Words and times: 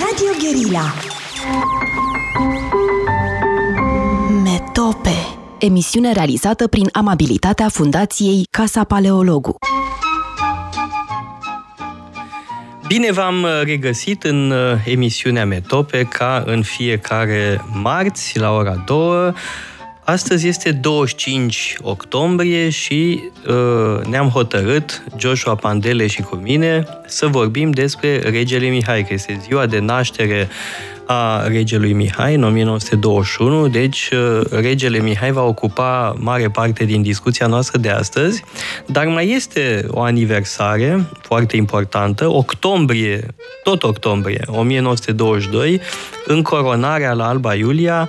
Radio 0.00 0.30
Guerilla 0.40 0.94
Metope 4.42 5.14
Emisiune 5.58 6.12
realizată 6.12 6.66
prin 6.66 6.88
amabilitatea 6.92 7.68
Fundației 7.68 8.46
Casa 8.50 8.84
Paleologu. 8.84 9.56
Bine 12.86 13.12
v-am 13.12 13.46
regăsit 13.62 14.22
în 14.22 14.50
uh, 14.50 14.58
emisiunea 14.84 15.46
Metope, 15.46 16.02
ca 16.02 16.42
în 16.46 16.62
fiecare 16.62 17.64
marți 17.72 18.38
la 18.38 18.50
ora 18.50 18.74
2. 18.86 19.32
Astăzi 20.10 20.48
este 20.48 20.72
25 20.72 21.76
octombrie 21.82 22.68
și 22.68 23.22
uh, 23.48 24.04
ne-am 24.06 24.28
hotărât, 24.28 25.02
Joshua 25.18 25.54
Pandele 25.54 26.06
și 26.06 26.22
cu 26.22 26.36
mine, 26.36 26.86
să 27.06 27.26
vorbim 27.26 27.70
despre 27.70 28.18
regele 28.18 28.66
Mihai, 28.66 29.04
că 29.04 29.12
este 29.12 29.40
ziua 29.42 29.66
de 29.66 29.78
naștere 29.78 30.48
a 31.06 31.46
regelui 31.46 31.92
Mihai 31.92 32.34
în 32.34 32.42
1921, 32.42 33.68
deci 33.68 34.10
uh, 34.12 34.40
regele 34.50 34.98
Mihai 34.98 35.32
va 35.32 35.42
ocupa 35.42 36.14
mare 36.18 36.48
parte 36.48 36.84
din 36.84 37.02
discuția 37.02 37.46
noastră 37.46 37.78
de 37.78 37.88
astăzi, 37.88 38.44
dar 38.86 39.06
mai 39.06 39.30
este 39.30 39.84
o 39.88 40.00
aniversare 40.00 41.06
foarte 41.20 41.56
importantă, 41.56 42.28
octombrie, 42.28 43.26
tot 43.62 43.82
octombrie, 43.82 44.44
1922, 44.46 45.80
în 46.26 46.42
coronarea 46.42 47.12
la 47.12 47.28
Alba 47.28 47.54
Iulia 47.54 48.08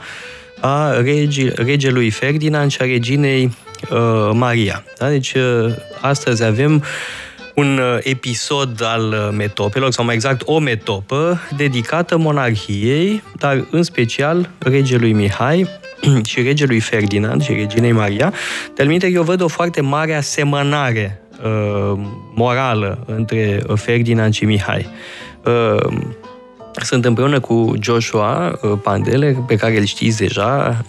a 0.61 1.01
regi, 1.01 1.49
regelui 1.55 2.09
Ferdinand 2.09 2.71
și 2.71 2.77
a 2.81 2.85
reginei 2.85 3.55
uh, 3.91 4.29
Maria. 4.33 4.83
Da? 4.97 5.09
Deci 5.09 5.33
uh, 5.33 5.73
astăzi 6.01 6.43
avem 6.43 6.75
uh, 6.75 6.81
un 7.55 7.77
uh, 7.77 7.97
episod 8.01 8.83
al 8.83 9.11
uh, 9.11 9.29
metopelor, 9.37 9.91
sau 9.91 10.05
mai 10.05 10.13
exact 10.13 10.41
o 10.45 10.59
metopă 10.59 11.39
dedicată 11.57 12.17
monarhiei, 12.17 13.23
dar 13.37 13.67
în 13.71 13.83
special 13.83 14.49
regelui 14.59 15.13
Mihai 15.13 15.67
și 16.29 16.41
regelui 16.41 16.79
Ferdinand 16.79 17.43
și 17.43 17.53
reginei 17.53 17.91
Maria. 17.91 18.33
De 18.75 18.83
minte, 18.83 19.07
eu 19.07 19.23
văd 19.23 19.41
o 19.41 19.47
foarte 19.47 19.81
mare 19.81 20.15
asemănare 20.15 21.21
uh, 21.43 21.99
morală 22.35 23.03
între 23.05 23.63
Ferdinand 23.75 24.33
și 24.33 24.45
Mihai. 24.45 24.87
Uh, 25.45 25.91
sunt 26.79 27.05
împreună 27.05 27.39
cu 27.39 27.73
Joshua 27.79 28.59
uh, 28.61 28.79
Pandele, 28.83 29.43
pe 29.47 29.55
care 29.55 29.77
îl 29.77 29.85
știți 29.85 30.17
deja, 30.17 30.81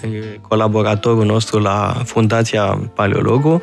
colaboratorul 0.49 1.25
nostru 1.25 1.59
la 1.59 2.03
Fundația 2.05 2.91
Paleologu. 2.95 3.63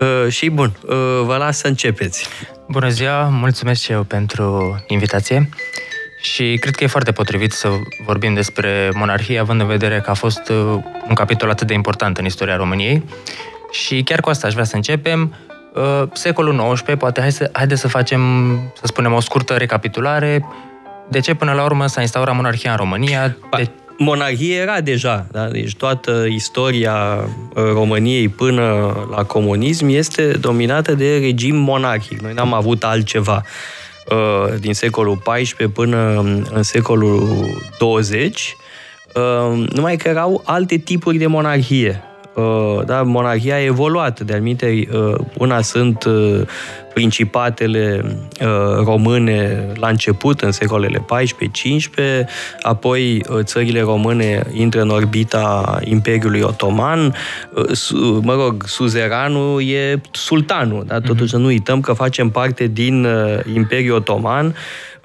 Uh, 0.00 0.32
și 0.32 0.50
bun, 0.50 0.72
uh, 0.86 0.94
vă 1.24 1.36
las 1.36 1.58
să 1.58 1.66
începeți. 1.66 2.28
Bună 2.68 2.88
ziua, 2.88 3.22
mulțumesc 3.22 3.80
și 3.80 3.92
eu 3.92 4.02
pentru 4.02 4.78
invitație 4.86 5.48
și 6.20 6.56
cred 6.60 6.74
că 6.74 6.84
e 6.84 6.86
foarte 6.86 7.12
potrivit 7.12 7.52
să 7.52 7.68
vorbim 8.04 8.34
despre 8.34 8.90
monarhie, 8.94 9.38
având 9.38 9.60
în 9.60 9.66
vedere 9.66 10.00
că 10.00 10.10
a 10.10 10.14
fost 10.14 10.48
uh, 10.48 10.56
un 11.08 11.14
capitol 11.14 11.50
atât 11.50 11.66
de 11.66 11.74
important 11.74 12.18
în 12.18 12.24
istoria 12.24 12.56
României. 12.56 13.04
Și 13.70 14.02
chiar 14.02 14.20
cu 14.20 14.28
asta 14.28 14.46
aș 14.46 14.52
vrea 14.52 14.64
să 14.64 14.76
începem. 14.76 15.34
Secolul 16.12 16.72
XIX, 16.72 16.96
poate 16.98 17.20
hai 17.20 17.32
să, 17.32 17.50
haide 17.52 17.74
să 17.74 17.88
facem, 17.88 18.20
să 18.74 18.82
spunem, 18.84 19.12
o 19.12 19.20
scurtă 19.20 19.54
recapitulare. 19.54 20.44
De 21.10 21.20
ce 21.20 21.34
până 21.34 21.52
la 21.52 21.64
urmă 21.64 21.86
s-a 21.86 22.00
instaurat 22.00 22.34
monarhia 22.34 22.70
în 22.70 22.76
România? 22.76 23.36
De 23.56 23.70
monarhie 23.98 24.54
era 24.54 24.80
deja, 24.80 25.26
da? 25.30 25.48
deci 25.48 25.74
toată 25.74 26.26
istoria 26.28 26.94
uh, 27.54 27.62
României 27.72 28.28
până 28.28 28.94
la 29.10 29.24
comunism 29.24 29.88
este 29.88 30.22
dominată 30.22 30.94
de 30.94 31.18
regim 31.18 31.56
monarhic. 31.56 32.20
Noi 32.20 32.32
n-am 32.32 32.52
avut 32.52 32.84
altceva 32.84 33.42
uh, 34.10 34.58
din 34.58 34.74
secolul 34.74 35.22
XIV 35.24 35.68
până 35.72 36.18
în 36.52 36.62
secolul 36.62 37.28
20, 37.78 38.56
uh, 39.14 39.68
numai 39.72 39.96
că 39.96 40.08
erau 40.08 40.42
alte 40.44 40.76
tipuri 40.76 41.18
de 41.18 41.26
monarhie. 41.26 42.02
Da, 42.84 43.02
monarhia 43.02 43.54
a 43.54 43.64
evoluat, 43.64 44.20
de 44.20 44.32
anumite 44.32 44.88
una 45.38 45.60
sunt 45.60 46.04
principatele 46.94 48.00
uh, 48.40 48.84
române 48.84 49.66
la 49.74 49.88
început, 49.88 50.40
în 50.40 50.52
secolele 50.52 51.04
14-15, 52.22 52.24
apoi 52.62 53.24
uh, 53.28 53.38
țările 53.42 53.80
române 53.80 54.42
intră 54.52 54.80
în 54.80 54.88
orbita 54.88 55.78
Imperiului 55.84 56.40
Otoman, 56.40 57.14
uh, 57.54 58.18
mă 58.22 58.34
rog, 58.34 58.64
suzeranul 58.66 59.62
e 59.62 60.00
sultanul, 60.10 60.84
da? 60.86 61.00
totuși 61.00 61.24
mm-hmm. 61.24 61.30
să 61.30 61.36
nu 61.36 61.46
uităm 61.46 61.80
că 61.80 61.92
facem 61.92 62.30
parte 62.30 62.66
din 62.66 63.06
Imperiul 63.54 63.96
Otoman, 63.96 64.54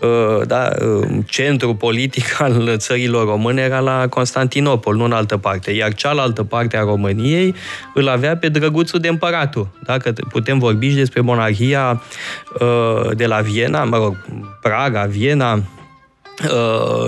Uh, 0.04 0.48
da, 0.48 0.70
uh, 0.82 1.08
centrul 1.26 1.76
politic 1.76 2.36
al 2.42 2.76
țărilor 2.78 3.26
române 3.26 3.62
era 3.62 3.80
la 3.80 4.08
Constantinopol, 4.08 4.96
nu 4.96 5.04
în 5.04 5.12
altă 5.12 5.38
parte. 5.38 5.72
Iar 5.72 5.94
cealaltă 5.94 6.44
parte 6.44 6.78
a 6.78 6.82
României 6.82 7.56
îl 7.94 8.08
avea 8.08 8.38
pe 8.38 8.50
drăguțul 8.50 9.00
de 9.00 9.08
împăratul. 9.08 9.68
Da? 9.86 9.98
Că 9.98 10.14
putem 10.30 10.60
vorbi 10.60 10.90
și 10.90 10.96
despre 10.96 11.22
monarhia 11.22 11.73
uh, 11.80 13.10
de 13.12 13.26
la 13.26 13.42
Viena, 13.42 13.84
mă 13.84 13.98
rog, 13.98 14.16
Praga, 14.62 15.04
Viena, 15.04 15.62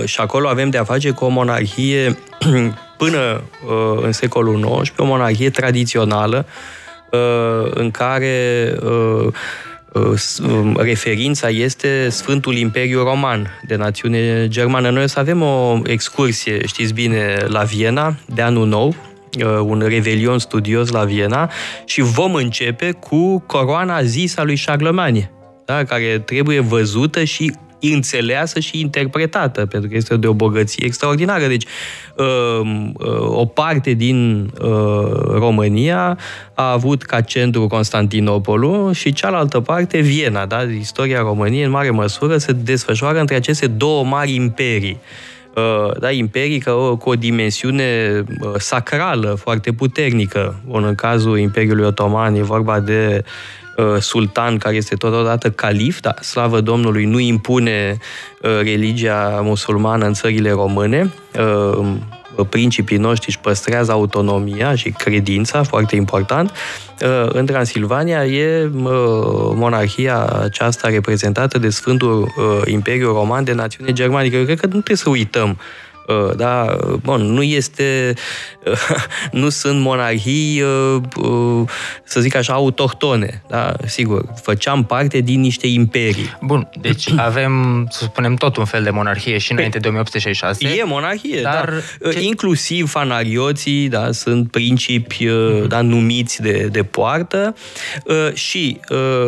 și 0.04 0.20
acolo 0.20 0.48
avem 0.48 0.70
de 0.70 0.78
a 0.78 0.84
face 0.84 1.10
cu 1.10 1.24
o 1.24 1.28
monarhie 1.28 2.18
până 2.98 3.42
în 4.02 4.12
secolul 4.12 4.80
XIX, 4.82 4.98
o 4.98 5.04
monarhie 5.04 5.50
tradițională, 5.50 6.46
în 7.74 7.90
care 7.90 8.74
Um, 10.42 10.76
referința 10.76 11.48
este 11.48 12.08
Sfântul 12.08 12.56
Imperiu 12.56 13.02
Roman 13.02 13.60
de 13.66 13.76
națiune 13.76 14.48
germană. 14.48 14.90
Noi 14.90 15.02
o 15.02 15.06
să 15.06 15.18
avem 15.18 15.42
o 15.42 15.78
excursie, 15.84 16.66
știți 16.66 16.92
bine, 16.92 17.36
la 17.46 17.62
Viena 17.62 18.14
de 18.34 18.42
anul 18.42 18.66
nou, 18.66 18.88
uh, 18.88 18.94
un 19.44 19.84
revelion 19.88 20.38
studios 20.38 20.90
la 20.90 21.04
Viena 21.04 21.50
și 21.84 22.00
vom 22.00 22.34
începe 22.34 22.90
cu 22.90 23.44
coroana 23.46 24.02
zis 24.02 24.36
a 24.36 24.42
lui 24.42 24.60
Charlemagne, 24.64 25.30
da? 25.64 25.84
care 25.84 26.18
trebuie 26.18 26.60
văzută 26.60 27.24
și 27.24 27.52
înțeleasă 27.80 28.60
și 28.60 28.80
interpretată, 28.80 29.66
pentru 29.66 29.88
că 29.88 29.96
este 29.96 30.16
de 30.16 30.26
o 30.26 30.32
bogăție 30.32 30.84
extraordinară. 30.84 31.46
Deci, 31.46 31.66
um, 32.16 32.94
uh, 32.98 33.20
o 33.20 33.44
parte 33.44 33.92
din 33.92 34.50
uh, 34.60 35.10
România 35.32 36.18
a 36.54 36.72
avut 36.72 37.02
ca 37.02 37.20
centru 37.20 37.66
Constantinopolul 37.66 38.92
și 38.92 39.12
cealaltă 39.12 39.60
parte 39.60 40.00
Viena. 40.00 40.46
Da? 40.46 40.62
Istoria 40.62 41.20
României, 41.20 41.64
în 41.64 41.70
mare 41.70 41.90
măsură, 41.90 42.36
se 42.38 42.52
desfășoară 42.52 43.20
între 43.20 43.34
aceste 43.34 43.66
două 43.66 44.04
mari 44.04 44.34
imperii 44.34 44.98
uh, 45.00 45.35
da, 45.98 46.10
imperii 46.10 46.62
cu 46.98 47.10
o 47.10 47.14
dimensiune 47.14 48.22
sacrală 48.56 49.34
foarte 49.34 49.72
puternică. 49.72 50.54
Bun, 50.66 50.84
în 50.84 50.94
cazul 50.94 51.38
Imperiului 51.38 51.84
Otoman 51.84 52.34
e 52.34 52.42
vorba 52.42 52.80
de 52.80 53.24
Uh, 53.76 53.96
sultan 54.00 54.58
care 54.58 54.76
este 54.76 54.94
totodată 54.94 55.50
calif, 55.50 56.00
dar 56.00 56.18
slavă 56.22 56.60
Domnului 56.60 57.04
nu 57.04 57.18
impune 57.18 57.96
uh, 58.42 58.60
religia 58.62 59.40
musulmană 59.42 60.06
în 60.06 60.12
țările 60.12 60.50
române. 60.50 61.12
Uh, 62.36 62.46
principii 62.48 62.96
noștri 62.96 63.28
își 63.28 63.38
păstrează 63.38 63.92
autonomia 63.92 64.74
și 64.74 64.90
credința, 64.90 65.62
foarte 65.62 65.96
important. 65.96 66.52
În 67.28 67.46
Transilvania 67.46 68.26
e 68.26 68.70
monarhia 69.54 70.24
aceasta 70.24 70.88
reprezentată 70.88 71.58
de 71.58 71.68
Sfântul 71.68 72.32
Imperiu 72.64 73.12
Roman 73.12 73.44
de 73.44 73.52
națiune 73.52 73.92
germanică. 73.92 74.36
Eu 74.36 74.44
cred 74.44 74.60
că 74.60 74.66
nu 74.66 74.72
trebuie 74.72 74.96
să 74.96 75.08
uităm 75.08 75.48
Uh, 75.48 75.85
da, 76.36 76.76
bun, 77.02 77.22
nu 77.22 77.42
este, 77.42 78.14
uh, 78.64 78.72
nu 79.42 79.48
sunt 79.48 79.80
monarhii, 79.80 80.62
uh, 80.62 81.68
să 82.04 82.20
zic 82.20 82.34
așa, 82.34 82.52
autohtone, 82.52 83.42
da, 83.48 83.74
sigur, 83.86 84.24
făceam 84.42 84.84
parte 84.84 85.20
din 85.20 85.40
niște 85.40 85.66
imperii. 85.66 86.36
Bun, 86.40 86.68
deci 86.80 87.10
avem, 87.28 87.86
să 87.90 88.04
spunem, 88.04 88.34
tot 88.34 88.56
un 88.56 88.64
fel 88.64 88.82
de 88.82 88.90
monarhie 88.90 89.38
și 89.38 89.52
înainte 89.52 89.78
de 89.78 89.88
1866. 89.88 90.80
E 90.80 90.84
monarhie, 90.84 91.40
dar 91.42 91.72
da. 92.00 92.10
Ce... 92.10 92.20
Inclusiv 92.20 92.90
fanarioții, 92.90 93.88
da, 93.88 94.12
sunt 94.12 94.50
principi, 94.50 95.26
mm-hmm. 95.26 95.66
da, 95.66 95.80
numiți 95.80 96.42
de, 96.42 96.68
de 96.72 96.82
poartă 96.82 97.54
și 98.34 98.80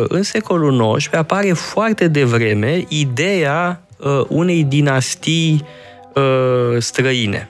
în 0.07 0.23
secolul 0.23 0.95
XIX 0.95 1.13
apare 1.13 1.53
foarte 1.53 2.07
devreme 2.07 2.85
ideea 2.87 3.81
unei 4.27 4.63
dinastii 4.63 5.53
uh, 5.63 5.67
străine. 6.79 7.49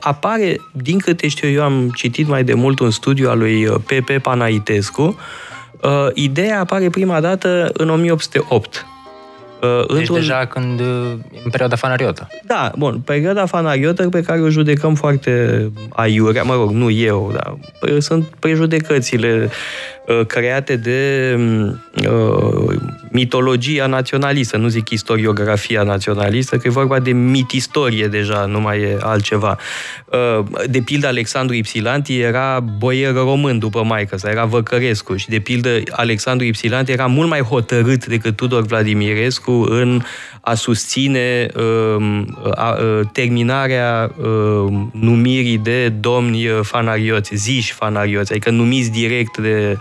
Apare, 0.00 0.56
din 0.72 0.98
câte 0.98 1.28
știu 1.28 1.48
eu, 1.48 1.62
am 1.62 1.90
citit 1.94 2.26
mai 2.26 2.44
de 2.44 2.54
mult 2.54 2.78
un 2.78 2.90
studiu 2.90 3.30
al 3.30 3.38
lui 3.38 3.68
Pepe 3.86 4.14
uh, 4.14 4.20
Panaitescu, 4.20 5.18
uh, 5.82 6.06
ideea 6.14 6.60
apare 6.60 6.90
prima 6.90 7.20
dată 7.20 7.70
în 7.72 7.90
1808. 7.90 8.86
Uh, 9.62 9.96
deci 9.96 10.08
deja 10.08 10.46
când, 10.46 10.80
uh, 10.80 10.86
în 11.44 11.50
perioada 11.50 11.76
fanariotă. 11.76 12.28
Da, 12.44 12.72
bun, 12.76 13.00
perioada 13.00 13.46
fanariotă 13.46 14.08
pe 14.08 14.22
care 14.22 14.40
o 14.40 14.48
judecăm 14.48 14.94
foarte 14.94 15.72
aiurea, 15.88 16.42
mă 16.42 16.54
rog, 16.54 16.70
nu 16.70 16.90
eu, 16.90 17.32
dar 17.34 17.56
sunt 17.98 18.24
prejudecățile 18.24 19.50
uh, 20.06 20.26
create 20.26 20.76
de 20.76 21.34
uh, 22.08 22.76
mitologia 23.10 23.86
naționalistă, 23.86 24.56
nu 24.56 24.68
zic 24.68 24.88
istoriografia 24.88 25.82
naționalistă, 25.82 26.56
că 26.56 26.66
e 26.66 26.70
vorba 26.70 26.98
de 26.98 27.12
mitistorie 27.12 28.06
deja, 28.06 28.44
nu 28.44 28.60
mai 28.60 28.80
e 28.80 28.98
altceva. 29.00 29.58
Uh, 30.04 30.44
de 30.66 30.80
pildă, 30.80 31.06
Alexandru 31.06 31.54
Ipsilanti 31.54 32.20
era 32.20 32.60
boier 32.60 33.14
român 33.14 33.58
după 33.58 33.82
maică 33.84 34.16
sa, 34.16 34.30
era 34.30 34.44
Văcărescu 34.44 35.16
și 35.16 35.28
de 35.28 35.38
pildă 35.38 35.80
Alexandru 35.90 36.46
Ipsilanti 36.46 36.92
era 36.92 37.06
mult 37.06 37.28
mai 37.28 37.40
hotărât 37.40 38.06
decât 38.06 38.36
Tudor 38.36 38.66
Vladimirescu 38.66 39.52
în 39.52 40.02
a 40.40 40.54
susține 40.54 41.46
uh, 41.56 42.22
a, 42.54 42.76
uh, 42.80 43.00
terminarea 43.12 44.10
uh, 44.16 44.26
numirii 44.92 45.58
de 45.58 45.88
domni 45.88 46.46
fanarioți, 46.62 47.34
ziși 47.34 47.72
fanarioți, 47.72 48.32
adică 48.32 48.50
numiți 48.50 48.90
direct 48.90 49.38
de 49.38 49.78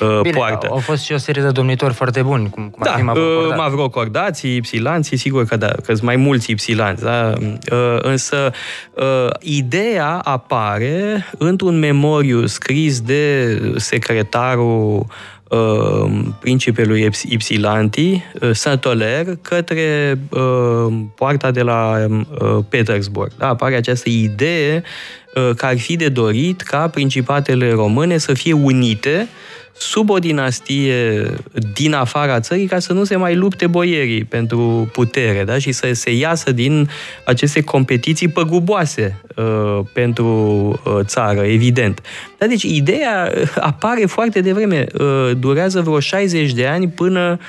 uh, 0.00 0.20
Bine, 0.22 0.36
poartă. 0.36 0.66
au 0.70 0.78
fost 0.78 1.04
și 1.04 1.12
o 1.12 1.16
serie 1.16 1.42
de 1.42 1.50
domnitori 1.50 1.94
foarte 1.94 2.22
buni, 2.22 2.50
cum, 2.50 2.65
cum 2.70 2.82
da, 2.84 2.90
ar 2.90 2.96
fi 2.96 3.04
Mavrocordați. 3.04 3.60
Mavrocordații, 3.60 4.56
Ipsilanții, 4.56 5.16
sigur 5.16 5.44
că 5.44 5.56
da, 5.56 5.66
că 5.66 5.94
sunt 5.94 6.02
mai 6.02 6.16
mulți 6.16 6.50
Ipsilanți, 6.50 7.02
da? 7.02 7.32
Uh, 7.72 7.98
însă 8.02 8.52
uh, 8.94 9.30
ideea 9.40 10.08
apare 10.08 11.26
într-un 11.38 11.78
memoriu 11.78 12.46
scris 12.46 13.00
de 13.00 13.58
secretarul 13.76 15.06
uh, 15.48 16.10
principelui 16.40 17.10
Ipsilanti, 17.28 18.24
uh, 18.40 18.50
Saint-Oler, 18.52 19.26
către 19.42 20.18
uh, 20.28 20.94
poarta 21.14 21.50
de 21.50 21.62
la 21.62 22.06
uh, 22.08 22.58
Petersburg. 22.68 23.32
Da, 23.38 23.48
apare 23.48 23.76
această 23.76 24.08
idee 24.08 24.82
uh, 25.34 25.50
că 25.56 25.66
ar 25.66 25.78
fi 25.78 25.96
de 25.96 26.08
dorit 26.08 26.60
ca 26.60 26.88
principatele 26.88 27.70
române 27.70 28.18
să 28.18 28.34
fie 28.34 28.52
unite 28.52 29.28
sub 29.78 30.10
o 30.10 30.18
dinastie 30.18 31.24
din 31.72 31.92
afara 31.92 32.40
țării 32.40 32.66
ca 32.66 32.78
să 32.78 32.92
nu 32.92 33.04
se 33.04 33.16
mai 33.16 33.34
lupte 33.34 33.66
boierii 33.66 34.24
pentru 34.24 34.88
putere 34.92 35.44
da? 35.44 35.58
și 35.58 35.72
să 35.72 35.90
se 35.92 36.14
iasă 36.14 36.52
din 36.52 36.88
aceste 37.24 37.60
competiții 37.60 38.28
păguboase 38.28 39.22
uh, 39.36 39.80
pentru 39.92 40.26
uh, 40.84 40.98
țară, 41.02 41.40
evident. 41.40 42.02
Da, 42.38 42.46
deci 42.46 42.62
ideea 42.62 43.32
apare 43.60 44.06
foarte 44.06 44.40
devreme, 44.40 44.86
uh, 44.98 45.30
durează 45.38 45.80
vreo 45.80 46.00
60 46.00 46.52
de 46.52 46.66
ani 46.66 46.88
până 46.88 47.38
uh, 47.40 47.46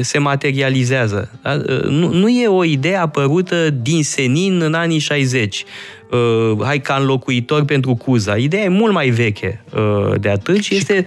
se 0.00 0.18
materializează. 0.18 1.30
Da? 1.42 1.52
Uh, 1.52 1.82
nu, 1.82 2.12
nu 2.12 2.28
e 2.28 2.48
o 2.48 2.64
idee 2.64 2.96
apărută 2.96 3.70
din 3.70 4.04
senin 4.04 4.60
în 4.60 4.74
anii 4.74 4.98
60 4.98 5.64
uh, 6.10 6.64
hai 6.64 6.80
ca 6.80 6.94
înlocuitor 6.94 7.64
pentru 7.64 7.94
Cuza. 7.94 8.36
Ideea 8.36 8.62
e 8.62 8.68
mult 8.68 8.92
mai 8.92 9.08
veche 9.08 9.64
uh, 9.74 10.20
de 10.20 10.28
atât 10.28 10.62
și 10.62 10.74
este... 10.74 11.06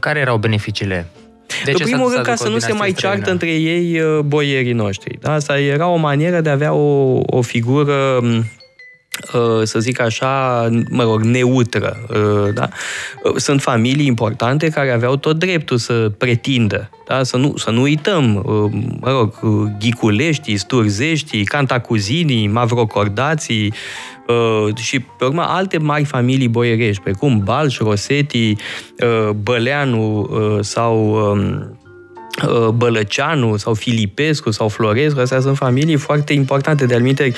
Care 0.00 0.18
erau 0.18 0.36
beneficiile? 0.36 1.06
De 1.64 1.70
în 1.70 1.78
primul 1.82 2.12
rând, 2.12 2.24
ca 2.24 2.34
să 2.34 2.48
nu 2.48 2.58
se 2.58 2.72
mai 2.72 2.92
ceartă 2.92 3.30
între 3.30 3.50
ei 3.50 4.00
uh, 4.00 4.18
boierii 4.18 4.72
noștri. 4.72 5.18
Da? 5.20 5.32
Asta 5.32 5.58
era 5.58 5.88
o 5.88 5.96
manieră 5.96 6.40
de 6.40 6.48
a 6.48 6.52
avea 6.52 6.72
o, 6.72 7.20
o 7.26 7.42
figură 7.42 8.20
uh, 9.34 9.62
să 9.62 9.78
zic 9.78 10.00
așa, 10.00 10.68
mă 10.90 11.02
rog, 11.02 11.22
neutră. 11.22 11.96
Uh, 12.08 12.54
da? 12.54 12.68
Sunt 13.36 13.60
familii 13.60 14.06
importante 14.06 14.68
care 14.68 14.90
aveau 14.90 15.16
tot 15.16 15.38
dreptul 15.38 15.76
să 15.76 16.12
pretindă. 16.18 16.90
Da? 17.06 17.22
Să, 17.22 17.36
nu, 17.36 17.56
să 17.56 17.70
nu 17.70 17.80
uităm, 17.80 18.42
mă 19.00 19.10
rog, 19.10 19.34
Ghiculeștii, 19.78 20.56
Sturzeștii, 20.56 21.44
Cantacuzinii, 21.44 22.46
Mavrocordații, 22.46 23.72
Uh, 24.26 24.76
și, 24.76 25.00
pe 25.00 25.24
urmă, 25.24 25.42
alte 25.48 25.78
mari 25.78 26.04
familii 26.04 26.48
boierești, 26.48 27.02
precum 27.02 27.40
Balș, 27.44 27.78
Rosetti, 27.78 28.50
uh, 28.50 29.30
Băleanu 29.30 30.20
uh, 30.20 30.58
sau 30.60 31.14
um, 31.30 31.76
Bălăceanu 32.74 33.56
sau 33.56 33.74
Filipescu 33.74 34.50
sau 34.50 34.68
Florescu, 34.68 35.20
astea 35.20 35.40
sunt 35.40 35.56
familii 35.56 35.96
foarte 35.96 36.32
importante. 36.32 36.86
De 36.86 36.94
alminte, 36.94 37.32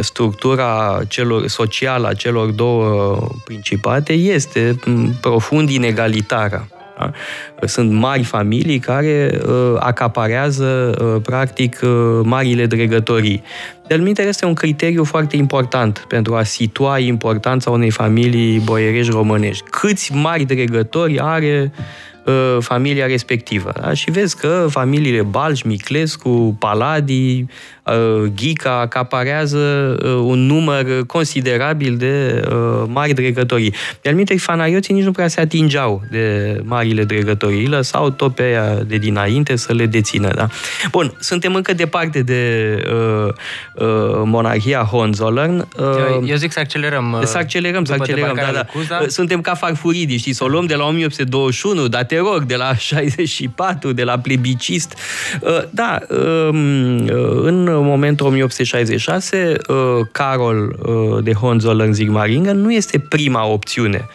structura 0.00 1.00
celor, 1.08 1.46
socială 1.46 2.08
a 2.08 2.12
celor 2.12 2.50
două 2.50 3.18
principate 3.44 4.12
este 4.12 4.80
profund 5.20 5.70
inegalitară. 5.70 6.68
Da? 6.98 7.10
Sunt 7.66 7.92
mari 7.92 8.22
familii 8.22 8.78
care 8.78 9.40
uh, 9.46 9.74
acaparează, 9.78 10.94
uh, 11.00 11.22
practic, 11.22 11.80
uh, 11.82 12.20
marile 12.22 12.66
dregătorii. 12.66 13.42
De-al 13.86 14.08
este 14.16 14.44
un 14.44 14.54
criteriu 14.54 15.04
foarte 15.04 15.36
important 15.36 16.04
pentru 16.08 16.34
a 16.34 16.42
situa 16.42 16.98
importanța 16.98 17.70
unei 17.70 17.90
familii 17.90 18.58
boierești 18.58 19.12
românești. 19.12 19.64
Câți 19.70 20.12
mari 20.14 20.44
dregători 20.44 21.20
are 21.20 21.72
uh, 22.26 22.56
familia 22.60 23.06
respectivă. 23.06 23.72
Da? 23.80 23.94
Și 23.94 24.10
vezi 24.10 24.36
că 24.36 24.66
familiile 24.70 25.22
Balș, 25.22 25.62
Miclescu, 25.62 26.56
Paladi, 26.58 27.44
uh, 27.86 28.30
Ghica 28.36 28.80
acaparează 28.80 29.58
uh, 30.02 30.10
un 30.10 30.38
număr 30.38 31.06
considerabil 31.06 31.96
de 31.96 32.44
uh, 32.50 32.84
mari 32.86 33.12
dregătorii. 33.12 33.74
De 34.00 34.08
alminte, 34.08 34.36
fanarioții 34.36 34.94
nici 34.94 35.04
nu 35.04 35.12
prea 35.12 35.28
se 35.28 35.40
atingeau 35.40 36.02
de 36.10 36.56
marile 36.64 37.04
dregătorii, 37.04 37.60
îi 37.60 37.66
lăsau 37.66 38.10
tot 38.10 38.34
pe 38.34 38.42
aia 38.42 38.74
de 38.74 38.96
dinainte 38.96 39.56
să 39.56 39.72
le 39.72 39.86
dețină. 39.86 40.30
Da? 40.34 40.46
Bun, 40.90 41.16
suntem 41.20 41.54
încă 41.54 41.72
departe 41.72 42.22
de 42.22 42.74
uh, 42.86 43.32
uh, 43.74 43.86
monarhia 44.24 44.78
Hohenzollern. 44.78 45.68
Uh, 45.78 46.28
Eu 46.28 46.36
zic 46.36 46.52
să 46.52 46.60
accelerăm. 46.60 47.12
Uh, 47.12 47.24
să 47.24 47.38
accelerăm, 47.38 47.84
să 47.84 47.92
accelerăm, 47.92 48.34
da, 48.34 48.50
da. 48.52 48.64
Cuza. 48.64 49.04
Suntem 49.08 49.40
ca 49.40 49.54
farfuridii, 49.54 50.18
știi, 50.18 50.32
să 50.32 50.44
o 50.44 50.46
luăm 50.46 50.66
de 50.66 50.74
la 50.74 50.84
1821, 50.84 51.88
dar 51.88 52.04
te 52.16 52.22
rog, 52.22 52.42
de 52.42 52.56
la 52.56 52.74
64, 52.74 53.92
de 53.92 54.02
la 54.02 54.18
plebicist. 54.18 54.94
Uh, 55.40 55.62
da, 55.70 55.98
um, 56.08 56.98
uh, 56.98 57.08
în 57.42 57.64
momentul 57.64 58.26
1866, 58.26 59.56
uh, 59.68 59.76
Carol 60.12 60.76
de 61.22 61.32
Hohenzollern-Sigmaringen 61.32 62.56
nu 62.56 62.72
este 62.72 62.98
prima 62.98 63.46
opțiune. 63.46 64.08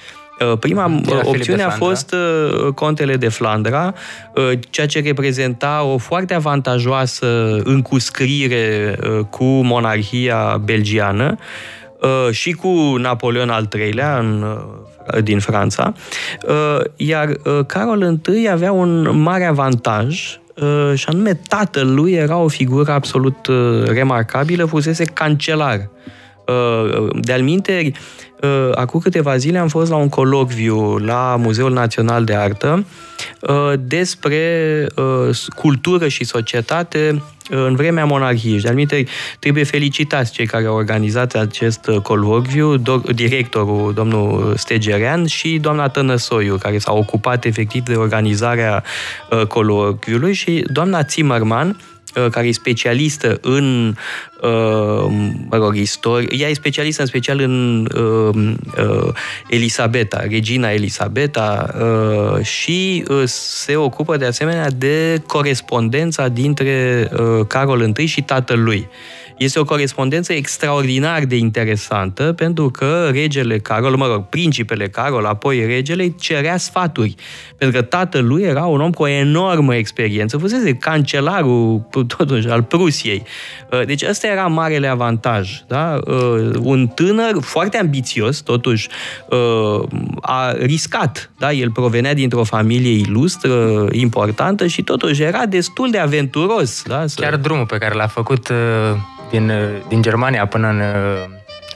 Prima 0.59 1.01
opțiune 1.24 1.63
a 1.63 1.69
fost 1.69 2.15
contele 2.75 3.15
de 3.15 3.30
Flandra, 3.30 3.94
ceea 4.69 4.88
ce 4.88 5.00
reprezenta 5.00 5.83
o 5.83 5.98
foarte 5.98 6.33
avantajoasă 6.33 7.59
încuscrire 7.63 8.95
cu 9.30 9.44
monarhia 9.44 10.62
belgiană 10.63 11.38
și 12.31 12.51
cu 12.51 12.95
Napoleon 12.98 13.50
al 13.50 13.69
III-lea 13.74 14.18
în 14.18 14.57
din 15.24 15.39
Franța, 15.39 15.94
iar 16.95 17.30
Carol 17.68 18.19
I 18.33 18.48
avea 18.50 18.71
un 18.71 19.21
mare 19.21 19.45
avantaj 19.45 20.39
și 20.94 21.06
anume 21.07 21.39
tatăl 21.48 21.94
lui 21.94 22.13
era 22.13 22.38
o 22.38 22.48
figură 22.48 22.92
absolut 22.92 23.48
remarcabilă, 23.86 24.65
fusese 24.65 25.03
cancelar. 25.03 25.89
De-al 27.13 27.41
minteri, 27.41 27.91
acum 28.75 29.00
câteva 29.00 29.38
zile 29.38 29.57
am 29.57 29.67
fost 29.67 29.89
la 29.89 29.95
un 29.95 30.10
colocviu 30.10 30.98
la 30.98 31.36
Muzeul 31.39 31.71
Național 31.71 32.24
de 32.24 32.36
Artă 32.36 32.86
despre 33.79 34.88
cultură 35.55 36.07
și 36.07 36.24
societate 36.24 37.24
în 37.50 37.75
vremea 37.75 38.05
monarhiei. 38.05 38.57
Și 38.57 38.63
de 38.63 39.07
trebuie 39.39 39.63
felicitați 39.63 40.31
cei 40.31 40.45
care 40.45 40.65
au 40.65 40.75
organizat 40.75 41.33
acest 41.33 41.89
colocviu, 42.03 42.77
directorul 43.15 43.93
domnul 43.93 44.53
Stegerean 44.57 45.25
și 45.25 45.57
doamna 45.57 45.88
Tănăsoiu, 45.88 46.57
care 46.57 46.77
s-a 46.77 46.93
ocupat 46.93 47.45
efectiv 47.45 47.83
de 47.83 47.95
organizarea 47.95 48.83
colocviului 49.48 50.33
și 50.33 50.65
doamna 50.71 51.01
Zimmerman, 51.01 51.67
Uh, 51.69 51.90
care 52.32 52.48
e 52.48 52.51
specialistă 52.51 53.38
în, 53.41 53.96
uh, 54.41 55.06
mă 55.50 55.58
rog, 55.58 55.75
istorie. 55.75 56.27
Ea 56.38 56.50
e 56.50 56.53
specialistă 56.53 57.01
în 57.01 57.08
special 57.08 57.39
în 57.39 57.88
uh, 57.96 59.13
Elisabeta, 59.48 60.24
regina 60.30 60.72
Elisabeta 60.72 61.75
și 62.41 63.03
se 63.25 63.75
ocupă 63.75 64.18
de 64.18 64.25
asemenea 64.25 64.70
de 64.70 65.22
corespondența 65.27 66.27
dintre 66.27 67.10
Carol 67.48 67.91
I 67.98 68.06
și 68.06 68.22
tatălui. 68.22 68.88
Este 69.41 69.60
o 69.60 69.63
corespondență 69.63 70.33
extraordinar 70.33 71.24
de 71.24 71.36
interesantă 71.36 72.33
pentru 72.33 72.69
că 72.69 73.10
regele 73.12 73.57
Carol, 73.57 73.95
mă 73.95 74.07
rog, 74.07 74.25
principele 74.29 74.88
Carol, 74.88 75.25
apoi 75.25 75.65
regele, 75.65 76.07
cerea 76.19 76.57
sfaturi. 76.57 77.15
Pentru 77.57 77.79
că 77.79 77.86
tatăl 77.86 78.25
lui 78.27 78.43
era 78.43 78.65
un 78.65 78.81
om 78.81 78.91
cu 78.91 79.03
o 79.03 79.07
enormă 79.07 79.75
experiență, 79.75 80.38
fusese 80.38 80.74
cancelarul 80.74 81.88
totuși 82.17 82.48
al 82.48 82.63
Prusiei. 82.63 83.24
Uh, 83.71 83.86
deci 83.86 84.03
ăsta 84.10 84.27
era 84.27 84.48
marele 84.48 84.88
avantaj. 84.88 85.62
Da? 85.67 86.00
Uh, 86.07 86.51
un 86.60 86.88
tânăr 86.88 87.36
foarte 87.39 87.77
ambițios, 87.77 88.38
totuși, 88.39 88.89
uh, 89.29 89.83
a 90.21 90.51
riscat. 90.51 91.31
Da? 91.38 91.51
El 91.51 91.71
provenea 91.71 92.13
dintr-o 92.13 92.43
familie 92.43 92.91
ilustră, 92.91 93.86
importantă 93.91 94.67
și 94.67 94.81
totuși 94.81 95.21
era 95.21 95.45
destul 95.45 95.91
de 95.91 95.98
aventuros. 95.98 96.83
Da? 96.88 97.05
Chiar 97.15 97.36
drumul 97.36 97.65
pe 97.65 97.77
care 97.77 97.95
l-a 97.95 98.07
făcut 98.07 98.50
din, 99.31 99.51
din 99.88 100.01
Germania 100.01 100.45
până 100.45 100.67
în, 100.67 100.81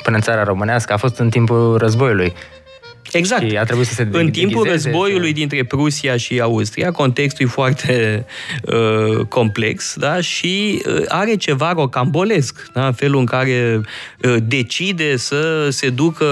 până 0.03 0.15
în 0.15 0.21
țara 0.21 0.43
românească 0.43 0.93
a 0.93 0.97
fost 0.97 1.17
în 1.17 1.29
timpul 1.29 1.77
războiului. 1.77 2.33
Exact. 3.17 3.50
Și 3.50 3.57
a 3.57 3.63
trebuit 3.63 3.88
să 3.88 3.93
se 3.93 4.07
În 4.12 4.29
timpul 4.31 4.67
războiului 4.67 5.34
dintre 5.34 5.63
Prusia 5.63 6.17
și 6.17 6.39
Austria, 6.39 6.91
contextul 6.91 7.45
e 7.45 7.50
foarte 7.50 8.25
uh, 8.62 9.25
complex 9.25 9.95
da? 9.98 10.22
și 10.22 10.84
uh, 10.88 11.03
are 11.07 11.36
ceva 11.36 11.72
rocambolesc. 11.72 12.67
Da? 12.74 12.91
Felul 12.91 13.19
în 13.19 13.25
care 13.25 13.81
uh, 14.24 14.36
decide 14.43 15.17
să 15.17 15.67
se 15.69 15.89
ducă, 15.89 16.25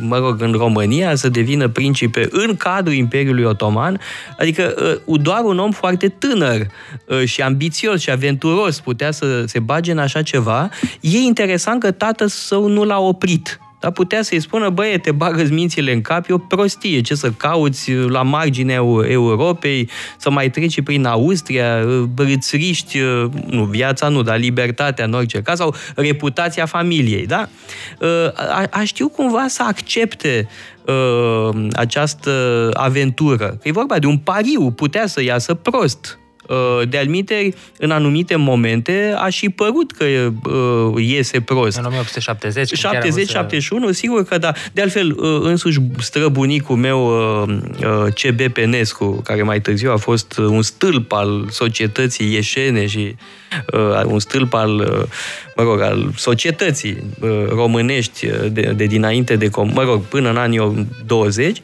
mă 0.00 0.18
rog, 0.18 0.42
în 0.42 0.52
România, 0.52 1.14
să 1.14 1.28
devină 1.28 1.68
principe 1.68 2.28
în 2.30 2.56
cadrul 2.56 2.94
Imperiului 2.94 3.44
Otoman. 3.44 4.00
Adică 4.38 4.74
uh, 5.06 5.20
doar 5.20 5.40
un 5.44 5.58
om 5.58 5.70
foarte 5.70 6.08
tânăr 6.08 6.66
uh, 7.06 7.24
și 7.24 7.42
ambițios 7.42 8.00
și 8.00 8.10
aventuros 8.10 8.80
putea 8.80 9.10
să 9.10 9.44
se 9.46 9.58
bage 9.58 9.90
în 9.90 9.98
așa 9.98 10.22
ceva. 10.22 10.68
E 11.00 11.18
interesant 11.18 11.80
că 11.80 11.90
tatăl 11.90 12.28
său 12.28 12.68
nu 12.68 12.84
l-a 12.84 12.98
oprit 12.98 13.60
dar 13.80 13.90
putea 13.90 14.22
să-i 14.22 14.40
spună, 14.40 14.68
băie, 14.68 14.98
te 14.98 15.12
bagă 15.12 15.42
mințile 15.50 15.92
în 15.92 16.00
cap, 16.00 16.28
e 16.28 16.32
o 16.32 16.38
prostie, 16.38 17.00
ce 17.00 17.14
să 17.14 17.30
cauți 17.30 17.92
la 17.92 18.22
marginea 18.22 18.82
Europei, 19.08 19.88
să 20.16 20.30
mai 20.30 20.50
treci 20.50 20.82
prin 20.82 21.04
Austria, 21.04 21.78
îți 22.16 22.56
riști, 22.56 22.98
nu, 23.46 23.64
viața 23.64 24.08
nu, 24.08 24.22
dar 24.22 24.38
libertatea 24.38 25.04
în 25.04 25.12
orice 25.12 25.42
caz, 25.42 25.58
sau 25.58 25.74
reputația 25.94 26.66
familiei, 26.66 27.26
da? 27.26 27.48
A, 28.34 28.66
a 28.70 28.84
știu 28.84 29.08
cumva 29.08 29.46
să 29.48 29.62
accepte 29.66 30.48
această 31.72 32.70
aventură. 32.72 33.46
Că 33.46 33.68
e 33.68 33.72
vorba 33.72 33.98
de 33.98 34.06
un 34.06 34.18
pariu, 34.18 34.70
putea 34.70 35.06
să 35.06 35.22
iasă 35.22 35.54
prost, 35.54 36.18
Uh, 36.18 36.27
de 36.88 36.98
alminte, 36.98 37.54
în 37.78 37.90
anumite 37.90 38.36
momente 38.36 39.14
a 39.16 39.28
și 39.28 39.48
părut 39.48 39.92
că 39.92 40.04
uh, 40.04 41.04
iese 41.04 41.40
prost. 41.40 41.78
În 41.78 41.84
1870? 41.84 42.86
70-71, 43.90 43.90
sigur 43.90 44.24
că 44.24 44.38
da. 44.38 44.52
De 44.72 44.82
altfel, 44.82 45.10
uh, 45.10 45.40
însuși 45.42 45.78
străbunicul 45.98 46.76
meu, 46.76 47.10
CB 48.22 48.40
Penescu, 48.52 49.20
care 49.24 49.42
mai 49.42 49.60
târziu 49.60 49.92
a 49.92 49.96
fost 49.96 50.38
un 50.38 50.62
stâlp 50.62 51.12
al 51.12 51.46
societății 51.50 52.32
ieșene 52.32 52.86
și 52.86 53.14
un 54.04 54.18
stâlp 54.18 54.54
al, 54.54 54.70
mă 55.56 55.62
rog, 55.62 55.80
al 55.80 56.10
societății 56.16 56.96
românești 57.48 58.26
de, 58.50 58.72
de 58.76 58.84
dinainte 58.84 59.36
de, 59.36 59.50
mă 59.54 59.82
rog, 59.82 60.02
până 60.02 60.30
în 60.30 60.36
anii 60.36 60.86
20, 61.06 61.60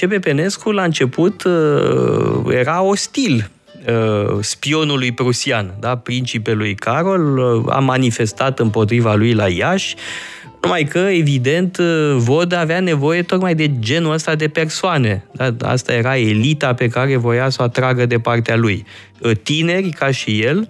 CB 0.00 0.20
Penescu 0.20 0.70
la 0.70 0.82
început 0.82 1.44
era 2.48 2.82
ostil 2.82 3.50
Uh, 3.86 4.38
spionului 4.40 5.12
prusian, 5.12 5.74
da? 5.80 5.96
principelui 5.96 6.74
Carol, 6.74 7.38
uh, 7.38 7.74
a 7.74 7.78
manifestat 7.78 8.58
împotriva 8.58 9.14
lui 9.14 9.32
la 9.32 9.48
Iași, 9.48 9.94
numai 10.60 10.84
că, 10.84 10.98
evident, 10.98 11.76
uh, 11.78 12.14
Vod 12.16 12.52
avea 12.52 12.80
nevoie 12.80 13.22
tocmai 13.22 13.54
de 13.54 13.78
genul 13.78 14.12
ăsta 14.12 14.34
de 14.34 14.48
persoane. 14.48 15.24
Da? 15.32 15.54
Asta 15.60 15.92
era 15.92 16.18
elita 16.18 16.74
pe 16.74 16.88
care 16.88 17.16
voia 17.16 17.48
să 17.48 17.58
o 17.60 17.64
atragă 17.64 18.06
de 18.06 18.18
partea 18.18 18.56
lui. 18.56 18.86
Tineri, 19.42 19.88
ca 19.88 20.10
și 20.10 20.42
el, 20.42 20.68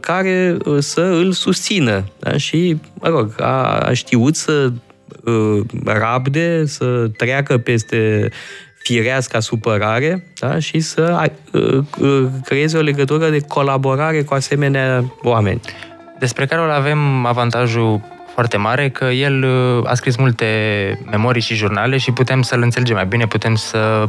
care 0.00 0.56
să 0.78 1.00
îl 1.00 1.32
susțină. 1.32 2.04
Da? 2.18 2.36
Și, 2.36 2.76
mă 2.94 3.08
rog, 3.08 3.34
a, 3.40 3.78
a 3.78 3.92
știut 3.92 4.36
să 4.36 4.72
rabde, 5.84 6.66
să 6.66 7.10
treacă 7.16 7.58
peste 7.58 8.30
firească 8.82 9.40
supărare 9.40 10.24
da? 10.40 10.58
și 10.58 10.80
să 10.80 11.30
uh, 11.52 11.78
uh, 11.98 12.26
creeze 12.44 12.78
o 12.78 12.80
legătură 12.80 13.30
de 13.30 13.40
colaborare 13.40 14.22
cu 14.22 14.34
asemenea 14.34 15.04
oameni. 15.22 15.60
Despre 16.18 16.46
care 16.46 16.72
avem 16.72 17.26
avantajul 17.26 18.00
foarte 18.34 18.56
mare 18.56 18.88
că 18.88 19.04
el 19.04 19.42
uh, 19.42 19.90
a 19.90 19.94
scris 19.94 20.16
multe 20.16 20.46
memorii 21.10 21.42
și 21.42 21.54
jurnale 21.54 21.96
și 21.96 22.12
putem 22.12 22.42
să-l 22.42 22.62
înțelegem 22.62 22.94
mai 22.94 23.06
bine, 23.06 23.26
putem 23.26 23.54
să 23.54 24.08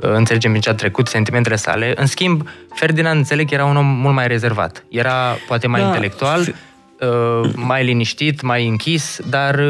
înțelegem 0.00 0.52
din 0.52 0.60
ce 0.60 0.70
a 0.70 0.74
trecut, 0.74 1.06
sentimentele 1.06 1.56
sale. 1.56 1.92
În 1.96 2.06
schimb, 2.06 2.48
Ferdinand 2.74 3.16
înțeleg 3.16 3.48
că 3.48 3.54
era 3.54 3.64
un 3.64 3.76
om 3.76 3.86
mult 3.86 4.14
mai 4.14 4.26
rezervat. 4.26 4.84
Era 4.88 5.36
poate 5.46 5.66
mai 5.66 5.80
da. 5.80 5.86
intelectual, 5.86 6.54
mai 7.54 7.84
liniștit, 7.84 8.42
mai 8.42 8.68
închis, 8.68 9.20
dar 9.28 9.60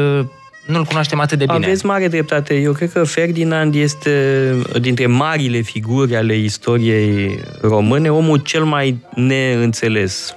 nu-l 0.65 0.83
cunoaștem 0.83 1.19
atât 1.19 1.37
de 1.37 1.45
bine. 1.45 1.65
Aveți 1.65 1.85
mare 1.85 2.07
dreptate. 2.07 2.55
Eu 2.55 2.71
cred 2.71 2.91
că 2.91 3.03
Ferdinand 3.03 3.75
este 3.75 4.55
dintre 4.81 5.05
marile 5.05 5.61
figuri 5.61 6.15
ale 6.15 6.35
istoriei 6.35 7.39
române, 7.61 8.11
omul 8.11 8.37
cel 8.37 8.63
mai 8.63 8.97
neînțeles. 9.15 10.35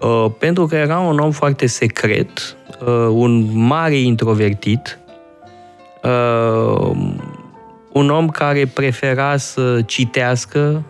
Uh, 0.00 0.26
pentru 0.38 0.66
că 0.66 0.74
era 0.74 0.98
un 0.98 1.18
om 1.18 1.30
foarte 1.30 1.66
secret, 1.66 2.56
uh, 2.80 3.08
un 3.10 3.66
mare 3.66 3.96
introvertit, 3.96 4.98
uh, 6.02 6.90
un 7.92 8.10
om 8.10 8.28
care 8.28 8.66
prefera 8.66 9.36
să 9.36 9.82
citească, 9.86 10.84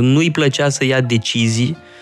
nu-i 0.00 0.30
plăcea 0.30 0.68
să 0.68 0.84
ia 0.84 1.00
decizii, 1.00 1.76
Uh, 1.76 1.93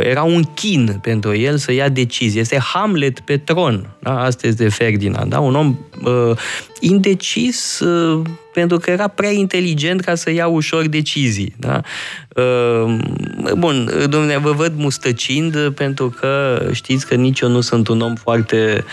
era 0.00 0.22
un 0.22 0.42
chin 0.54 0.98
pentru 1.02 1.36
el 1.36 1.56
să 1.56 1.72
ia 1.72 1.88
decizie. 1.88 2.40
Este 2.40 2.58
Hamlet 2.58 3.20
pe 3.20 3.36
tron. 3.36 3.96
Da? 3.98 4.20
Asta 4.20 4.46
este 4.46 4.68
Ferdinand. 4.68 5.30
Da? 5.30 5.40
Un 5.40 5.54
om 5.54 5.78
uh, 6.04 6.36
indecis 6.80 7.80
uh, 7.80 8.22
pentru 8.52 8.78
că 8.78 8.90
era 8.90 9.08
prea 9.08 9.30
inteligent 9.30 10.00
ca 10.00 10.14
să 10.14 10.30
ia 10.30 10.46
ușor 10.46 10.86
decizii. 10.86 11.54
Da? 11.58 11.80
Uh, 12.36 12.96
bun, 13.56 13.90
domnule, 14.08 14.36
vă 14.36 14.52
văd 14.52 14.72
mustăcind 14.76 15.68
pentru 15.68 16.14
că 16.20 16.62
știți 16.72 17.06
că 17.06 17.14
nici 17.14 17.40
eu 17.40 17.48
nu 17.48 17.60
sunt 17.60 17.88
un 17.88 18.00
om 18.00 18.14
foarte 18.14 18.84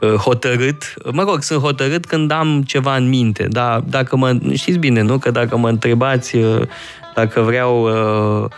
uh, 0.00 0.14
hotărât. 0.14 0.94
Mă 1.12 1.22
rog, 1.22 1.42
sunt 1.42 1.60
hotărât 1.60 2.04
când 2.04 2.30
am 2.30 2.62
ceva 2.66 2.96
în 2.96 3.08
minte. 3.08 3.46
Da? 3.50 3.84
Dacă 3.88 4.16
mă, 4.16 4.38
știți 4.54 4.78
bine, 4.78 5.00
nu? 5.00 5.18
Că 5.18 5.30
dacă 5.30 5.56
mă 5.56 5.68
întrebați 5.68 6.36
uh, 6.36 6.62
dacă 7.14 7.40
vreau 7.40 7.82
uh, 7.82 8.50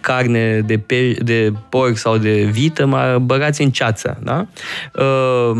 carne 0.00 0.60
de, 0.66 0.78
pe, 0.78 1.16
de 1.22 1.52
porc 1.68 1.96
sau 1.96 2.16
de 2.16 2.48
vită, 2.50 2.86
mă 2.86 3.18
băgați 3.22 3.62
în 3.62 3.70
ceață. 3.70 4.18
Da? 4.22 4.46
Uh, 4.92 5.56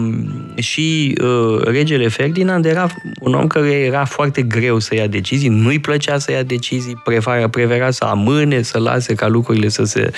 și 0.55 1.19
uh, 1.23 1.65
regele 1.65 2.09
Ferdinand 2.09 2.65
era 2.65 2.87
un 3.21 3.35
om 3.35 3.47
care 3.47 3.71
era 3.71 4.05
foarte 4.05 4.43
greu 4.43 4.79
să 4.79 4.95
ia 4.95 5.07
decizii, 5.07 5.49
nu-i 5.49 5.79
plăcea 5.79 6.19
să 6.19 6.33
ia 6.33 6.43
decizii, 6.43 7.01
prefera, 7.05 7.49
prefera 7.49 7.91
să 7.91 8.05
amâne, 8.05 8.63
să 8.63 8.79
lase 8.79 9.15
ca 9.15 9.29
lucrurile 9.29 9.69
să 9.69 9.85
se 9.85 10.11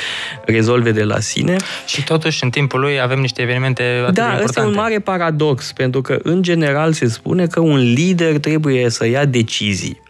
rezolve 0.44 0.90
de 0.90 1.04
la 1.04 1.20
sine. 1.20 1.56
Și 1.86 2.04
totuși, 2.04 2.44
în 2.44 2.50
timpul 2.50 2.80
lui, 2.80 3.00
avem 3.00 3.20
niște 3.20 3.42
evenimente 3.42 3.82
atât 3.82 4.14
da, 4.14 4.22
de 4.22 4.28
importante. 4.30 4.38
Da, 4.38 4.44
este 4.44 4.60
un 4.60 4.74
mare 4.74 4.98
paradox, 4.98 5.72
pentru 5.72 6.00
că, 6.00 6.18
în 6.22 6.42
general, 6.42 6.92
se 6.92 7.08
spune 7.08 7.46
că 7.46 7.60
un 7.60 7.78
lider 7.92 8.38
trebuie 8.38 8.90
să 8.90 9.06
ia 9.06 9.24
decizii. 9.24 10.02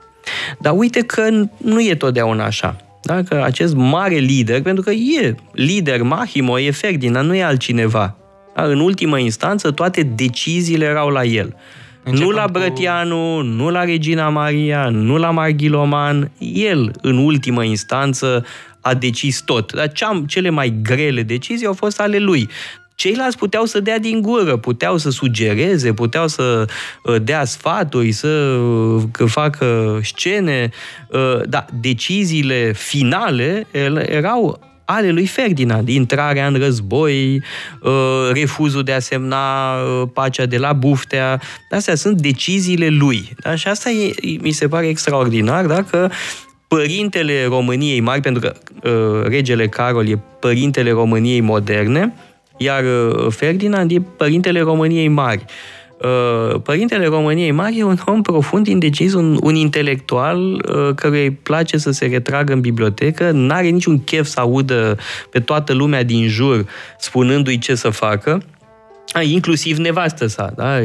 Dar 0.59 0.73
uite 0.77 1.01
că 1.01 1.29
nu 1.57 1.81
e 1.81 1.95
totdeauna 1.95 2.45
așa 2.45 2.77
da? 3.05 3.23
că 3.23 3.43
acest 3.45 3.75
mare 3.75 4.15
lider, 4.15 4.63
pentru 4.63 4.83
că 4.83 4.91
e 4.91 5.35
lider 5.53 6.03
Mahimo, 6.03 6.59
e 6.59 6.71
Ferdinand, 6.71 7.29
nu 7.29 7.35
e 7.35 7.43
altcineva. 7.43 8.17
Da? 8.55 8.63
În 8.63 8.81
ultimă 8.81 9.19
instanță, 9.19 9.71
toate 9.71 10.03
deciziile 10.03 10.85
erau 10.85 11.09
la 11.09 11.25
el. 11.25 11.57
Începem 12.05 12.29
nu 12.29 12.35
la 12.35 12.47
Brătianu, 12.53 13.37
cu... 13.37 13.43
nu 13.43 13.71
la 13.71 13.85
Regina 13.85 14.29
Maria, 14.29 14.89
nu 14.89 15.17
la 15.17 15.31
Marghiloman. 15.31 16.31
El, 16.39 16.93
în 17.01 17.17
ultimă 17.17 17.65
instanță, 17.65 18.45
a 18.81 18.95
decis 18.95 19.41
tot. 19.41 19.73
Dar 19.73 19.93
cele 20.27 20.51
mai 20.51 20.79
grele 20.83 21.23
decizii 21.23 21.67
au 21.67 21.73
fost 21.73 22.01
ale 22.01 22.19
lui. 22.19 22.49
Ceilalți 22.95 23.39
puteau 23.39 23.65
să 23.65 23.81
dea 23.81 23.99
din 23.99 24.21
gură, 24.21 24.57
puteau 24.57 24.97
să 24.97 25.11
sugereze, 25.11 25.93
puteau 25.93 26.29
să 26.29 26.65
uh, 27.05 27.17
dea 27.23 27.45
sfaturi, 27.45 28.13
să 28.13 28.29
uh, 28.29 29.03
facă 29.27 30.01
scene, 30.03 30.71
uh, 31.11 31.41
dar 31.49 31.67
deciziile 31.81 32.73
finale 32.73 33.67
erau 34.07 34.61
ale 34.87 35.11
lui 35.11 35.27
Ferdinand, 35.27 35.89
intrarea 35.89 36.47
în 36.47 36.59
război, 36.59 37.43
refuzul 38.33 38.83
de 38.83 38.93
a 38.93 38.99
semna 38.99 39.75
pacea 40.13 40.47
de 40.47 40.59
la 40.59 40.73
Buftea, 40.73 41.41
astea 41.71 41.95
sunt 41.95 42.21
deciziile 42.21 42.89
lui. 42.89 43.29
Da? 43.43 43.55
Și 43.55 43.69
asta 43.69 43.91
e, 43.91 44.15
mi 44.41 44.51
se 44.51 44.69
pare 44.69 44.89
extraordinar, 44.89 45.67
da? 45.67 45.83
că 45.83 46.11
părintele 46.69 47.45
României 47.45 48.01
mari, 48.01 48.21
pentru 48.21 48.43
că 48.43 48.55
regele 49.23 49.69
Carol 49.69 50.09
e 50.09 50.23
părintele 50.41 50.91
României 50.91 51.41
moderne, 51.41 52.15
iar 52.57 52.85
uh, 52.85 53.27
Ferdinand 53.31 53.91
e 53.91 54.01
părintele 54.17 54.61
României 54.61 55.09
Mari. 55.09 55.45
Uh, 56.05 56.61
părintele 56.61 57.07
României 57.07 57.51
Mari 57.51 57.79
e 57.79 57.83
un 57.83 57.99
om 58.07 58.23
profund 58.23 58.67
indecis, 58.67 59.15
un, 59.15 59.39
un 59.43 59.55
intelectual 59.55 60.53
uh, 60.53 60.95
care 60.95 61.19
îi 61.19 61.31
place 61.31 61.77
să 61.77 61.91
se 61.91 62.07
retragă 62.07 62.53
în 62.53 62.61
bibliotecă, 62.61 63.31
n-are 63.31 63.69
niciun 63.69 64.05
chef 64.05 64.27
să 64.27 64.41
audă 64.41 64.97
pe 65.31 65.41
toată 65.41 65.73
lumea 65.73 66.03
din 66.03 66.29
jur 66.29 66.67
spunându-i 66.99 67.59
ce 67.59 67.75
să 67.75 67.91
facă, 67.91 68.43
a, 69.13 69.23
inclusiv 69.23 69.79
nevastă 69.79 70.27
sa, 70.27 70.53
da? 70.57 70.77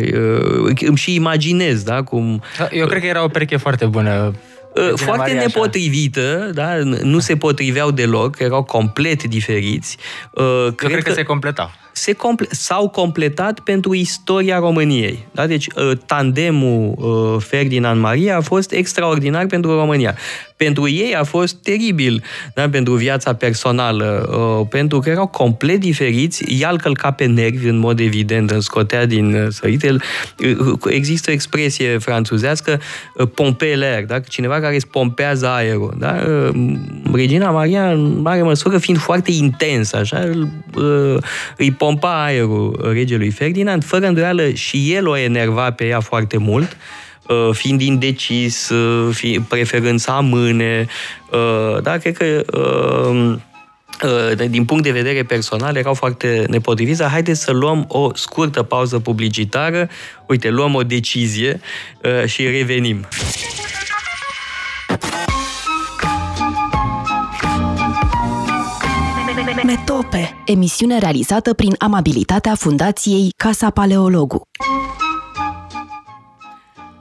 Îmi 0.86 0.98
și 0.98 1.16
imaginez, 1.16 1.84
da? 1.84 2.04
Cum... 2.04 2.42
Eu 2.72 2.88
cred 2.88 3.02
că 3.02 3.08
era 3.08 3.24
o 3.24 3.28
pereche 3.28 3.58
foarte 3.58 3.86
bună 3.86 4.34
Uh, 4.76 4.92
foarte 4.96 5.32
nepotrivită, 5.32 6.52
da? 6.54 6.76
nu 7.02 7.20
se 7.20 7.38
potriveau 7.38 7.92
deloc, 7.92 8.40
erau 8.40 8.64
complet 8.64 9.24
diferiți. 9.24 9.98
Uh, 10.32 10.68
cred, 10.76 10.92
cred 10.92 11.04
că, 11.04 11.10
că 11.10 11.16
se 11.16 11.24
completau. 11.24 11.72
se 11.92 12.14
comple- 12.14 12.48
s-au 12.52 12.90
completat 12.90 13.60
pentru 13.60 13.94
istoria 13.94 14.60
României. 14.60 15.28
Da? 15.32 15.48
Deci 15.48 15.68
tandemul 16.06 16.96
Ferdinand 17.48 18.02
Maria 18.02 18.38
a 18.38 18.42
fost 18.42 18.72
extraordinar 18.72 19.46
pentru 19.46 19.76
România 19.76 20.16
pentru 20.66 20.90
ei 20.90 21.16
a 21.16 21.24
fost 21.24 21.56
teribil, 21.56 22.24
da? 22.54 22.70
pentru 22.70 22.94
viața 22.94 23.34
personală, 23.34 24.30
uh, 24.32 24.68
pentru 24.70 25.00
că 25.00 25.10
erau 25.10 25.28
complet 25.28 25.80
diferiți, 25.80 26.44
ea 26.60 26.70
îl 26.70 26.78
călca 26.78 27.12
pe 27.12 27.26
nervi 27.26 27.68
în 27.68 27.78
mod 27.78 28.00
evident, 28.00 28.52
îl 28.52 28.60
scotea 28.60 29.06
din 29.06 29.34
uh, 29.34 29.48
sărit. 29.50 29.84
El, 29.84 30.02
uh, 30.40 30.80
există 30.90 31.30
o 31.30 31.34
expresie 31.34 31.98
franțuzească, 31.98 32.82
pompe 33.34 33.74
l'air, 33.74 34.06
da? 34.06 34.20
cineva 34.20 34.60
care 34.60 34.76
îți 34.76 34.88
pompează 34.88 35.48
aerul. 35.48 35.96
Da? 35.98 36.24
Regina 37.14 37.52
Maria, 37.52 37.92
în 37.92 38.22
mare 38.22 38.42
măsură, 38.42 38.78
fiind 38.78 39.00
foarte 39.00 39.32
intensă, 39.32 39.98
așa, 39.98 40.30
îi 41.58 41.72
pompa 41.72 42.24
aerul 42.24 42.90
regelui 42.94 43.30
Ferdinand, 43.30 43.84
fără 43.84 44.08
îndoială 44.08 44.50
și 44.50 44.94
el 44.94 45.08
o 45.08 45.18
enerva 45.18 45.72
pe 45.72 45.86
ea 45.86 46.00
foarte 46.00 46.38
mult, 46.38 46.68
Uh, 46.70 47.09
fiind 47.52 47.82
indecis, 47.82 48.70
uh, 48.70 49.14
fi, 49.14 49.40
preferând 49.48 50.00
să 50.00 50.12
amâne. 50.12 50.88
Uh, 51.32 51.82
da, 51.82 51.98
cred 51.98 52.18
că 52.18 52.44
din 54.50 54.66
punct 54.66 54.84
de 54.84 54.92
vedere 54.92 55.24
personal 55.24 55.76
erau 55.76 55.94
foarte 55.94 56.46
nepotriviți, 56.48 57.00
dar 57.00 57.10
haideți 57.10 57.42
să 57.42 57.52
luăm 57.52 57.86
o 57.88 58.10
scurtă 58.14 58.64
pauză 58.64 59.00
publicitară, 59.00 59.90
uite, 60.28 60.50
luăm 60.50 60.76
o 60.76 60.84
decizie 60.84 61.60
și 62.26 62.44
revenim. 62.44 63.08
Metope, 69.64 70.42
emisiune 70.46 70.98
realizată 70.98 71.54
prin 71.54 71.76
amabilitatea 71.78 72.56
Fundației 72.56 73.34
Casa 73.38 73.70
Paleologu. 73.70 74.42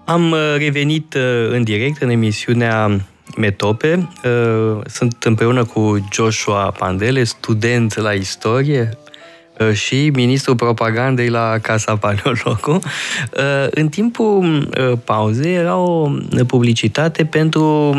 Am 0.08 0.30
uh, 0.30 0.54
revenit 0.58 1.14
uh, 1.14 1.50
în 1.50 1.62
direct 1.62 2.02
în 2.02 2.08
emisiunea 2.08 3.00
Metope. 3.36 4.08
Uh, 4.24 4.80
sunt 4.86 5.22
împreună 5.24 5.64
cu 5.64 6.08
Joshua 6.12 6.74
Pandele, 6.78 7.24
student 7.24 7.96
la 7.96 8.12
istorie 8.12 8.98
și 9.72 10.10
ministrul 10.14 10.56
propagandei 10.56 11.28
la 11.28 11.58
Casa 11.62 11.96
Paleologu. 11.96 12.78
În 13.70 13.88
timpul 13.88 14.68
pauzei 15.04 15.54
era 15.54 15.76
o 15.76 16.10
publicitate 16.46 17.24
pentru 17.24 17.94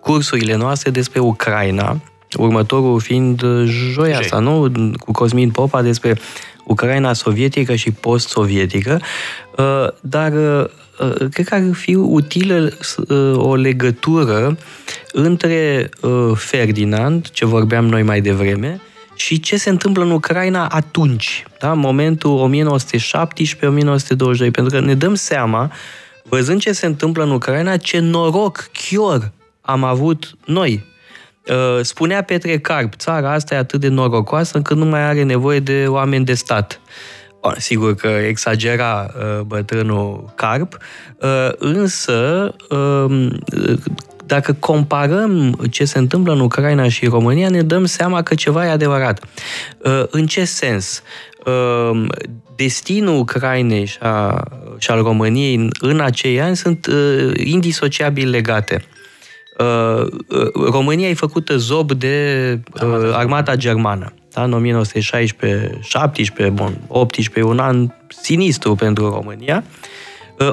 cursurile 0.00 0.56
noastre 0.56 0.90
despre 0.90 1.20
Ucraina, 1.20 2.00
următorul 2.36 3.00
fiind 3.00 3.44
joia 3.92 4.18
asta, 4.18 4.38
nu? 4.38 4.72
Cu 4.98 5.12
Cosmin 5.12 5.50
Popa 5.50 5.82
despre 5.82 6.18
Ucraina 6.66 7.12
sovietică 7.12 7.74
și 7.74 7.90
post-sovietică, 7.90 9.00
uh, 9.56 9.88
dar 10.00 10.32
uh, 10.32 10.64
uh, 11.00 11.28
cred 11.30 11.48
că 11.48 11.54
ar 11.54 11.62
fi 11.72 11.94
utilă 11.94 12.72
o 13.34 13.54
legătură 13.54 14.58
între 15.12 15.90
Ferdinand, 16.34 17.28
ce 17.30 17.44
vorbeam 17.44 17.86
noi 17.86 18.02
mai 18.02 18.20
devreme, 18.20 18.80
și 19.14 19.40
ce 19.40 19.56
se 19.56 19.70
întâmplă 19.70 20.02
în 20.02 20.10
Ucraina 20.10 20.66
atunci, 20.66 21.44
da? 21.60 21.72
momentul 21.72 22.50
1917-1922, 22.50 22.52
pentru 24.36 24.66
că 24.68 24.80
ne 24.80 24.94
dăm 24.94 25.14
seama, 25.14 25.72
văzând 26.22 26.60
ce 26.60 26.72
se 26.72 26.86
întâmplă 26.86 27.22
în 27.22 27.30
Ucraina, 27.30 27.76
ce 27.76 27.98
noroc, 27.98 28.70
chior 28.72 29.32
am 29.60 29.84
avut 29.84 30.36
noi, 30.44 30.84
Uh, 30.86 30.93
spunea 31.82 32.22
Petre 32.22 32.58
Carp, 32.58 32.94
țara 32.94 33.32
asta 33.32 33.54
e 33.54 33.58
atât 33.58 33.80
de 33.80 33.88
norocoasă 33.88 34.56
încât 34.56 34.76
nu 34.76 34.84
mai 34.84 35.02
are 35.02 35.22
nevoie 35.22 35.60
de 35.60 35.84
oameni 35.88 36.24
de 36.24 36.34
stat. 36.34 36.80
Sigur 37.56 37.94
că 37.94 38.08
exagera 38.08 39.14
uh, 39.16 39.40
bătrânul 39.40 40.32
Carp, 40.34 40.76
uh, 41.20 41.50
însă 41.58 42.50
um, 42.70 43.38
dacă 44.26 44.52
comparăm 44.52 45.58
ce 45.70 45.84
se 45.84 45.98
întâmplă 45.98 46.32
în 46.32 46.40
Ucraina 46.40 46.88
și 46.88 47.06
România, 47.06 47.48
ne 47.48 47.62
dăm 47.62 47.84
seama 47.84 48.22
că 48.22 48.34
ceva 48.34 48.66
e 48.66 48.70
adevărat. 48.70 49.24
În 50.10 50.26
ce 50.26 50.44
sens? 50.44 51.02
Um, 51.46 52.08
destinul 52.56 53.18
Ucrainei 53.18 53.84
și, 53.84 53.98
a, 54.00 54.42
și 54.78 54.90
al 54.90 55.02
României 55.02 55.68
în 55.80 56.00
acei 56.00 56.40
ani 56.40 56.56
sunt 56.56 56.86
indisociabil 57.36 58.30
legate. 58.30 58.84
Uh, 59.58 60.06
uh, 60.28 60.52
România 60.70 61.08
e 61.08 61.14
făcută 61.14 61.56
zob 61.56 61.92
de 61.92 62.58
uh, 62.82 63.10
armata 63.12 63.56
germană. 63.56 64.14
Da? 64.32 64.44
În 64.44 64.52
1916, 64.52 65.78
17, 65.82 66.54
bun, 66.54 66.78
18, 66.88 67.52
un 67.52 67.58
an 67.58 67.88
sinistru 68.08 68.74
pentru 68.74 69.10
România. 69.10 69.64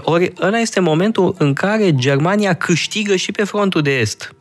Ori 0.01 0.33
ăla 0.41 0.59
este 0.59 0.79
momentul 0.79 1.35
în 1.37 1.53
care 1.53 1.95
Germania 1.95 2.53
câștigă 2.53 3.15
și 3.15 3.31
pe 3.31 3.43
frontul 3.43 3.81
de 3.81 3.99
est. 3.99 4.35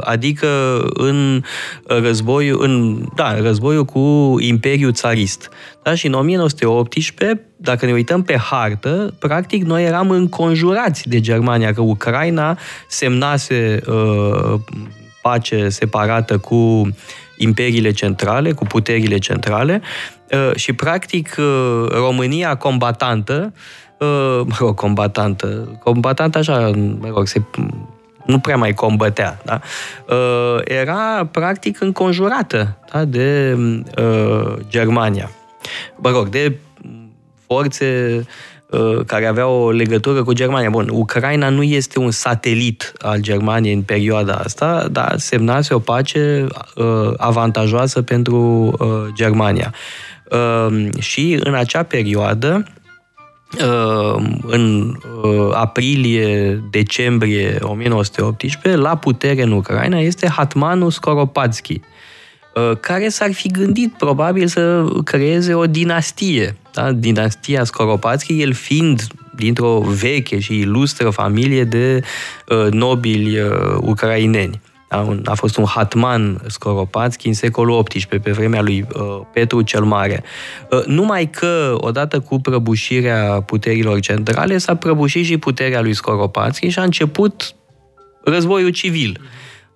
Adică 0.00 0.48
în 0.94 1.42
războiul, 1.86 2.62
în, 2.62 3.04
da, 3.14 3.40
războiul 3.40 3.84
cu 3.84 4.36
Imperiul 4.40 4.92
Țarist. 4.92 5.50
Da? 5.82 5.94
Și 5.94 6.06
în 6.06 6.12
1918, 6.12 7.40
dacă 7.56 7.86
ne 7.86 7.92
uităm 7.92 8.22
pe 8.22 8.36
hartă, 8.36 9.14
practic 9.18 9.64
noi 9.64 9.84
eram 9.84 10.10
înconjurați 10.10 11.08
de 11.08 11.20
Germania, 11.20 11.72
că 11.72 11.80
Ucraina 11.80 12.58
semnase 12.88 13.80
uh, 13.86 14.54
pace 15.22 15.68
separată 15.68 16.38
cu 16.38 16.90
imperiile 17.36 17.90
centrale, 17.90 18.52
cu 18.52 18.64
puterile 18.64 19.18
centrale 19.18 19.82
uh, 20.30 20.54
și 20.54 20.72
practic 20.72 21.36
uh, 21.38 21.86
România 21.88 22.54
combatantă, 22.54 23.52
uh, 23.98 24.40
mă 24.44 24.54
rog, 24.58 24.74
combatantă, 24.74 25.78
combatantă 25.82 26.38
așa, 26.38 26.70
mă 27.00 27.08
rog, 27.08 27.26
se 27.26 27.42
nu 28.26 28.38
prea 28.38 28.56
mai 28.56 28.72
combătea, 28.72 29.38
da? 29.44 29.60
Uh, 30.08 30.60
era 30.64 31.28
practic 31.30 31.80
înconjurată 31.80 32.78
da? 32.92 33.04
de 33.04 33.56
uh, 33.98 34.54
Germania 34.68 35.30
mă 35.96 36.10
rog, 36.10 36.28
de 36.28 36.56
forțe 37.46 38.22
uh, 38.70 39.00
care 39.06 39.26
aveau 39.26 39.52
o 39.52 39.70
legătură 39.70 40.22
cu 40.22 40.32
Germania. 40.32 40.70
Bun, 40.70 40.88
Ucraina 40.92 41.48
nu 41.48 41.62
este 41.62 41.98
un 41.98 42.10
satelit 42.10 42.92
al 42.98 43.20
Germaniei 43.20 43.74
în 43.74 43.82
perioada 43.82 44.34
asta, 44.34 44.88
dar 44.90 45.18
semnase 45.18 45.74
o 45.74 45.78
pace 45.78 46.46
uh, 46.74 47.12
avantajoasă 47.16 48.02
pentru 48.02 48.36
uh, 48.78 48.88
Germania. 49.14 49.74
Uh, 50.30 50.88
și 50.98 51.38
în 51.40 51.54
acea 51.54 51.82
perioadă, 51.82 52.64
uh, 52.66 52.85
în 54.46 54.96
uh, 55.22 55.48
aprilie-decembrie 55.52 57.58
1918, 57.60 58.80
la 58.80 58.96
putere 58.96 59.42
în 59.42 59.52
Ucraina 59.52 59.98
este 59.98 60.28
Hatmanul 60.28 60.90
Skoropadsky, 60.90 61.80
Uh, 62.56 62.76
care 62.80 63.08
s-ar 63.08 63.32
fi 63.32 63.48
gândit 63.48 63.92
probabil 63.92 64.46
să 64.46 64.84
creeze 65.04 65.54
o 65.54 65.66
dinastie, 65.66 66.56
da? 66.72 66.92
dinastia 66.92 67.64
Skoropadsky, 67.64 68.40
el 68.40 68.52
fiind 68.52 69.06
dintr-o 69.34 69.80
veche 69.80 70.38
și 70.38 70.58
ilustră 70.58 71.10
familie 71.10 71.64
de 71.64 72.02
uh, 72.48 72.66
nobili 72.70 73.40
uh, 73.40 73.50
ucraineni. 73.80 74.60
Da? 74.88 74.98
Un, 74.98 75.22
a 75.24 75.34
fost 75.34 75.56
un 75.56 75.64
hatman 75.64 76.40
Skoropadsky 76.46 77.26
în 77.26 77.32
secolul 77.32 77.82
XVIII, 77.82 78.20
pe 78.20 78.30
vremea 78.30 78.62
lui 78.62 78.86
uh, 78.94 79.20
Petru 79.32 79.62
cel 79.62 79.84
Mare. 79.84 80.22
Uh, 80.70 80.84
numai 80.84 81.30
că, 81.30 81.74
odată 81.76 82.20
cu 82.20 82.40
prăbușirea 82.40 83.40
puterilor 83.40 84.00
centrale, 84.00 84.58
s-a 84.58 84.74
prăbușit 84.74 85.24
și 85.24 85.38
puterea 85.38 85.80
lui 85.80 85.94
Skoropadsky 85.94 86.68
și 86.68 86.78
a 86.78 86.82
început 86.82 87.54
războiul 88.24 88.70
civil. 88.70 89.20
Uh, 89.20 89.26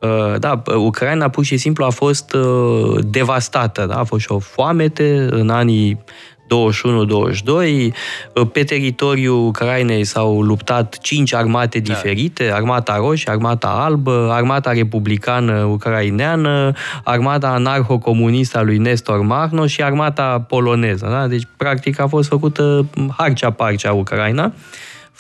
Uh, 0.00 0.38
da, 0.38 0.62
Ucraina 0.76 1.28
pur 1.28 1.44
și 1.44 1.56
simplu 1.56 1.84
a 1.84 1.90
fost 1.90 2.32
uh, 2.32 2.98
devastată, 3.04 3.86
da? 3.86 3.98
a 3.98 4.04
fost 4.04 4.22
și 4.22 4.32
o 4.32 4.38
foamete 4.38 5.26
în 5.30 5.48
anii 5.48 6.02
21-22. 6.50 7.92
Uh, 8.34 8.46
pe 8.52 8.64
teritoriul 8.64 9.46
Ucrainei 9.46 10.04
s-au 10.04 10.42
luptat 10.42 10.98
cinci 10.98 11.34
armate 11.34 11.78
da. 11.78 11.92
diferite, 11.92 12.50
armata 12.52 12.96
roșie, 12.96 13.30
armata 13.30 13.68
albă, 13.68 14.28
armata 14.32 14.72
republicană 14.72 15.62
ucraineană, 15.64 16.72
armata 17.04 17.48
anarho-comunistă 17.48 18.58
a 18.58 18.62
lui 18.62 18.78
Nestor 18.78 19.20
Marno 19.20 19.66
și 19.66 19.82
armata 19.82 20.44
poloneză. 20.48 21.06
Da? 21.10 21.26
Deci, 21.26 21.46
practic, 21.56 22.00
a 22.00 22.06
fost 22.06 22.28
făcută 22.28 22.86
harcea-parcea 23.16 23.92
Ucraina. 23.92 24.44
Uh, 24.44 24.52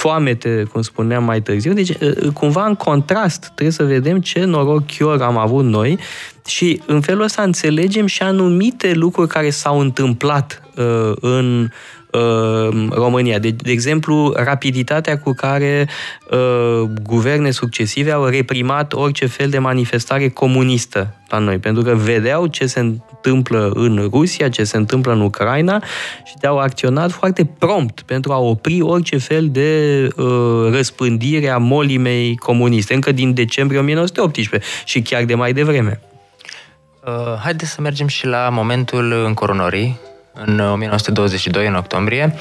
foamete, 0.00 0.64
cum 0.72 0.82
spuneam 0.82 1.24
mai 1.24 1.42
târziu. 1.42 1.72
Deci, 1.72 1.88
uh, 1.88 2.32
cumva, 2.34 2.66
în 2.66 2.74
contrast, 2.74 3.44
trebuie 3.44 3.70
să 3.70 3.84
vedem 3.84 4.20
ce 4.20 4.44
noroc 4.44 4.86
chior 4.86 5.22
am 5.22 5.36
avut 5.36 5.64
noi 5.64 5.98
și 6.46 6.82
în 6.86 7.00
felul 7.00 7.22
ăsta 7.22 7.42
înțelegem 7.42 8.06
și 8.06 8.22
anumite 8.22 8.92
lucruri 8.92 9.28
care 9.28 9.50
s-au 9.50 9.80
întâmplat 9.80 10.62
uh, 10.76 11.12
în 11.20 11.68
uh, 12.12 12.88
România. 12.90 13.38
De, 13.38 13.50
de 13.50 13.70
exemplu, 13.70 14.32
rapiditatea 14.36 15.18
cu 15.18 15.32
care 15.32 15.88
uh, 16.30 16.90
guverne 17.02 17.50
succesive 17.50 18.10
au 18.10 18.24
reprimat 18.24 18.92
orice 18.92 19.26
fel 19.26 19.48
de 19.48 19.58
manifestare 19.58 20.28
comunistă 20.28 21.14
la 21.28 21.38
noi, 21.38 21.58
pentru 21.58 21.82
că 21.82 21.94
vedeau 21.94 22.46
ce 22.46 22.66
se 22.66 22.80
întâmplă 22.80 23.70
în 23.74 24.08
Rusia, 24.12 24.48
ce 24.48 24.64
se 24.64 24.76
întâmplă 24.76 25.12
în 25.12 25.20
Ucraina 25.20 25.82
și 26.24 26.46
au 26.46 26.58
acționat 26.58 27.10
foarte 27.10 27.44
prompt 27.58 28.00
pentru 28.00 28.32
a 28.32 28.38
opri 28.38 28.80
orice 28.80 29.18
fel 29.18 29.48
de 29.50 30.08
uh, 30.16 30.72
răspândire 30.72 31.48
a 31.48 31.58
molimei 31.58 32.36
comuniste, 32.36 32.94
încă 32.94 33.12
din 33.12 33.34
decembrie 33.34 33.78
1918 33.78 34.68
și 34.84 35.02
chiar 35.02 35.24
de 35.24 35.34
mai 35.34 35.52
devreme. 35.52 36.00
Uh, 37.04 37.38
haideți 37.42 37.70
să 37.70 37.80
mergem 37.80 38.06
și 38.06 38.26
la 38.26 38.48
momentul 38.48 39.12
încoronării, 39.26 39.98
în 40.46 40.58
1922, 40.58 41.66
în 41.66 41.74
octombrie, 41.74 42.34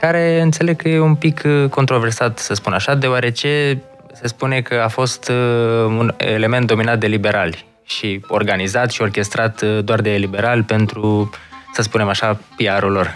care 0.00 0.40
înțeleg 0.40 0.76
că 0.76 0.88
e 0.88 0.98
un 0.98 1.14
pic 1.14 1.42
uh, 1.44 1.68
controversat, 1.68 2.38
să 2.38 2.54
spun 2.54 2.72
așa, 2.72 2.94
deoarece 2.94 3.82
se 4.12 4.26
spune 4.26 4.60
că 4.60 4.74
a 4.84 4.88
fost 4.88 5.28
uh, 5.28 5.84
un 5.84 6.14
element 6.16 6.66
dominat 6.66 6.98
de 6.98 7.06
liberali 7.06 7.64
și 7.84 8.20
organizat 8.28 8.90
și 8.90 9.02
orchestrat 9.02 9.62
uh, 9.62 9.84
doar 9.84 10.00
de 10.00 10.10
liberali 10.10 10.62
pentru, 10.62 11.30
să 11.74 11.82
spunem 11.82 12.08
așa, 12.08 12.40
PR-ul 12.56 12.92
lor. 12.92 13.14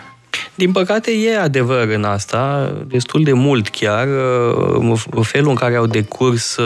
Din 0.54 0.72
păcate 0.72 1.10
e 1.10 1.38
adevăr 1.38 1.88
în 1.88 2.04
asta, 2.04 2.72
destul 2.86 3.22
de 3.22 3.32
mult 3.32 3.68
chiar, 3.68 4.08
felul 5.22 5.48
în 5.48 5.54
care 5.54 5.76
au 5.76 5.86
decurs 5.86 6.58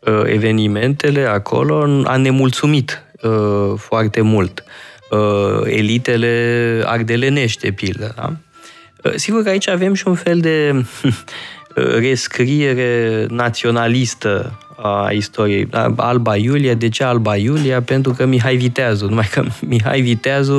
Uh, 0.00 0.22
evenimentele 0.24 1.24
acolo 1.24 2.02
a 2.04 2.16
nemulțumit 2.16 3.04
uh, 3.22 3.72
foarte 3.76 4.20
mult. 4.20 4.64
Uh, 4.66 4.89
elitele 5.64 6.82
ardelenește, 6.84 7.70
pildă. 7.70 8.12
Da? 8.16 8.32
Sigur 9.14 9.42
că 9.42 9.48
aici 9.48 9.68
avem 9.68 9.94
și 9.94 10.08
un 10.08 10.14
fel 10.14 10.40
de 10.40 10.72
rescriere 12.06 13.26
naționalistă 13.28 14.58
a 14.76 15.10
istoriei. 15.10 15.68
Alba 15.96 16.36
Iulia, 16.36 16.74
de 16.74 16.88
ce 16.88 17.04
Alba 17.04 17.36
Iulia? 17.36 17.82
Pentru 17.82 18.12
că 18.12 18.26
Mihai 18.26 18.56
Viteazu, 18.56 19.06
numai 19.06 19.28
că 19.32 19.44
Mihai 19.66 20.00
Viteazu 20.00 20.58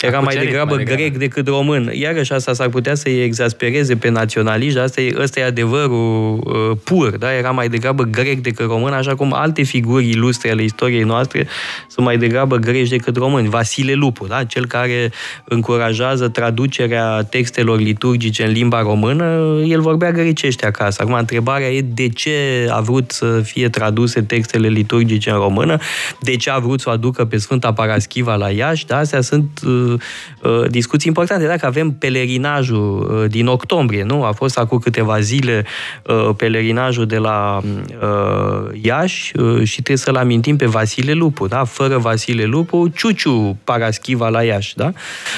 era 0.00 0.20
mai 0.20 0.34
degrabă 0.34 0.74
mai 0.74 0.84
degrabă. 0.84 1.02
grec 1.02 1.16
decât 1.16 1.48
român. 1.48 1.90
Iarăși 1.92 2.32
asta 2.32 2.52
s-ar 2.52 2.68
putea 2.68 2.94
să-i 2.94 3.22
exaspereze 3.22 3.96
pe 3.96 4.08
naționaliști, 4.08 4.78
asta 4.78 5.00
e, 5.00 5.14
ăsta 5.18 5.40
e 5.40 5.44
adevărul 5.44 6.40
uh, 6.44 6.76
pur, 6.84 7.16
da? 7.16 7.34
Era 7.34 7.50
mai 7.50 7.68
degrabă 7.68 8.02
grec 8.02 8.40
decât 8.40 8.66
român, 8.66 8.92
așa 8.92 9.14
cum 9.14 9.32
alte 9.32 9.62
figuri 9.62 10.08
ilustre 10.08 10.50
ale 10.50 10.62
istoriei 10.62 11.02
noastre 11.02 11.46
sunt 11.88 12.06
mai 12.06 12.18
degrabă 12.18 12.56
greci 12.56 12.88
decât 12.88 13.16
români. 13.16 13.48
Vasile 13.48 13.92
Lupu, 13.92 14.26
da? 14.26 14.44
Cel 14.44 14.66
care 14.66 15.12
încurajează 15.44 16.28
traducerea 16.28 17.22
textelor 17.22 17.78
liturgice 17.78 18.44
în 18.44 18.50
limba 18.50 18.80
română, 18.80 19.24
el 19.66 19.80
vorbea 19.80 20.10
grecește 20.12 20.66
acasă. 20.66 21.02
Acum, 21.02 21.14
întrebarea 21.14 21.68
e 21.68 21.80
de 21.80 22.08
ce 22.08 22.66
a 22.70 22.80
vrut 22.80 23.10
să 23.10 23.40
fie 23.42 23.68
traduse 23.68 24.22
textele 24.22 24.68
liturgice 24.68 25.30
în 25.30 25.36
română, 25.36 25.78
de 26.20 26.36
ce 26.36 26.50
a 26.50 26.58
vrut 26.58 26.80
să 26.80 26.88
o 26.88 26.92
aducă 26.92 27.24
pe 27.24 27.36
Sfânta 27.36 27.72
Paraschiva 27.72 28.34
la 28.34 28.50
Iași, 28.50 28.86
da? 28.86 28.96
Astea 28.96 29.20
sunt 29.20 29.60
uh, 29.66 29.85
uh, 29.92 30.70
discuții 30.70 31.08
importante. 31.08 31.46
Dacă 31.46 31.66
avem 31.66 31.90
pelerinajul 31.90 33.18
uh, 33.22 33.30
din 33.30 33.46
octombrie, 33.46 34.02
nu? 34.02 34.24
A 34.24 34.32
fost 34.32 34.58
acum 34.58 34.78
câteva 34.78 35.20
zile 35.20 35.64
uh, 36.06 36.30
pelerinajul 36.36 37.06
de 37.06 37.16
la 37.16 37.60
uh, 37.62 38.80
Iași 38.82 39.32
uh, 39.36 39.62
și 39.62 39.74
trebuie 39.74 39.96
să-l 39.96 40.16
amintim 40.16 40.56
pe 40.56 40.66
Vasile 40.66 41.12
Lupu, 41.12 41.46
da? 41.46 41.64
Fără 41.64 41.98
Vasile 41.98 42.44
Lupu, 42.44 42.88
Ciuciu 42.94 43.58
Paraschiva 43.64 44.28
la 44.28 44.42
Iași, 44.42 44.76
da? 44.76 44.92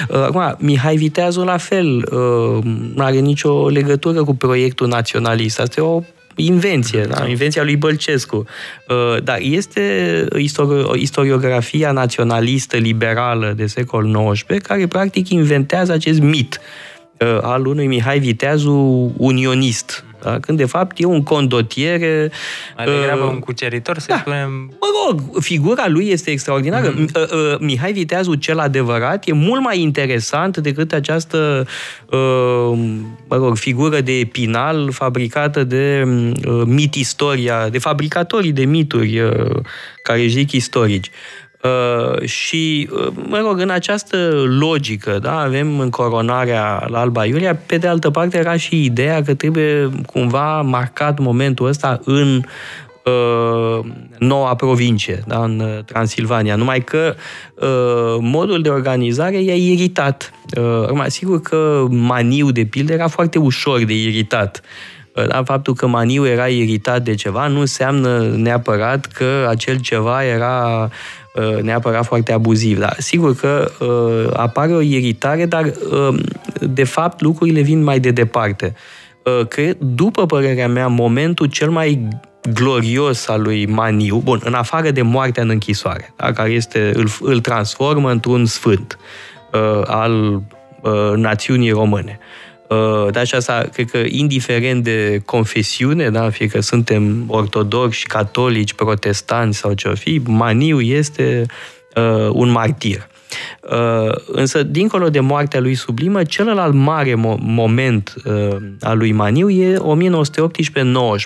Uh, 0.08 0.22
acum, 0.22 0.56
Mihai 0.58 0.96
Viteazu 0.96 1.44
la 1.44 1.56
fel 1.56 1.96
uh, 1.96 2.64
nu 2.94 3.04
are 3.04 3.18
nicio 3.18 3.68
legătură 3.68 4.24
cu 4.24 4.34
proiectul 4.34 4.86
naționalist. 4.86 5.60
Asta 5.60 5.80
e 5.80 5.84
o 5.84 6.02
invenție, 6.38 7.02
da? 7.02 7.26
invenția 7.26 7.62
lui 7.62 7.76
Bălcescu. 7.76 8.44
Uh, 8.88 9.22
dar 9.22 9.38
este 9.40 10.24
istoriografia 10.94 11.92
naționalistă 11.92 12.76
liberală 12.76 13.52
de 13.56 13.66
secol 13.66 14.32
XIX 14.32 14.58
care 14.62 14.86
practic 14.86 15.28
inventează 15.28 15.92
acest 15.92 16.20
mit 16.20 16.60
uh, 17.18 17.38
al 17.42 17.66
unui 17.66 17.86
Mihai 17.86 18.18
Viteazu 18.18 19.12
unionist, 19.16 20.04
da? 20.22 20.40
Când, 20.40 20.58
de 20.58 20.64
fapt, 20.64 21.00
e 21.00 21.04
un 21.04 21.22
condotiere... 21.22 22.30
Mai 22.76 22.86
degrabă 22.86 23.24
uh, 23.24 23.30
un 23.30 23.38
cuceritor, 23.38 23.98
să 23.98 24.06
da, 24.08 24.16
spunem... 24.16 24.50
Mă 24.80 24.86
rog, 25.06 25.42
figura 25.42 25.88
lui 25.88 26.08
este 26.08 26.30
extraordinară. 26.30 26.94
Mm. 26.96 27.08
Uh, 27.14 27.22
uh, 27.22 27.58
Mihai 27.58 27.92
Viteazu, 27.92 28.34
cel 28.34 28.58
adevărat, 28.58 29.28
e 29.28 29.32
mult 29.32 29.62
mai 29.62 29.80
interesant 29.80 30.56
decât 30.56 30.92
această, 30.92 31.66
uh, 32.10 32.78
mă 33.28 33.36
rog, 33.36 33.56
figură 33.56 34.00
de 34.00 34.28
pinal 34.32 34.90
fabricată 34.92 35.64
de 35.64 36.04
uh, 36.06 36.62
mit 36.64 36.94
istoria, 36.94 37.68
de 37.68 37.78
fabricatorii 37.78 38.52
de 38.52 38.64
mituri 38.64 39.20
uh, 39.20 39.56
care 40.02 40.26
zic 40.26 40.52
istorici. 40.52 41.10
Uh, 41.62 42.28
și, 42.28 42.88
uh, 42.92 43.06
mă 43.28 43.38
rog, 43.38 43.60
în 43.60 43.70
această 43.70 44.16
logică, 44.58 45.18
da, 45.22 45.38
avem 45.38 45.78
în 45.78 45.90
coronarea 45.90 46.86
la 46.88 47.00
Alba 47.00 47.24
Iulia, 47.24 47.56
pe 47.66 47.76
de 47.76 47.88
altă 47.88 48.10
parte 48.10 48.38
era 48.38 48.56
și 48.56 48.84
ideea 48.84 49.22
că 49.22 49.34
trebuie 49.34 49.90
cumva 50.06 50.62
marcat 50.62 51.18
momentul 51.18 51.66
ăsta 51.66 52.00
în 52.04 52.42
uh, 53.04 53.84
noua 54.18 54.54
provincie, 54.54 55.22
da, 55.26 55.44
în 55.44 55.60
uh, 55.60 55.84
Transilvania. 55.84 56.56
Numai 56.56 56.80
că 56.80 57.14
uh, 57.54 58.16
modul 58.20 58.62
de 58.62 58.68
organizare 58.68 59.42
i-a 59.42 59.54
iritat. 59.54 60.32
Uh, 60.90 61.04
sigur 61.06 61.40
că 61.40 61.86
Maniu, 61.90 62.50
de 62.50 62.64
pildă, 62.64 62.92
era 62.92 63.08
foarte 63.08 63.38
ușor 63.38 63.84
de 63.84 63.94
iritat. 63.94 64.60
Da, 65.28 65.42
faptul 65.44 65.74
că 65.74 65.86
Maniu 65.86 66.26
era 66.26 66.46
iritat 66.46 67.02
de 67.02 67.14
ceva 67.14 67.46
nu 67.46 67.60
înseamnă 67.60 68.20
neapărat 68.36 69.06
că 69.06 69.46
acel 69.48 69.78
ceva 69.78 70.24
era 70.24 70.88
Uh, 70.88 71.27
neapărat 71.62 72.04
foarte 72.04 72.32
abuziv. 72.32 72.78
Dar 72.78 72.96
sigur 72.98 73.34
că 73.34 73.70
uh, 73.80 74.38
apare 74.38 74.72
o 74.72 74.80
iritare, 74.80 75.46
dar 75.46 75.64
uh, 75.64 76.20
de 76.60 76.84
fapt 76.84 77.20
lucrurile 77.20 77.60
vin 77.60 77.82
mai 77.82 78.00
de 78.00 78.10
departe. 78.10 78.74
Uh, 79.24 79.46
cred, 79.46 79.76
după 79.78 80.26
părerea 80.26 80.68
mea, 80.68 80.86
momentul 80.86 81.46
cel 81.46 81.70
mai 81.70 82.08
glorios 82.52 83.28
al 83.28 83.42
lui 83.42 83.66
Maniu, 83.66 84.20
bun, 84.24 84.40
în 84.44 84.54
afară 84.54 84.90
de 84.90 85.02
moartea 85.02 85.42
în 85.42 85.48
închisoare, 85.48 86.12
da, 86.16 86.32
care 86.32 86.50
este, 86.50 86.92
îl, 86.94 87.08
îl 87.20 87.40
transformă 87.40 88.10
într-un 88.10 88.46
sfânt 88.46 88.98
uh, 89.52 89.82
al 89.84 90.42
uh, 90.82 91.12
națiunii 91.16 91.70
române. 91.70 92.18
Uh, 92.20 92.47
Uh, 92.68 93.06
dar 93.10 93.26
și 93.26 93.34
asta, 93.34 93.68
cred 93.72 93.90
că, 93.90 93.98
indiferent 94.06 94.84
de 94.84 95.22
confesiune, 95.24 96.10
da, 96.10 96.30
fie 96.30 96.46
că 96.46 96.60
suntem 96.60 97.24
ortodoxi, 97.26 98.06
catolici, 98.06 98.72
protestanți 98.72 99.58
sau 99.58 99.72
ce-o 99.72 99.94
fi, 99.94 100.20
Maniu 100.26 100.80
este 100.80 101.46
uh, 101.94 102.28
un 102.32 102.48
martir. 102.48 103.08
Uh, 103.62 104.14
însă, 104.26 104.62
dincolo 104.62 105.08
de 105.08 105.20
moartea 105.20 105.60
lui 105.60 105.74
sublimă, 105.74 106.24
celălalt 106.24 106.74
mare 106.74 107.12
mo- 107.12 107.38
moment 107.40 108.14
uh, 108.24 108.56
al 108.80 108.98
lui 108.98 109.12
Maniu 109.12 109.50
e 109.50 109.76
1918-19. 109.76 109.80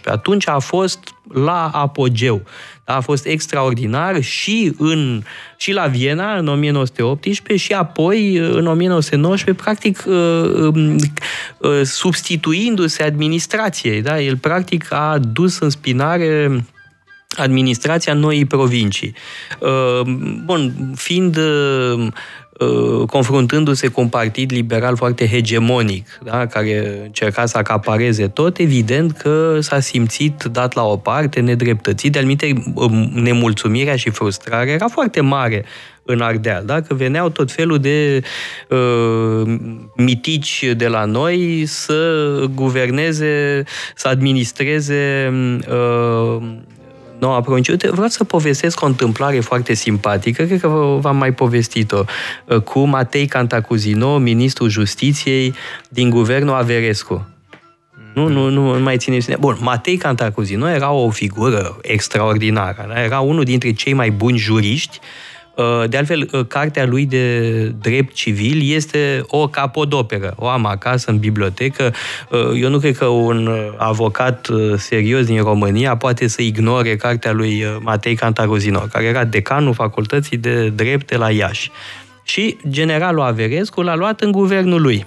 Atunci 0.05 0.49
a 0.49 0.59
fost 0.59 0.99
la 1.33 1.71
apogeu. 1.73 2.43
A 2.85 3.01
fost 3.01 3.27
extraordinar 3.27 4.23
și, 4.23 4.73
în, 4.79 5.23
și 5.57 5.73
la 5.73 5.87
Viena 5.87 6.37
în 6.37 6.49
1918 6.49 7.67
și 7.67 7.73
apoi 7.73 8.37
în 8.37 8.67
1919, 8.67 9.63
practic 9.63 10.05
uh, 10.07 10.15
um, 10.75 10.97
uh, 11.59 11.81
substituindu-se 11.83 13.03
administrației. 13.03 14.03
Da? 14.03 14.21
El 14.21 14.37
practic 14.37 14.93
a 14.93 15.19
dus 15.33 15.59
în 15.59 15.71
spinare 15.71 16.65
administrația 17.37 18.15
noii 18.15 18.45
provincii. 18.45 19.15
Uh, 19.61 20.01
bun, 20.45 20.73
fiind 20.95 21.39
Uh, 22.63 23.07
confruntându-se 23.07 23.89
cu 23.89 24.01
un 24.01 24.09
partid 24.09 24.53
liberal 24.53 24.97
foarte 24.97 25.29
hegemonic, 25.29 26.19
da, 26.25 26.47
care 26.47 27.01
încerca 27.05 27.47
să 27.47 27.59
acapareze 27.59 28.29
tot, 28.29 28.59
evident 28.59 29.13
că 29.13 29.59
s-a 29.61 29.81
simțit 29.81 30.43
dat 30.43 30.75
la 30.75 30.83
o 30.83 30.97
parte, 30.97 31.41
nedreptățit, 31.41 32.13
de-al 32.13 32.37
um, 32.75 33.11
nemulțumirea 33.15 33.97
și 33.97 34.11
frustrarea 34.11 34.73
era 34.73 34.89
foarte 34.89 35.21
mare 35.21 35.65
în 36.03 36.21
Ardeal, 36.21 36.65
da? 36.65 36.81
că 36.81 36.95
veneau 36.95 37.29
tot 37.29 37.53
felul 37.53 37.79
de 37.79 38.23
uh, 38.69 39.55
mitici 39.97 40.65
de 40.77 40.89
la 40.89 41.05
noi 41.05 41.63
să 41.67 42.45
guverneze, 42.55 43.65
să 43.95 44.09
administreze 44.09 45.33
uh, 45.71 46.43
noua 47.23 47.41
provincie. 47.41 47.73
Uite, 47.73 47.91
vreau 47.91 48.09
să 48.09 48.25
povestesc 48.25 48.83
o 48.83 48.87
întâmplare 48.87 49.41
foarte 49.41 49.75
simpatică, 49.75 50.43
cred 50.43 50.61
că 50.61 50.69
v-am 51.01 51.17
mai 51.17 51.33
povestit-o, 51.33 52.05
uh, 52.47 52.61
cu 52.61 52.85
Matei 52.85 53.27
Cantacuzino, 53.27 54.19
ministrul 54.19 54.69
justiției 54.69 55.55
din 55.89 56.11
guvernul 56.11 56.55
Averescu. 56.55 57.27
Nu, 58.15 58.29
nu, 58.29 58.49
nu, 58.49 58.75
nu 58.75 58.83
mai 58.83 58.97
țineți. 58.97 59.33
Bun, 59.41 59.57
Matei 59.61 59.97
Cantacuzino 59.97 60.69
era 60.69 60.91
o 60.91 61.11
figură 61.11 61.79
extraordinară. 61.83 62.85
Da? 62.89 63.03
Era 63.03 63.21
unul 63.21 63.45
dintre 63.45 63.73
cei 63.73 63.93
mai 63.93 64.11
buni 64.11 64.39
juriști 64.39 64.99
Uh, 65.01 65.22
de 65.87 65.97
altfel, 65.97 66.29
uh, 66.33 66.47
cartea 66.47 66.87
lui 66.87 67.07
de 67.07 67.67
drept 67.69 68.15
civil 68.15 68.75
este 68.75 69.23
o 69.27 69.49
capodoperă. 69.49 70.35
O 70.37 70.49
am 70.49 70.67
acasă 70.67 71.11
în 71.11 71.19
bibliotecă. 71.19 71.93
Uh, 72.31 72.61
eu 72.61 72.69
nu 72.69 72.79
cred 72.79 72.97
că 72.97 73.07
un 73.07 73.51
avocat 73.77 74.49
serios 74.77 75.27
din 75.27 75.43
România 75.43 75.97
poate 75.97 76.27
să 76.27 76.43
ignore 76.43 76.97
cartea 76.97 77.33
lui 77.33 77.65
Matei 77.81 78.15
Cantaruzino, 78.15 78.79
care 78.79 79.05
era 79.05 79.25
decanul 79.25 79.75
facultății 79.75 80.37
de 80.37 80.69
drept 80.69 81.17
la 81.17 81.31
Iași. 81.31 81.71
Și 82.25 82.57
generalul 82.69 83.23
Averescu 83.23 83.81
l-a 83.81 83.97
luat 83.97 84.21
în 84.21 84.33
guvernul 84.33 84.81
lui. 84.81 85.07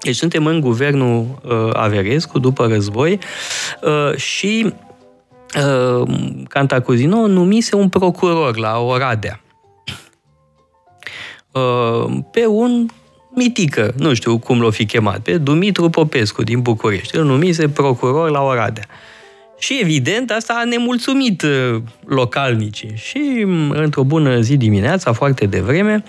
Deci 0.00 0.16
suntem 0.16 0.46
în 0.46 0.60
guvernul 0.60 1.40
Averescu 1.72 2.38
după 2.38 2.66
război 2.66 3.18
și 4.16 4.72
Cantacuzino 6.48 7.26
numise 7.26 7.76
un 7.76 7.88
procuror 7.88 8.56
la 8.56 8.78
Oradea 8.78 9.40
Uh, 9.44 9.49
pe 12.30 12.46
un 12.46 12.86
mitică, 13.34 13.94
nu 13.96 14.14
știu 14.14 14.38
cum 14.38 14.60
l-o 14.60 14.70
fi 14.70 14.86
chemat, 14.86 15.18
pe 15.18 15.36
Dumitru 15.36 15.90
Popescu 15.90 16.42
din 16.42 16.60
București. 16.60 17.16
Îl 17.16 17.24
numise 17.24 17.68
procuror 17.68 18.30
la 18.30 18.42
Oradea. 18.42 18.84
Și 19.58 19.78
evident, 19.80 20.30
asta 20.30 20.60
a 20.62 20.64
nemulțumit 20.64 21.42
uh, 21.42 21.82
localnicii. 22.06 22.92
Și 22.94 23.46
într-o 23.70 24.02
bună 24.02 24.40
zi 24.40 24.56
dimineața, 24.56 25.12
foarte 25.12 25.46
devreme, 25.46 26.04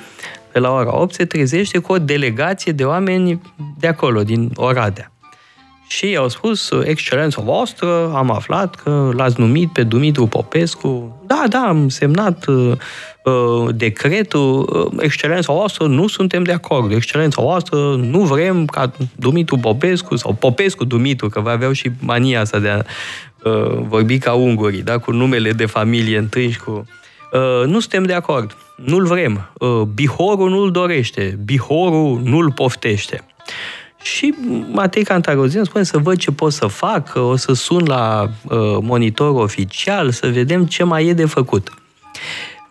pe 0.52 0.60
la 0.60 0.72
ora 0.74 1.00
8, 1.00 1.14
se 1.14 1.26
trezește 1.26 1.78
cu 1.78 1.92
o 1.92 1.98
delegație 1.98 2.72
de 2.72 2.84
oameni 2.84 3.42
de 3.80 3.88
acolo, 3.88 4.24
din 4.24 4.52
Oradea. 4.56 5.11
Și 5.98 6.16
au 6.16 6.30
spus, 6.30 6.70
excelența 6.84 7.42
voastră, 7.42 8.14
am 8.16 8.32
aflat 8.32 8.76
că 8.76 9.12
l-ați 9.14 9.40
numit 9.40 9.72
pe 9.72 9.84
Dumitru 9.84 10.28
Popescu. 10.28 11.22
Da, 11.28 11.44
da, 11.50 11.60
am 11.60 11.90
semnat 11.90 12.46
uh, 12.46 12.72
Uh, 13.24 13.76
decretul, 13.76 14.70
uh, 14.74 15.04
excelența 15.04 15.54
voastră, 15.54 15.88
nu 15.88 16.08
suntem 16.08 16.44
de 16.44 16.52
acord. 16.52 16.92
Excelența 16.92 17.42
voastră, 17.42 17.78
nu 17.96 18.20
vrem 18.20 18.66
ca 18.66 18.92
Dumitru 19.16 19.58
Popescu 19.58 20.16
sau 20.16 20.34
Popescu 20.34 20.84
Dumitru, 20.84 21.30
că 21.30 21.40
vă 21.40 21.50
aveau 21.50 21.72
și 21.72 21.92
mania 22.00 22.42
asta 22.42 22.60
de 22.60 22.70
a 22.70 22.82
uh, 23.44 23.78
vorbi 23.88 24.18
ca 24.18 24.34
ungurii, 24.34 24.82
da? 24.82 24.98
cu 24.98 25.12
numele 25.12 25.52
de 25.52 25.66
familie 25.66 26.18
întâi 26.18 26.50
și 26.50 26.60
cu... 26.60 26.86
Uh, 27.32 27.68
nu 27.68 27.80
suntem 27.80 28.04
de 28.04 28.14
acord. 28.14 28.58
Nu-l 28.76 29.06
vrem. 29.06 29.52
Uh, 29.54 29.82
Bihorul 29.82 30.50
nu-l 30.50 30.72
dorește. 30.72 31.40
Bihorul 31.46 32.22
nu-l 32.24 32.52
poftește. 32.52 33.24
Și 34.02 34.34
Matei 34.72 35.04
Cantarozin 35.04 35.64
spune 35.64 35.84
să 35.84 35.98
văd 35.98 36.18
ce 36.18 36.32
pot 36.32 36.54
să 36.54 36.68
fac, 36.68 37.12
o 37.16 37.36
să 37.36 37.54
sun 37.54 37.84
la 37.86 38.30
uh, 38.44 38.58
monitor 38.82 39.42
oficial, 39.42 40.12
să 40.12 40.28
vedem 40.28 40.66
ce 40.66 40.84
mai 40.84 41.06
e 41.06 41.14
de 41.14 41.26
făcut. 41.26 41.72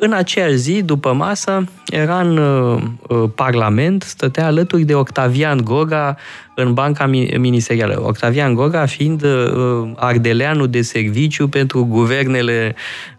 În 0.02 0.12
aceeași 0.12 0.56
zi, 0.56 0.82
după 0.82 1.12
masă, 1.12 1.64
era 1.86 2.20
în 2.20 2.36
uh, 2.36 2.82
uh, 3.08 3.30
Parlament, 3.34 4.02
stătea 4.02 4.46
alături 4.46 4.82
de 4.82 4.94
Octavian 4.94 5.60
Goga 5.64 6.16
în 6.54 6.74
banca 6.74 7.06
ministerială. 7.38 8.02
Octavian 8.02 8.54
Goga 8.54 8.86
fiind 8.86 9.22
uh, 9.22 9.90
ardeleanul 9.96 10.68
de 10.68 10.82
serviciu 10.82 11.48
pentru 11.48 11.84
guvernele 11.84 12.74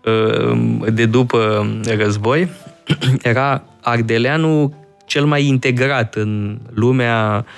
uh, 0.05 0.87
de 0.93 1.05
după 1.05 1.67
război, 1.97 2.49
era 3.21 3.63
ardeleanul 3.81 4.73
cel 5.05 5.25
mai 5.25 5.45
integrat 5.45 6.15
în 6.15 6.59
lumea 6.73 7.45
uh, 7.45 7.51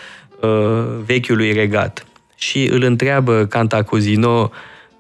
vechiului 1.06 1.52
regat. 1.52 2.06
Și 2.36 2.66
îl 2.66 2.84
întreabă 2.84 3.46
Cantacuzino 3.46 4.52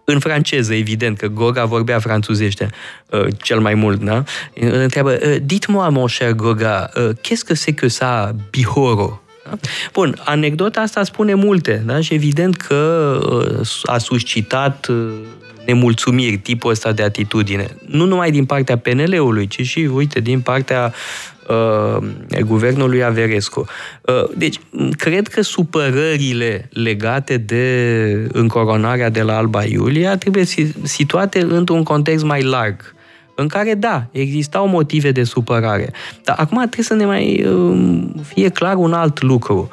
în 0.03 0.19
franceză, 0.19 0.73
evident, 0.73 1.17
că 1.17 1.27
Goga 1.27 1.65
vorbea 1.65 1.99
franțuzește 1.99 2.69
uh, 3.09 3.25
cel 3.41 3.59
mai 3.59 3.73
mult, 3.73 4.03
da? 4.03 4.23
Îl 4.55 4.73
întreabă, 4.73 5.11
uh, 5.11 5.35
dites-moi, 5.43 5.89
mon 5.89 6.07
cher 6.07 6.31
Goga, 6.31 6.89
uh, 6.95 7.09
qu'est-ce 7.21 7.45
que 7.45 7.55
c'est 7.55 7.75
que 7.75 7.87
ça, 7.87 8.35
bihoro? 8.49 9.21
Da? 9.43 9.57
Bun, 9.93 10.21
anecdota 10.25 10.81
asta 10.81 11.03
spune 11.03 11.33
multe, 11.33 11.83
da? 11.85 12.01
Și 12.01 12.13
evident 12.13 12.55
că 12.55 13.19
uh, 13.29 13.67
a 13.83 13.97
suscitat 13.97 14.87
uh, 14.87 15.11
nemulțumiri, 15.65 16.37
tipul 16.37 16.71
ăsta 16.71 16.91
de 16.91 17.03
atitudine. 17.03 17.67
Nu 17.85 18.05
numai 18.05 18.31
din 18.31 18.45
partea 18.45 18.77
PNL-ului, 18.77 19.47
ci 19.47 19.61
și, 19.61 19.89
uite, 19.93 20.19
din 20.19 20.39
partea 20.39 20.93
uh, 21.47 22.07
guvernului 22.45 23.03
Averescu. 23.03 23.65
Uh, 24.01 24.29
deci, 24.37 24.59
cred 24.97 25.27
că 25.27 25.41
supărările 25.41 26.69
legate 26.73 27.37
de 27.37 28.29
încoronarea 28.31 29.09
de 29.09 29.21
la 29.21 29.37
Alba 29.37 29.63
Iulia 29.63 30.17
trebuie 30.17 30.45
situate 30.83 31.39
într-un 31.39 31.83
context 31.83 32.23
mai 32.23 32.43
larg 32.43 32.93
în 33.35 33.47
care, 33.47 33.73
da, 33.73 34.05
existau 34.11 34.67
motive 34.67 35.11
de 35.11 35.23
supărare. 35.23 35.93
Dar 36.23 36.35
acum 36.39 36.57
trebuie 36.57 36.85
să 36.85 36.93
ne 36.93 37.05
mai 37.05 37.45
uh, 37.45 38.03
fie 38.23 38.49
clar 38.49 38.75
un 38.75 38.93
alt 38.93 39.21
lucru. 39.21 39.69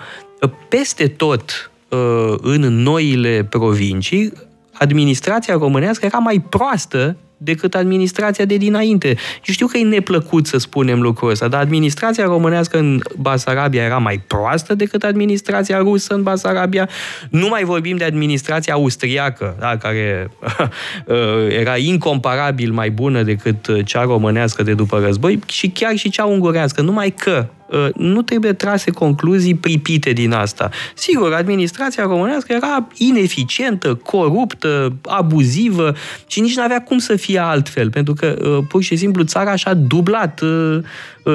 Peste 0.69 1.07
tot 1.07 1.71
uh, 1.89 2.35
în 2.41 2.61
noile 2.61 3.47
provincii, 3.51 4.33
administrația 4.81 5.55
românească 5.55 6.07
era 6.07 6.19
mai 6.19 6.39
proastă 6.49 7.17
decât 7.43 7.75
administrația 7.75 8.45
de 8.45 8.57
dinainte. 8.57 9.09
Eu 9.09 9.55
știu 9.55 9.67
că 9.67 9.79
e 9.79 9.85
neplăcut 9.85 10.47
să 10.47 10.59
spunem 10.59 11.01
lucrul 11.01 11.31
ăsta, 11.31 11.49
dar 11.49 11.61
administrația 11.61 12.25
românească 12.25 12.79
în 12.79 13.01
Basarabia 13.17 13.83
era 13.83 13.99
mai 13.99 14.19
proastă 14.27 14.75
decât 14.75 15.03
administrația 15.03 15.79
rusă 15.79 16.15
în 16.15 16.23
Basarabia. 16.23 16.89
Nu 17.31 17.49
mai 17.49 17.65
vorbim 17.65 17.97
de 17.97 18.05
administrația 18.05 18.75
austriacă, 18.75 19.57
da, 19.59 19.77
care 19.77 20.31
uh, 21.07 21.17
era 21.49 21.77
incomparabil 21.77 22.73
mai 22.73 22.91
bună 22.91 23.23
decât 23.23 23.85
cea 23.85 24.03
românească 24.03 24.63
de 24.63 24.75
după 24.75 24.99
război 24.99 25.39
și 25.47 25.69
chiar 25.69 25.97
și 25.97 26.11
cea 26.11 26.25
ungurească. 26.25 26.81
Numai 26.81 27.11
că 27.11 27.47
Uh, 27.60 27.60
nu 27.95 28.23
trebuie 28.23 28.53
trase 28.53 28.91
concluzii 28.91 29.55
pripite 29.55 30.11
din 30.11 30.33
asta. 30.33 30.71
Sigur, 30.95 31.33
administrația 31.33 32.03
românească 32.03 32.53
era 32.53 32.87
ineficientă, 32.97 33.95
coruptă, 33.95 34.93
abuzivă 35.03 35.95
și 36.27 36.41
nici 36.41 36.57
nu 36.57 36.63
avea 36.63 36.83
cum 36.83 36.99
să 36.99 37.17
fie 37.17 37.39
altfel, 37.39 37.91
pentru 37.91 38.15
că 38.15 38.37
uh, 38.43 38.65
pur 38.69 38.83
și 38.83 38.97
simplu 38.97 39.23
țara 39.23 39.55
și-a 39.55 39.75
dublat 39.75 40.41
uh, 40.41 40.81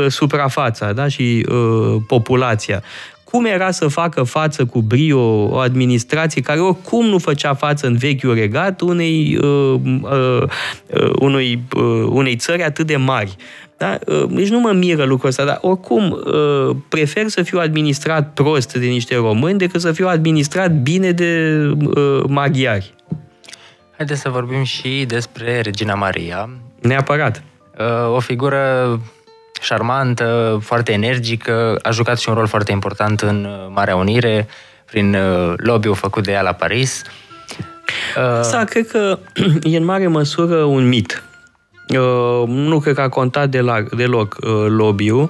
suprafața 0.08 0.94
da? 0.94 1.08
și 1.08 1.46
populația 2.08 2.84
cum 3.36 3.46
era 3.46 3.72
să 3.72 3.88
facă 3.88 4.24
față 4.24 4.66
cu 4.66 4.82
brio 4.82 5.48
o 5.50 5.58
administrație 5.58 6.42
care 6.42 6.60
oricum 6.60 7.06
nu 7.06 7.18
făcea 7.18 7.54
față 7.54 7.88
în 7.88 7.96
vechiul 7.96 8.34
regat 8.34 8.82
unei, 8.82 9.38
uh, 9.42 9.80
uh, 10.02 10.44
unui, 11.20 11.64
uh, 11.76 12.08
unei 12.10 12.36
țări 12.36 12.64
atât 12.64 12.88
de 12.88 12.96
mari. 12.96 13.36
Da? 13.78 14.00
Ă, 14.08 14.28
deci 14.30 14.50
nu 14.50 14.60
mă 14.60 14.72
miră 14.72 15.04
lucrul 15.04 15.30
ăsta, 15.30 15.46
dar 15.46 15.58
oricum 15.62 16.24
ă, 16.26 16.76
prefer 16.90 17.28
să 17.28 17.42
fiu 17.42 17.60
administrat 17.60 18.34
prost 18.34 18.74
de 18.74 18.86
niște 18.86 19.16
români 19.16 19.58
decât 19.58 19.82
să 19.82 19.92
fiu 19.92 20.08
administrat 20.08 20.72
bine 20.72 21.12
de 21.12 21.62
ă, 21.96 22.24
maghiari. 22.28 22.94
Haideți 23.98 24.22
să 24.22 24.30
vorbim 24.30 24.64
și 24.64 25.06
despre 25.08 25.62
Regina 25.62 25.94
Maria. 25.94 26.50
Neapărat. 26.82 27.44
O 28.16 28.20
figură 28.20 29.00
șarmantă, 29.62 30.60
foarte 30.62 30.92
energică, 30.92 31.80
a 31.82 31.92
jucat 31.92 32.20
și 32.20 32.30
un 32.30 32.36
rol 32.36 32.48
foarte 32.48 32.72
important 32.72 33.22
în 33.22 33.48
Marea 33.70 33.96
Unire, 33.96 34.48
prin 34.86 35.18
lobby-ul 35.56 35.96
făcut 35.96 36.24
de 36.24 36.32
ea 36.32 36.42
la 36.42 36.54
Paris. 36.54 37.04
Asta 38.40 38.64
cred 38.64 38.88
că 38.88 39.20
e 39.64 39.78
în 39.78 39.86
mare 39.86 40.08
măsură 40.08 40.64
un 40.64 40.88
mit. 40.88 41.24
Uh, 41.88 42.48
nu 42.48 42.80
cred 42.80 42.96
că 42.96 43.02
a 43.02 43.10
contat 43.10 43.50
de 43.50 43.60
la, 43.60 43.84
deloc 43.98 44.38
uh, 44.42 44.66
lobby-ul. 44.68 45.30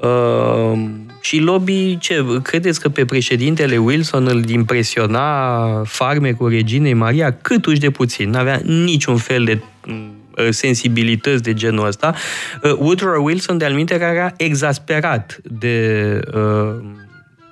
Uh, 0.00 0.80
și 1.20 1.38
lobby, 1.38 1.98
ce, 1.98 2.24
credeți 2.42 2.80
că 2.80 2.88
pe 2.88 3.04
președintele 3.04 3.76
Wilson 3.76 4.26
îl 4.26 4.48
impresiona 4.48 5.82
farmecul 5.84 6.48
reginei 6.48 6.94
Maria? 6.94 7.32
Câtuși 7.32 7.80
de 7.80 7.90
puțin. 7.90 8.30
N-avea 8.30 8.60
niciun 8.64 9.16
fel 9.16 9.44
de 9.44 9.62
uh, 9.88 10.08
sensibilități 10.50 11.42
de 11.42 11.54
genul 11.54 11.86
ăsta. 11.86 12.14
Uh, 12.62 12.72
Woodrow 12.78 13.24
Wilson, 13.24 13.58
de-al 13.58 13.72
minte, 13.72 13.94
era 13.94 14.32
exasperat 14.36 15.40
de 15.42 16.20
uh, 16.34 16.84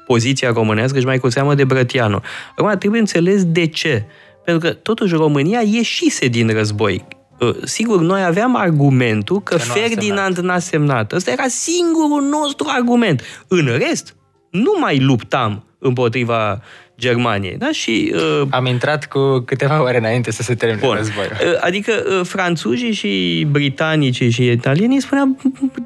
poziția 0.06 0.50
românească 0.52 0.98
și 0.98 1.04
mai 1.04 1.18
cu 1.18 1.28
seamă 1.28 1.54
de 1.54 1.64
Brătianu. 1.64 2.22
Acum, 2.56 2.78
trebuie 2.78 3.00
înțeles 3.00 3.44
de 3.44 3.66
ce. 3.66 4.04
Pentru 4.44 4.68
că, 4.68 4.74
totuși, 4.74 5.14
România 5.14 5.60
ieșise 5.60 6.26
din 6.26 6.52
război. 6.52 7.04
Uh, 7.40 7.56
sigur, 7.64 8.00
noi 8.00 8.24
aveam 8.24 8.56
argumentul 8.56 9.42
că, 9.42 9.54
că 9.54 9.60
Ferdinand 9.60 10.38
n-a 10.38 10.58
semnat. 10.58 11.12
Ăsta 11.12 11.30
era 11.30 11.46
singurul 11.48 12.22
nostru 12.22 12.66
argument. 12.70 13.22
În 13.48 13.66
rest, 13.78 14.16
nu 14.50 14.76
mai 14.80 15.00
luptam 15.00 15.67
împotriva 15.78 16.62
Germaniei. 16.98 17.56
Da? 17.56 17.70
Și, 17.72 18.14
uh, 18.14 18.46
Am 18.50 18.66
intrat 18.66 19.06
cu 19.06 19.38
câteva 19.38 19.82
ore 19.82 19.98
înainte 19.98 20.30
să 20.30 20.42
se 20.42 20.54
termine 20.54 20.80
bun. 20.86 20.96
războiul. 20.96 21.30
Uh, 21.32 21.58
adică 21.60 21.92
uh, 21.92 22.20
franțuzii 22.26 22.92
și 22.92 23.46
britanicii 23.50 24.30
și 24.30 24.46
italienii 24.46 25.00
spuneau 25.00 25.36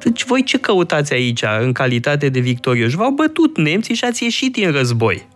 deci 0.03 0.23
voi 0.25 0.43
ce 0.43 0.57
căutați 0.57 1.13
aici 1.13 1.43
în 1.61 1.71
calitate 1.71 2.29
de 2.29 2.39
victorioși? 2.39 2.95
V-au 2.95 3.11
bătut 3.11 3.57
nemții 3.57 3.95
și 3.95 4.03
ați 4.03 4.23
ieșit 4.23 4.53
din 4.53 4.71
război. 4.71 5.27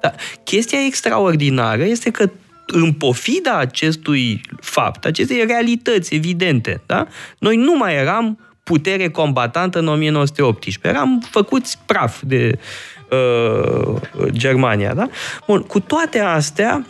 Da. 0.00 0.14
Chestia 0.44 0.78
extraordinară 0.86 1.84
este 1.84 2.10
că 2.10 2.30
în 2.66 2.92
pofida 2.92 3.58
acestui 3.58 4.40
fapt, 4.60 5.04
acestei 5.04 5.44
realități 5.46 6.14
evidente, 6.14 6.82
da? 6.86 7.06
noi 7.38 7.56
nu 7.56 7.76
mai 7.76 7.94
eram 7.94 8.38
putere 8.62 9.08
combatantă 9.08 9.78
în 9.78 9.88
1918. 9.88 10.88
Eram 10.88 11.22
făcuți 11.30 11.78
praf 11.86 12.20
de 12.22 12.58
uh, 13.12 13.94
Germania. 14.30 14.94
Da? 14.94 15.08
Bun, 15.46 15.60
cu 15.60 15.80
toate 15.80 16.18
astea, 16.18 16.86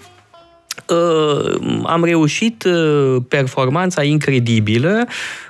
uh, 0.88 1.54
am 1.84 2.04
reușit 2.04 2.64
uh, 2.64 3.16
performanța 3.28 4.02
incredibilă 4.02 5.06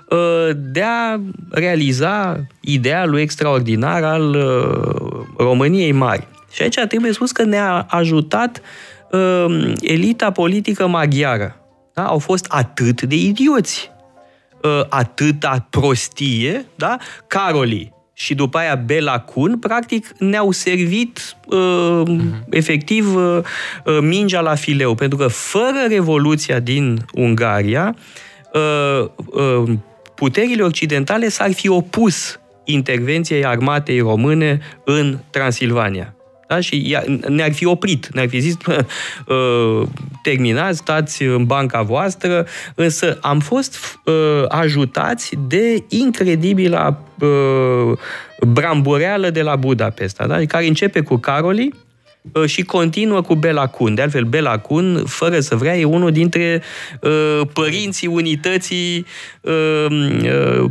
uh, 0.08 0.48
de 0.54 0.82
a 0.82 1.20
realiza 1.50 2.40
idealul 2.61 3.18
extraordinar 3.18 4.02
al 4.02 4.35
uh, 4.35 5.26
României 5.37 5.92
mari. 5.92 6.26
Și 6.50 6.62
aici 6.62 6.78
trebuie 6.88 7.12
spus 7.12 7.32
că 7.32 7.44
ne-a 7.44 7.87
ajutat 7.88 8.61
uh, 9.11 9.72
elita 9.80 10.30
politică 10.30 10.87
maghiară. 10.87 11.56
Da? 11.94 12.06
Au 12.06 12.18
fost 12.18 12.46
atât 12.48 13.02
de 13.02 13.14
idioți, 13.14 13.90
uh, 14.62 14.85
atâta 14.88 15.66
prostie, 15.70 16.66
da? 16.74 16.96
Caroli 17.26 17.91
și 18.12 18.35
după 18.35 18.59
aia 18.59 18.75
Bela 18.75 19.18
Kun, 19.20 19.59
practic 19.59 20.12
ne-au 20.18 20.51
servit 20.51 21.37
uh, 21.46 22.03
uh-huh. 22.07 22.48
efectiv 22.51 23.14
uh, 23.14 23.38
uh, 23.85 23.98
mingea 24.01 24.40
la 24.40 24.55
fileu, 24.55 24.94
pentru 24.94 25.18
că 25.18 25.27
fără 25.27 25.87
Revoluția 25.88 26.59
din 26.59 27.05
Ungaria, 27.12 27.96
uh, 28.53 29.09
uh, 29.27 29.72
puterile 30.14 30.62
occidentale 30.62 31.29
s-ar 31.29 31.53
fi 31.53 31.68
opus 31.68 32.40
intervenției 32.64 33.44
armatei 33.44 33.98
române 33.98 34.59
în 34.85 35.18
Transilvania. 35.31 36.14
Da? 36.52 36.60
Și 36.60 36.96
ne-ar 37.28 37.52
fi 37.52 37.66
oprit, 37.66 38.08
ne-ar 38.14 38.28
fi 38.28 38.40
zis, 38.40 38.56
uh, 38.66 39.86
terminați, 40.22 40.78
stați 40.78 41.22
în 41.22 41.44
banca 41.44 41.82
voastră, 41.82 42.46
însă 42.74 43.18
am 43.20 43.40
fost 43.40 43.76
uh, 44.04 44.44
ajutați 44.48 45.34
de 45.48 45.84
incredibila 45.88 47.02
uh, 47.20 47.98
brambureală 48.40 49.30
de 49.30 49.42
la 49.42 49.56
Budapesta, 49.56 50.26
da? 50.26 50.44
care 50.44 50.66
începe 50.66 51.00
cu 51.00 51.16
Caroli, 51.16 51.70
Uh, 51.74 51.91
și 52.46 52.62
continuă 52.62 53.20
cu 53.20 53.35
Bela 53.35 53.66
Kun. 53.66 53.94
De 53.94 54.02
altfel, 54.02 54.24
Bela 54.24 54.58
Kun, 54.58 55.02
fără 55.06 55.40
să 55.40 55.56
vrea, 55.56 55.76
e 55.78 55.85
unul 55.85 56.11
dintre 56.11 56.62
uh, 57.00 57.40
părinții 57.52 58.06
unității 58.06 59.06
uh, 59.40 59.87
uh, 59.90 60.64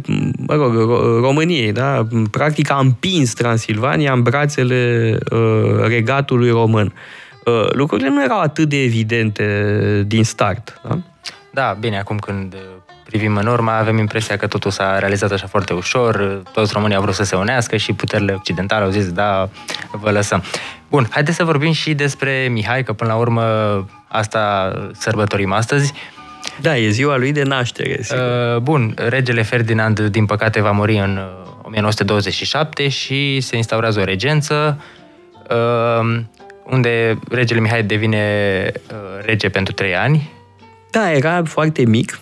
mă 0.47 0.55
rog, 0.55 0.73
României. 1.21 1.71
Da? 1.71 2.07
Practic 2.31 2.71
a 2.71 2.77
împins 2.79 3.33
Transilvania 3.33 4.13
în 4.13 4.21
brațele 4.21 5.17
uh, 5.31 5.85
regatului 5.87 6.49
român. 6.49 6.93
Uh, 7.45 7.69
lucrurile 7.71 8.09
nu 8.09 8.23
erau 8.23 8.39
atât 8.39 8.69
de 8.69 8.83
evidente 8.83 10.03
din 10.07 10.23
start. 10.23 10.81
Da, 10.83 10.99
da 11.53 11.77
bine, 11.79 11.99
acum 11.99 12.17
când 12.17 12.55
privim 13.11 13.35
în 13.35 13.47
urmă, 13.47 13.71
avem 13.71 13.97
impresia 13.97 14.37
că 14.37 14.47
totul 14.47 14.71
s-a 14.71 14.99
realizat 14.99 15.31
așa 15.31 15.47
foarte 15.47 15.73
ușor, 15.73 16.41
toți 16.53 16.73
românii 16.73 16.95
au 16.95 17.01
vrut 17.01 17.13
să 17.13 17.23
se 17.23 17.35
unească 17.35 17.77
și 17.77 17.93
puterile 17.93 18.33
occidentale 18.33 18.83
au 18.83 18.89
zis, 18.89 19.11
da, 19.11 19.49
vă 19.91 20.11
lăsăm. 20.11 20.43
Bun, 20.89 21.07
haideți 21.09 21.37
să 21.37 21.43
vorbim 21.43 21.71
și 21.71 21.93
despre 21.93 22.47
Mihai, 22.51 22.83
că 22.83 22.93
până 22.93 23.09
la 23.09 23.17
urmă 23.17 23.43
asta 24.07 24.73
sărbătorim 24.93 25.51
astăzi. 25.51 25.93
Da, 26.61 26.77
e 26.77 26.89
ziua 26.89 27.17
lui 27.17 27.31
de 27.31 27.43
naștere. 27.43 28.01
Sigur. 28.01 28.23
Uh, 28.55 28.61
bun, 28.61 28.93
regele 28.95 29.41
Ferdinand, 29.41 29.99
din 29.99 30.25
păcate, 30.25 30.61
va 30.61 30.71
muri 30.71 30.97
în 30.97 31.19
1927 31.61 32.83
uh, 32.83 32.89
și 32.89 33.39
se 33.39 33.55
instaurează 33.55 33.99
o 33.99 34.03
regență, 34.03 34.81
uh, 35.49 36.21
unde 36.65 37.19
regele 37.29 37.59
Mihai 37.59 37.83
devine 37.83 38.25
rege 39.25 39.49
pentru 39.49 39.73
trei 39.73 39.95
ani. 39.95 40.31
Da, 40.91 41.11
era 41.11 41.43
foarte 41.43 41.85
mic, 41.85 42.19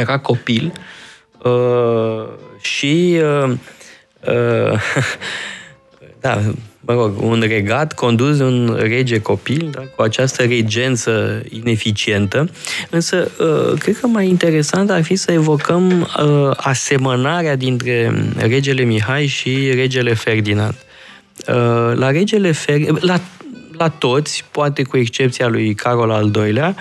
era 0.00 0.18
copil 0.18 0.72
și 2.60 3.16
da, 6.20 6.40
mă 6.86 6.92
rog, 6.92 7.22
un 7.22 7.44
regat 7.46 7.92
condus 7.92 8.36
de 8.36 8.42
un 8.42 8.76
rege 8.80 9.20
copil, 9.20 9.70
da, 9.72 9.80
cu 9.96 10.02
această 10.02 10.42
regență 10.42 11.42
ineficientă. 11.48 12.50
Însă, 12.90 13.30
uh, 13.38 13.78
cred 13.78 13.98
că 13.98 14.06
mai 14.06 14.28
interesant 14.28 14.90
ar 14.90 15.02
fi 15.02 15.16
să 15.16 15.32
evocăm 15.32 16.00
uh, 16.00 16.50
asemănarea 16.56 17.56
dintre 17.56 18.12
regele 18.36 18.82
Mihai 18.82 19.26
și 19.26 19.70
regele 19.74 20.14
Ferdinand. 20.14 20.74
Uh, 21.48 21.92
la 21.94 22.10
regele 22.10 22.52
Ferdinand, 22.52 22.98
la 23.04 23.20
la 23.78 23.88
toți, 23.88 24.44
poate 24.50 24.82
cu 24.82 24.96
excepția 24.96 25.48
lui 25.48 25.74
Carol 25.74 26.10
al 26.10 26.30
II-lea, 26.34 26.76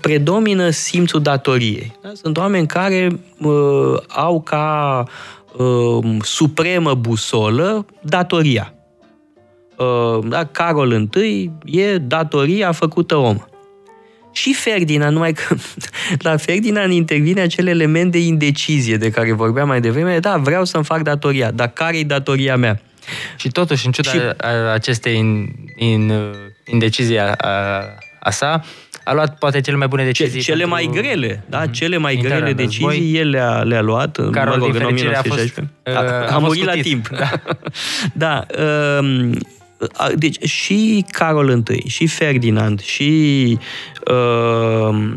predomină 0.00 0.70
simțul 0.70 1.20
datoriei. 1.22 1.98
Da? 2.02 2.10
Sunt 2.14 2.36
oameni 2.36 2.66
care 2.66 3.08
uh, 3.38 3.96
au 4.08 4.40
ca 4.40 5.04
uh, 5.56 6.16
supremă 6.20 6.94
busolă 6.94 7.86
datoria. 8.00 8.72
Uh, 9.76 10.18
da, 10.28 10.44
Carol 10.44 11.08
I 11.14 11.50
e 11.64 11.96
datoria 11.96 12.72
făcută 12.72 13.16
om. 13.16 13.38
Și 14.32 14.54
Ferdinand, 14.54 15.12
numai 15.12 15.32
că 15.32 15.54
la 16.28 16.36
Ferdinand 16.36 16.92
intervine 16.92 17.40
acel 17.40 17.66
element 17.66 18.12
de 18.12 18.18
indecizie 18.18 18.96
de 18.96 19.10
care 19.10 19.32
vorbeam 19.32 19.68
mai 19.68 19.80
devreme. 19.80 20.18
Da, 20.18 20.36
vreau 20.36 20.64
să-mi 20.64 20.84
fac 20.84 21.02
datoria, 21.02 21.50
dar 21.50 21.68
care 21.68 21.98
e 21.98 22.04
datoria 22.04 22.56
mea? 22.56 22.80
Și 23.36 23.48
totuși, 23.48 23.86
în 23.86 23.92
ciuda 23.92 24.10
și... 24.10 24.20
acestei 24.72 25.16
in, 25.16 25.54
in, 25.76 26.12
indecizia 26.64 27.32
a, 27.32 27.82
a 28.20 28.30
sa, 28.30 28.62
a 29.04 29.12
luat 29.12 29.38
poate 29.38 29.60
cele 29.60 29.76
mai 29.76 29.88
bune 29.88 30.04
decizii. 30.04 30.40
Cele 30.40 30.64
mai 30.64 30.90
grele, 30.92 31.44
da? 31.48 31.62
Mhm. 31.62 31.72
Cele 31.72 31.96
mai 31.96 32.16
grele 32.16 32.52
decizii 32.52 33.16
el 33.16 33.28
le-a, 33.28 33.62
le-a 33.62 33.80
luat. 33.80 34.30
Carol, 34.30 34.58
mă 34.58 34.64
rog, 34.64 34.72
din 34.72 34.80
în 34.80 34.86
1916. 34.86 35.70
A, 35.82 35.90
fost, 35.90 36.08
a, 36.08 36.32
a, 36.32 36.34
a 36.34 36.38
murit 36.38 36.64
la 36.64 36.72
timp. 36.72 37.08
Da. 37.08 37.30
da 38.24 38.46
um, 38.98 39.38
deci 40.14 40.44
și 40.44 41.04
Carol 41.10 41.64
I, 41.68 41.88
și 41.88 42.06
Ferdinand, 42.06 42.80
și 42.80 43.58
uh, 44.10 45.12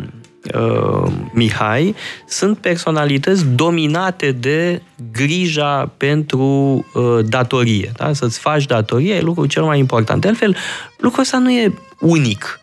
uh, 0.55 1.11
Mihai 1.33 1.95
sunt 2.27 2.57
personalități 2.57 3.45
dominate 3.45 4.31
de 4.31 4.81
grija 5.11 5.91
pentru 5.97 6.45
uh, 6.93 7.19
datorie. 7.25 7.91
Da? 7.97 8.13
Să-ți 8.13 8.39
faci 8.39 8.65
datorie 8.65 9.15
e 9.15 9.21
lucrul 9.21 9.47
cel 9.47 9.63
mai 9.63 9.79
important. 9.79 10.21
De 10.21 10.27
altfel, 10.27 10.55
lucrul 10.97 11.21
ăsta 11.21 11.37
nu 11.37 11.51
e 11.51 11.73
unic. 11.99 12.59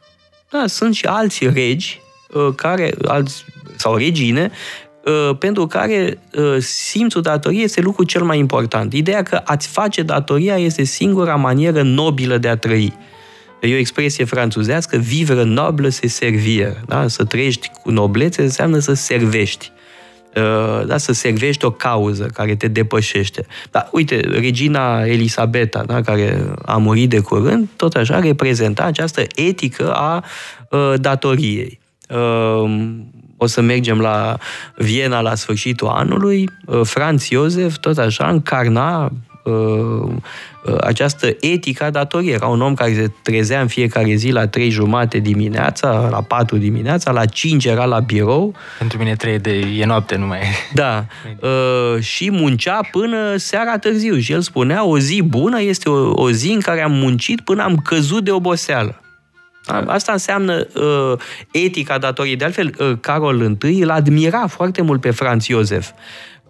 Da, 0.51 0.65
sunt 0.67 0.95
și 0.95 1.07
alți 1.07 1.47
regi 1.47 2.01
uh, 2.33 2.49
care, 2.55 2.95
alți, 3.05 3.45
sau 3.77 3.97
regine 3.97 4.51
Uh, 5.09 5.37
pentru 5.39 5.67
care 5.67 6.19
uh, 6.35 6.57
simțul 6.59 7.23
datoriei 7.23 7.65
este 7.65 7.81
lucrul 7.81 8.05
cel 8.05 8.23
mai 8.23 8.39
important. 8.39 8.93
Ideea 8.93 9.23
că 9.23 9.41
a-ți 9.45 9.69
face 9.69 10.03
datoria 10.03 10.57
este 10.57 10.83
singura 10.83 11.35
manieră 11.35 11.83
nobilă 11.83 12.39
de 12.39 12.49
a 12.49 12.57
trăi. 12.57 12.97
E 13.61 13.75
o 13.75 13.79
expresie 13.79 14.25
franțuzească, 14.25 14.97
vivre 14.97 15.43
noblă 15.43 15.89
se 15.89 16.07
servir. 16.07 16.77
Da? 16.87 17.09
Să 17.09 17.25
trăiești 17.25 17.71
cu 17.83 17.91
noblețe 17.91 18.43
înseamnă 18.43 18.79
să 18.79 18.93
servești. 18.93 19.73
Uh, 20.37 20.87
da? 20.87 20.97
Să 20.97 21.13
servești 21.13 21.65
o 21.65 21.71
cauză 21.71 22.31
care 22.35 22.55
te 22.55 22.69
depășește. 22.69 23.47
Da, 23.71 23.89
uite, 23.93 24.21
regina 24.21 25.05
Elisabeta, 25.05 25.83
da? 25.87 26.01
care 26.01 26.45
a 26.65 26.77
murit 26.77 27.09
de 27.09 27.21
curând, 27.21 27.69
tot 27.77 27.95
așa 27.95 28.21
reprezenta 28.21 28.83
această 28.83 29.23
etică 29.35 29.93
a 29.93 30.25
datoriei 30.97 31.81
o 33.39 33.47
să 33.47 33.61
mergem 33.61 34.01
la 34.01 34.37
Viena 34.77 35.21
la 35.21 35.35
sfârșitul 35.35 35.89
anului, 35.89 36.49
uh, 36.67 36.81
Franz 36.83 37.29
Iosef 37.29 37.77
tot 37.77 37.99
așa 37.99 38.29
încarna 38.29 39.13
uh, 39.49 40.11
uh, 40.65 40.77
această 40.81 41.37
etică 41.41 41.85
a 41.85 41.91
datoriei. 41.91 42.33
Era 42.33 42.47
un 42.47 42.61
om 42.61 42.75
care 42.75 42.95
se 42.95 43.13
trezea 43.23 43.61
în 43.61 43.67
fiecare 43.67 44.15
zi 44.15 44.31
la 44.31 44.47
trei 44.47 44.71
jumate 44.71 45.19
dimineața, 45.19 46.09
la 46.11 46.23
patru 46.23 46.57
dimineața, 46.57 47.11
la 47.11 47.25
cinci 47.25 47.65
era 47.65 47.85
la 47.85 47.99
birou. 47.99 48.55
Pentru 48.79 48.99
mine 48.99 49.15
trei 49.15 49.39
de 49.39 49.51
e 49.79 49.85
noapte 49.85 50.17
numai. 50.17 50.41
Da. 50.75 51.05
și 52.01 52.31
muncea 52.31 52.81
până 52.91 53.37
seara 53.37 53.79
târziu. 53.79 54.19
Și 54.19 54.33
el 54.33 54.41
spunea, 54.41 54.85
o 54.85 54.99
zi 54.99 55.23
bună 55.23 55.61
este 55.61 55.89
o, 55.89 56.23
o 56.23 56.31
zi 56.31 56.49
în 56.49 56.61
care 56.61 56.83
am 56.83 56.93
muncit 56.93 57.41
până 57.41 57.63
am 57.63 57.77
căzut 57.77 58.25
de 58.25 58.31
oboseală. 58.31 59.03
Asta 59.87 60.13
înseamnă 60.13 60.67
uh, 60.75 61.19
etica 61.51 61.99
datoriei. 61.99 62.37
De 62.37 62.45
altfel, 62.45 62.75
uh, 62.79 62.93
Carol 63.01 63.57
I 63.63 63.83
îl 63.83 63.91
admira 63.91 64.47
foarte 64.47 64.83
mult 64.83 65.01
pe 65.01 65.11
Franz 65.11 65.47
Iosef. 65.47 65.91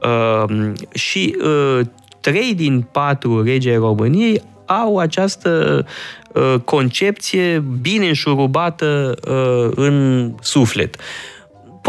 Uh, 0.03 0.73
și 0.95 1.37
uh, 1.43 1.81
trei 2.31 2.55
din 2.55 2.87
patru 2.93 3.43
regii 3.43 3.75
României 3.75 4.43
au 4.67 4.97
această 4.97 5.85
uh, 6.33 6.55
concepție 6.65 7.65
bine 7.81 8.07
înșurubată 8.07 9.15
uh, 9.29 9.73
în 9.75 10.35
suflet. 10.41 10.97
Uh, 10.97 11.03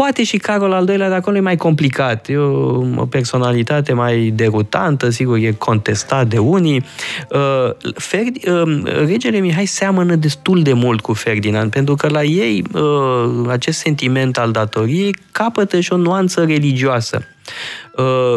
Poate 0.00 0.24
și 0.24 0.36
Carol 0.36 0.72
al 0.72 0.84
doilea 0.84 1.08
de 1.08 1.14
acolo 1.14 1.36
e 1.36 1.40
mai 1.40 1.56
complicat. 1.56 2.28
E 2.28 2.36
o, 2.36 2.84
o 2.96 3.06
personalitate 3.06 3.92
mai 3.92 4.32
derutantă, 4.34 5.10
sigur, 5.10 5.36
e 5.36 5.52
contestat 5.52 6.26
de 6.26 6.38
unii. 6.38 6.84
Uh, 7.30 7.92
Ferdi, 7.94 8.48
uh, 8.48 8.82
regele 9.06 9.38
Mihai 9.38 9.66
seamănă 9.66 10.14
destul 10.14 10.62
de 10.62 10.72
mult 10.72 11.00
cu 11.00 11.12
Ferdinand, 11.12 11.70
pentru 11.70 11.94
că 11.94 12.08
la 12.08 12.22
ei 12.22 12.64
uh, 12.72 13.48
acest 13.48 13.78
sentiment 13.78 14.38
al 14.38 14.50
datoriei 14.50 15.16
capătă 15.32 15.80
și 15.80 15.92
o 15.92 15.96
nuanță 15.96 16.44
religioasă. 16.44 17.22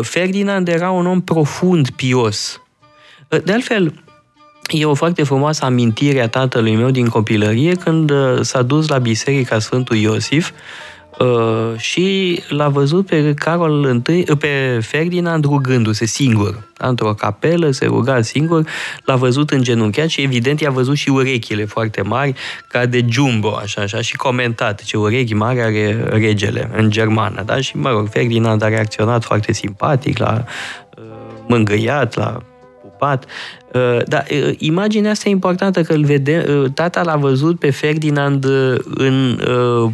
Ferdinand 0.02 0.68
era 0.68 0.92
un 0.92 1.06
om 1.06 1.22
profund 1.22 1.90
pios. 1.90 2.62
De 3.44 3.54
altfel, 3.54 3.94
E 4.72 4.86
o 4.86 4.94
foarte 4.94 5.24
frumoasă 5.24 5.66
amintire 5.66 6.22
a 6.22 6.28
tatălui 6.28 6.76
meu 6.76 6.92
din 6.92 7.08
copilărie 7.08 7.74
când 7.74 8.12
s-a 8.42 8.62
dus 8.62 8.88
la 8.88 8.98
biserica 8.98 9.60
Sfântul 9.60 9.96
Iosif 9.96 10.52
Uh, 11.20 11.78
și 11.78 12.40
l-a 12.50 12.68
văzut 12.70 13.06
pe 13.06 13.34
Carol 13.34 14.02
I, 14.08 14.24
pe 14.24 14.80
Ferdinand 14.82 15.44
rugându-se 15.44 16.06
singur. 16.06 16.64
Într-o 16.78 17.14
capelă, 17.14 17.72
se 17.72 17.86
ruga 17.86 18.22
singur, 18.22 18.68
l-a 19.06 19.16
văzut 19.16 19.50
în 19.50 19.64
genunchiat 19.64 20.08
și 20.08 20.22
evident 20.22 20.60
i-a 20.60 20.70
văzut 20.70 20.96
și 20.96 21.10
urechile 21.10 21.66
foarte 21.66 22.02
mari, 22.02 22.34
ca 22.68 22.86
de 22.86 23.06
jumbo, 23.10 23.56
așa, 23.56 23.82
așa, 23.82 24.02
și 24.02 24.16
comentat 24.16 24.84
ce 24.84 24.98
urechi 24.98 25.34
mari 25.34 25.62
are 25.62 26.08
regele 26.10 26.70
în 26.76 26.90
germană, 26.90 27.44
da? 27.46 27.62
Și, 27.62 27.78
mă 27.78 27.90
rog, 27.90 28.08
Ferdinand 28.08 28.62
a 28.64 28.68
reacționat 28.68 29.24
foarte 29.24 29.54
simpatic, 29.54 30.18
l-a 30.18 30.46
uh, 30.98 31.04
mângâiat, 31.48 32.16
l-a 32.16 32.44
pupat. 32.82 33.26
Uh, 33.74 34.00
dar 34.06 34.26
uh, 34.32 34.54
imaginea 34.58 35.12
asta 35.12 35.30
e 35.30 35.32
importantă 35.32 35.82
că 35.82 35.94
îl 35.94 36.04
vede, 36.04 36.46
uh, 36.50 36.72
tata 36.74 37.04
l-a 37.04 37.16
văzut 37.16 37.60
pe 37.60 37.72
Ferdinand 37.72 38.46
uh, 38.46 38.76
în 38.96 39.40
uh, 39.48 39.92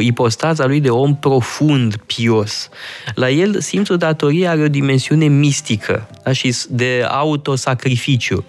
ipostaza 0.00 0.66
lui 0.66 0.80
de 0.80 0.90
om 0.90 1.16
profund, 1.16 1.96
pios. 1.96 2.68
La 3.14 3.30
el 3.30 3.60
simțul 3.60 3.96
datoriei 3.96 4.48
are 4.48 4.62
o 4.62 4.68
dimensiune 4.68 5.26
mistică 5.26 6.08
da? 6.24 6.32
și 6.32 6.54
de 6.68 7.06
autosacrificiu. 7.08 8.44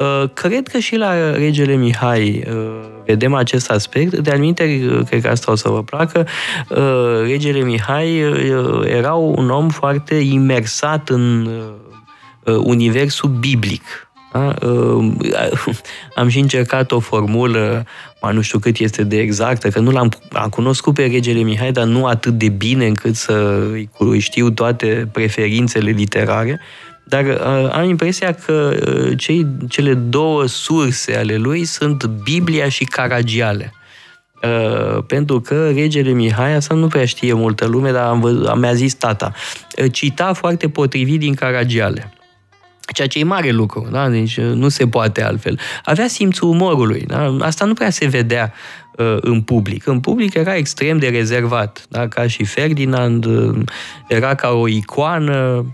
Uh, 0.00 0.30
cred 0.34 0.68
că 0.68 0.78
și 0.78 0.96
la 0.96 1.32
regele 1.32 1.74
Mihai 1.74 2.44
uh, 2.48 2.88
vedem 3.06 3.34
acest 3.34 3.70
aspect. 3.70 4.18
De 4.18 4.30
alminte, 4.30 4.82
uh, 4.92 5.06
cred 5.06 5.22
că 5.22 5.28
asta 5.28 5.52
o 5.52 5.54
să 5.54 5.68
vă 5.68 5.82
placă, 5.82 6.26
regele 7.22 7.60
Mihai 7.60 8.16
era 8.84 9.14
un 9.14 9.50
om 9.50 9.68
foarte 9.68 10.14
imersat 10.14 11.08
în 11.08 11.48
universul 12.44 13.30
biblic. 13.30 14.09
Da? 14.32 14.54
Am 16.14 16.28
și 16.28 16.38
încercat 16.38 16.92
o 16.92 16.98
formulă, 16.98 17.84
mai 18.20 18.34
nu 18.34 18.40
știu 18.40 18.58
cât 18.58 18.78
este 18.78 19.02
de 19.02 19.18
exactă, 19.20 19.68
că 19.68 19.78
nu 19.78 19.90
l-am 19.90 20.08
am 20.32 20.48
cunoscut 20.48 20.94
pe 20.94 21.04
regele 21.04 21.40
Mihai, 21.40 21.72
dar 21.72 21.84
nu 21.84 22.06
atât 22.06 22.32
de 22.32 22.48
bine 22.48 22.86
încât 22.86 23.14
să 23.14 23.66
știu 24.18 24.50
toate 24.50 25.08
preferințele 25.12 25.90
literare, 25.90 26.60
dar 27.04 27.24
uh, 27.24 27.70
am 27.72 27.88
impresia 27.88 28.32
că 28.32 28.74
uh, 28.86 29.18
cei, 29.18 29.46
cele 29.68 29.94
două 29.94 30.46
surse 30.46 31.16
ale 31.16 31.36
lui 31.36 31.64
sunt 31.64 32.04
Biblia 32.04 32.68
și 32.68 32.84
Caragiale. 32.84 33.72
Uh, 34.42 35.02
pentru 35.06 35.40
că 35.40 35.70
regele 35.74 36.10
Mihai, 36.10 36.54
asta 36.54 36.74
nu 36.74 36.86
prea 36.86 37.04
știe 37.04 37.32
multă 37.32 37.66
lume, 37.66 37.90
dar 37.90 38.06
am 38.06 38.20
văzut, 38.20 38.56
mi-a 38.56 38.74
zis 38.74 38.94
tata, 38.94 39.32
uh, 39.82 39.92
cita 39.92 40.32
foarte 40.32 40.68
potrivit 40.68 41.18
din 41.18 41.34
Caragiale 41.34 42.12
ceea 42.92 43.08
ce 43.08 43.18
e 43.18 43.24
mare 43.24 43.50
lucru, 43.50 43.88
da? 43.90 44.08
deci 44.08 44.36
uh, 44.36 44.44
nu 44.44 44.68
se 44.68 44.88
poate 44.88 45.22
altfel. 45.22 45.58
Avea 45.84 46.06
simțul 46.06 46.48
umorului, 46.48 47.04
da? 47.06 47.36
asta 47.40 47.64
nu 47.64 47.74
prea 47.74 47.90
se 47.90 48.06
vedea 48.06 48.52
uh, 48.96 49.16
în 49.20 49.42
public. 49.42 49.86
În 49.86 50.00
public 50.00 50.34
era 50.34 50.56
extrem 50.56 50.98
de 50.98 51.08
rezervat, 51.08 51.86
da? 51.88 52.08
ca 52.08 52.26
și 52.26 52.44
Ferdinand, 52.44 53.24
uh, 53.24 53.58
era 54.08 54.34
ca 54.34 54.48
o 54.48 54.68
icoană, 54.68 55.64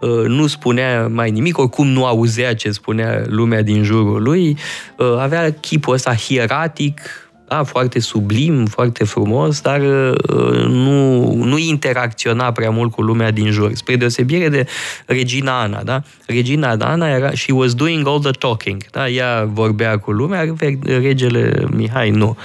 uh, 0.00 0.26
nu 0.26 0.46
spunea 0.46 1.08
mai 1.08 1.30
nimic, 1.30 1.58
oricum 1.58 1.86
nu 1.86 2.04
auzea 2.04 2.54
ce 2.54 2.70
spunea 2.70 3.22
lumea 3.26 3.62
din 3.62 3.82
jurul 3.82 4.22
lui, 4.22 4.56
uh, 4.98 5.16
avea 5.18 5.52
chipul 5.52 5.94
ăsta 5.94 6.14
hieratic, 6.14 7.00
da, 7.48 7.62
foarte 7.62 8.00
sublim, 8.00 8.66
foarte 8.66 9.04
frumos, 9.04 9.60
dar 9.60 9.80
uh, 9.80 10.64
nu, 10.66 11.32
nu 11.34 11.58
interacționa 11.58 12.52
prea 12.52 12.70
mult 12.70 12.92
cu 12.92 13.02
lumea 13.02 13.30
din 13.30 13.50
jur. 13.50 13.70
Spre 13.74 13.96
deosebire 13.96 14.48
de 14.48 14.66
Regina 15.06 15.60
Ana, 15.60 15.82
da? 15.82 16.02
Regina 16.26 16.76
Ana 16.78 17.08
era, 17.08 17.30
she 17.30 17.52
was 17.52 17.74
doing 17.74 18.06
all 18.06 18.20
the 18.20 18.30
talking, 18.30 18.84
da? 18.90 19.08
Ea 19.08 19.44
vorbea 19.44 19.98
cu 19.98 20.10
lumea, 20.10 20.54
regele 20.82 21.66
Mihai 21.70 22.10
nu. 22.10 22.36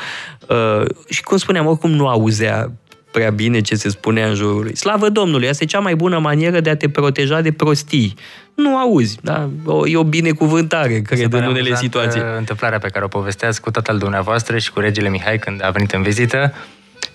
Uh, 0.50 0.86
și 1.10 1.24
cum 1.24 1.38
spuneam, 1.38 1.66
oricum 1.66 1.92
nu 1.92 2.08
auzea 2.08 2.72
prea 3.14 3.30
bine 3.30 3.62
ce 3.62 3.76
se 3.76 3.90
spunea 3.90 4.28
în 4.28 4.36
jurul 4.36 4.62
lui. 4.62 4.76
Slavă 4.76 5.10
Domnului, 5.10 5.50
asta 5.50 5.64
e 5.64 5.68
cea 5.68 5.80
mai 5.80 5.96
bună 5.96 6.20
manieră 6.20 6.60
de 6.60 6.70
a 6.70 6.76
te 6.76 6.90
proteja 6.90 7.42
de 7.42 7.52
prostii. 7.52 8.16
Nu 8.54 8.78
auzi, 8.78 9.18
da? 9.22 9.50
O, 9.66 9.88
e 9.88 9.98
o 9.98 10.04
binecuvântare, 10.04 11.02
cred, 11.02 11.34
în 11.34 11.44
unele 11.44 11.76
situații. 11.76 12.20
Uh, 12.20 12.26
întâmplarea 12.38 12.78
pe 12.78 12.88
care 12.88 13.06
o 13.06 13.08
povesteați 13.08 13.62
cu 13.62 13.72
tatăl 13.72 13.98
dumneavoastră 13.98 14.58
și 14.58 14.72
cu 14.72 14.80
regele 14.80 15.10
Mihai 15.10 15.40
când 15.40 15.64
a 15.64 15.70
venit 15.70 15.92
în 15.92 16.02
vizită, 16.02 16.54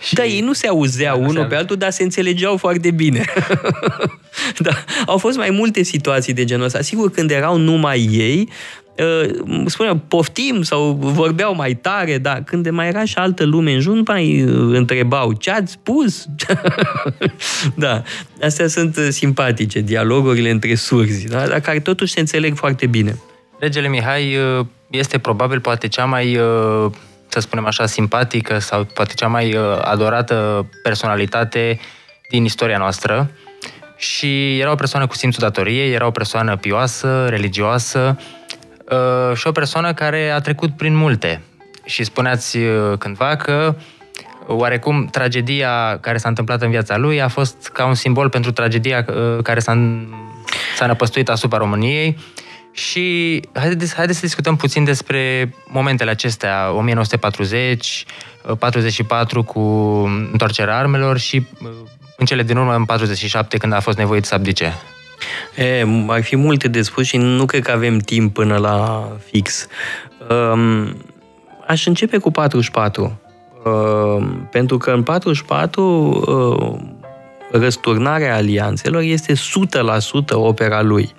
și... 0.00 0.14
Da, 0.14 0.24
ei 0.24 0.40
nu 0.40 0.52
se 0.52 0.66
auzeau 0.66 1.18
da, 1.18 1.28
unul 1.28 1.42
se 1.42 1.48
pe 1.48 1.54
altul, 1.54 1.76
dar 1.76 1.90
se 1.90 2.02
înțelegeau 2.02 2.56
foarte 2.56 2.90
bine. 2.90 3.24
da, 4.58 4.70
au 5.06 5.18
fost 5.18 5.36
mai 5.36 5.50
multe 5.50 5.82
situații 5.82 6.32
de 6.32 6.44
genul 6.44 6.64
ăsta. 6.64 6.80
Sigur, 6.80 7.10
când 7.10 7.30
erau 7.30 7.56
numai 7.56 8.08
ei, 8.10 8.48
Uh, 8.98 9.30
spuneam, 9.66 9.98
poftim 10.08 10.62
sau 10.62 10.92
vorbeau 11.00 11.54
mai 11.54 11.74
tare, 11.74 12.18
dar 12.18 12.42
când 12.44 12.70
mai 12.70 12.88
era 12.88 13.04
și 13.04 13.18
altă 13.18 13.44
lume 13.44 13.72
în 13.72 13.80
jur, 13.80 13.94
nu 13.94 14.02
mai 14.06 14.42
uh, 14.42 14.76
întrebau 14.76 15.32
ce 15.32 15.50
ați 15.50 15.72
spus. 15.72 16.26
da, 17.74 18.02
astea 18.42 18.66
sunt 18.66 18.96
uh, 18.96 19.06
simpatice, 19.10 19.80
dialogurile 19.80 20.50
între 20.50 20.74
surzi, 20.74 21.28
da? 21.28 21.46
dar 21.46 21.60
care 21.60 21.80
totuși 21.80 22.12
se 22.12 22.20
înțeleg 22.20 22.56
foarte 22.56 22.86
bine. 22.86 23.18
Regele 23.58 23.88
Mihai 23.88 24.36
este 24.90 25.18
probabil 25.18 25.60
poate 25.60 25.88
cea 25.88 26.04
mai, 26.04 26.38
să 27.28 27.40
spunem 27.40 27.66
așa, 27.66 27.86
simpatică 27.86 28.58
sau 28.58 28.84
poate 28.84 29.14
cea 29.14 29.26
mai 29.26 29.58
adorată 29.80 30.66
personalitate 30.82 31.80
din 32.30 32.44
istoria 32.44 32.78
noastră 32.78 33.30
și 33.96 34.58
era 34.58 34.70
o 34.70 34.74
persoană 34.74 35.06
cu 35.06 35.14
simțul 35.14 35.42
datoriei, 35.42 35.92
era 35.92 36.06
o 36.06 36.10
persoană 36.10 36.56
pioasă, 36.56 37.26
religioasă, 37.28 38.16
Uh, 38.18 38.37
și 39.34 39.46
o 39.46 39.52
persoană 39.52 39.94
care 39.94 40.30
a 40.30 40.40
trecut 40.40 40.76
prin 40.76 40.94
multe. 40.94 41.42
Și 41.84 42.04
spuneați 42.04 42.56
uh, 42.56 42.98
cândva 42.98 43.36
că 43.36 43.74
oarecum 44.46 45.06
tragedia 45.06 45.98
care 46.00 46.16
s-a 46.16 46.28
întâmplat 46.28 46.62
în 46.62 46.70
viața 46.70 46.96
lui 46.96 47.22
a 47.22 47.28
fost 47.28 47.70
ca 47.72 47.86
un 47.86 47.94
simbol 47.94 48.28
pentru 48.28 48.52
tragedia 48.52 49.04
uh, 49.08 49.42
care 49.42 49.60
s-a, 49.60 49.78
s-a 50.76 50.86
năpăstuit 50.86 51.28
asupra 51.28 51.58
României. 51.58 52.18
Și 52.72 53.40
haideți, 53.52 53.94
haideți 53.94 54.18
să 54.18 54.26
discutăm 54.26 54.56
puțin 54.56 54.84
despre 54.84 55.54
momentele 55.66 56.10
acestea, 56.10 56.72
1940, 56.72 58.04
44 58.58 59.42
cu 59.42 59.60
întoarcerea 60.32 60.76
armelor 60.76 61.18
și 61.18 61.46
în 62.16 62.26
cele 62.26 62.42
din 62.42 62.56
urmă 62.56 62.74
în 62.74 62.84
47 62.84 63.56
când 63.56 63.72
a 63.72 63.80
fost 63.80 63.98
nevoit 63.98 64.24
să 64.24 64.34
abdice. 64.34 64.74
E, 65.56 65.84
ar 66.06 66.22
fi 66.22 66.36
multe 66.36 66.68
de 66.68 66.82
spus 66.82 67.06
și 67.06 67.16
nu 67.16 67.44
cred 67.44 67.62
că 67.62 67.70
avem 67.70 67.98
timp 67.98 68.34
până 68.34 68.56
la 68.56 69.08
fix. 69.30 69.66
Um, 70.30 70.96
aș 71.66 71.86
începe 71.86 72.18
cu 72.18 72.30
44. 72.30 73.20
Uh, 73.64 74.26
pentru 74.50 74.76
că 74.76 74.90
în 74.90 75.02
44 75.02 75.82
uh, 75.82 76.78
răsturnarea 77.50 78.34
alianțelor 78.34 79.02
este 79.02 79.32
100% 79.32 79.36
opera 80.32 80.82
lui. 80.82 81.14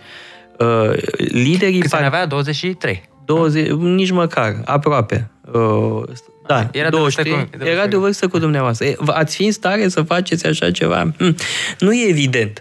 Uh, 0.59 0.91
liderii... 1.17 1.79
Cât 1.79 1.89
par... 1.89 2.03
avea? 2.03 2.25
23? 2.25 3.09
20, 3.25 3.69
nici 3.69 4.11
măcar, 4.11 4.61
aproape. 4.65 5.31
Uh, 5.51 6.03
da, 6.47 6.69
era 6.71 6.89
23, 6.89 7.47
de, 7.49 7.57
cu, 7.57 7.65
era 7.65 7.87
de 7.87 7.95
o 7.95 7.99
vârstă 7.99 8.27
cu 8.27 8.37
dumneavoastră. 8.37 8.87
Ați 9.05 9.35
fi 9.35 9.45
în 9.45 9.51
stare 9.51 9.87
să 9.87 10.01
faceți 10.01 10.47
așa 10.47 10.71
ceva? 10.71 11.11
Hm, 11.17 11.35
nu 11.79 11.93
e 11.93 12.09
evident. 12.09 12.59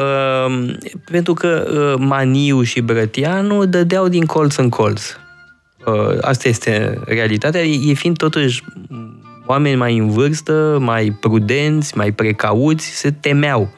Uh, 0.00 0.74
pentru 1.10 1.34
că 1.34 1.68
uh, 1.70 2.04
Maniu 2.06 2.62
și 2.62 2.80
Brătianu 2.80 3.64
dădeau 3.64 4.08
din 4.08 4.24
colț 4.24 4.56
în 4.56 4.68
colț. 4.68 5.02
Uh, 5.84 6.18
asta 6.20 6.48
este 6.48 7.00
realitatea, 7.04 7.62
ei 7.62 7.94
fiind 7.94 8.16
totuși 8.16 8.64
oameni 9.46 9.76
mai 9.76 9.96
în 9.96 10.10
vârstă, 10.10 10.78
mai 10.80 11.16
prudenți, 11.20 11.96
mai 11.96 12.12
precauți, 12.12 12.86
se 12.86 13.10
temeau. 13.10 13.70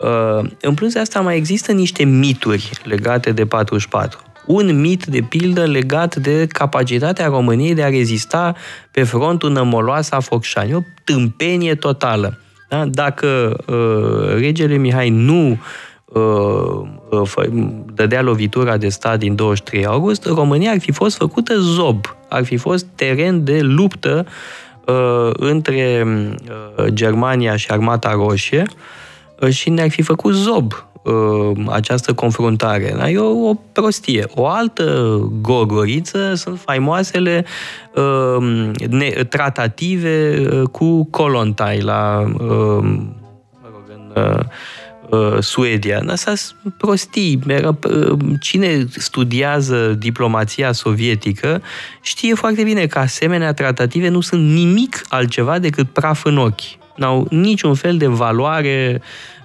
Uh, 0.00 0.50
în 0.60 0.74
plus 0.74 0.92
de 0.92 0.98
asta 0.98 1.20
mai 1.20 1.36
există 1.36 1.72
niște 1.72 2.04
mituri 2.04 2.70
legate 2.82 3.32
de 3.32 3.46
44. 3.46 4.18
Un 4.46 4.80
mit, 4.80 5.06
de 5.06 5.20
pildă, 5.20 5.64
legat 5.64 6.16
de 6.16 6.46
capacitatea 6.46 7.26
României 7.26 7.74
de 7.74 7.82
a 7.82 7.88
rezista 7.88 8.54
pe 8.90 9.02
frontul 9.02 9.50
nămoloasă 9.50 10.14
a 10.14 10.20
Focșani. 10.20 10.74
O 10.74 10.80
tâmpenie 11.04 11.74
totală. 11.74 12.38
Da? 12.70 12.84
Dacă 12.84 13.56
uh, 13.66 14.34
regele 14.38 14.76
Mihai 14.76 15.08
nu 15.08 15.58
uh, 16.04 16.22
uh, 17.10 17.44
dădea 17.94 18.22
lovitura 18.22 18.76
de 18.76 18.88
stat 18.88 19.18
din 19.18 19.34
23 19.34 19.86
august, 19.86 20.24
România 20.24 20.70
ar 20.70 20.80
fi 20.80 20.92
fost 20.92 21.16
făcută 21.16 21.58
zob, 21.58 22.04
ar 22.28 22.44
fi 22.44 22.56
fost 22.56 22.86
teren 22.94 23.44
de 23.44 23.60
luptă 23.60 24.26
uh, 24.86 25.30
între 25.32 26.04
uh, 26.06 26.84
Germania 26.86 27.56
și 27.56 27.70
Armata 27.70 28.12
Roșie 28.12 28.62
uh, 29.40 29.48
și 29.48 29.70
ne-ar 29.70 29.90
fi 29.90 30.02
făcut 30.02 30.34
zob 30.34 30.72
Uh, 30.72 30.89
această 31.68 32.12
confruntare. 32.12 32.94
Da? 32.98 33.10
E 33.10 33.18
o, 33.18 33.48
o 33.48 33.54
prostie. 33.72 34.24
O 34.34 34.46
altă 34.46 35.18
gogoriță 35.40 36.34
sunt 36.34 36.60
faimoasele 36.60 37.44
uh, 37.94 38.70
ne, 38.88 39.08
tratative 39.08 40.46
uh, 40.52 40.68
cu 40.68 41.04
Colontai 41.04 41.80
la 41.80 42.24
uh, 42.34 42.40
mă 43.62 43.68
rog, 43.72 43.82
în 43.88 45.40
Suedia. 45.40 46.02
Asta 46.08 46.32
prostii. 46.76 47.40
Cine 48.40 48.86
studiază 48.90 49.96
diplomația 49.98 50.72
sovietică 50.72 51.62
știe 52.00 52.34
foarte 52.34 52.62
bine 52.62 52.86
că 52.86 52.98
asemenea 52.98 53.52
tratative 53.52 54.08
nu 54.08 54.20
sunt 54.20 54.52
nimic 54.52 55.02
altceva 55.08 55.58
decât 55.58 55.90
praf 55.90 56.24
în 56.24 56.38
ochi. 56.38 56.78
N-au 56.96 57.26
niciun 57.30 57.74
fel 57.74 57.96
de 57.96 58.06
valoare 58.06 59.00
uh, 59.00 59.39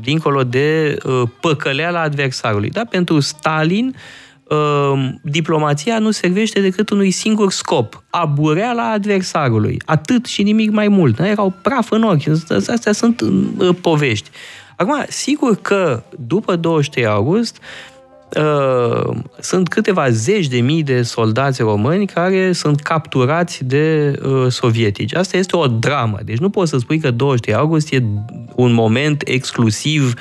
dincolo 0.00 0.44
de 0.44 0.96
uh, 1.04 1.22
păcăleala 1.40 2.00
adversarului. 2.00 2.70
Da? 2.70 2.84
Pentru 2.84 3.20
Stalin, 3.20 3.96
uh, 4.44 5.08
diplomația 5.22 5.98
nu 5.98 6.10
servește 6.10 6.60
decât 6.60 6.90
unui 6.90 7.10
singur 7.10 7.50
scop, 7.50 8.02
abureala 8.10 8.90
adversarului. 8.90 9.82
Atât 9.84 10.26
și 10.26 10.42
nimic 10.42 10.70
mai 10.70 10.88
mult. 10.88 11.16
Da? 11.16 11.28
Erau 11.28 11.54
praf 11.62 11.90
în 11.90 12.02
ochi. 12.02 12.28
Astea 12.68 12.92
sunt 12.92 13.20
uh, 13.20 13.68
povești. 13.80 14.30
Acum, 14.76 15.04
sigur 15.08 15.56
că 15.56 16.02
după 16.26 16.56
23 16.56 17.06
august, 17.06 17.56
Uh, 17.56 17.95
sunt 19.40 19.68
câteva 19.68 20.10
zeci 20.10 20.46
de 20.46 20.60
mii 20.60 20.82
de 20.82 21.02
soldați 21.02 21.62
români 21.62 22.06
care 22.06 22.52
sunt 22.52 22.80
capturați 22.80 23.64
de 23.64 24.14
uh, 24.24 24.46
sovietici. 24.48 25.14
Asta 25.14 25.36
este 25.36 25.56
o 25.56 25.66
dramă. 25.66 26.18
Deci 26.24 26.38
nu 26.38 26.50
poți 26.50 26.70
să 26.70 26.78
spui 26.78 26.98
că 26.98 27.10
23 27.10 27.54
august 27.54 27.92
e 27.92 28.02
un 28.54 28.72
moment 28.72 29.22
exclusiv 29.24 30.14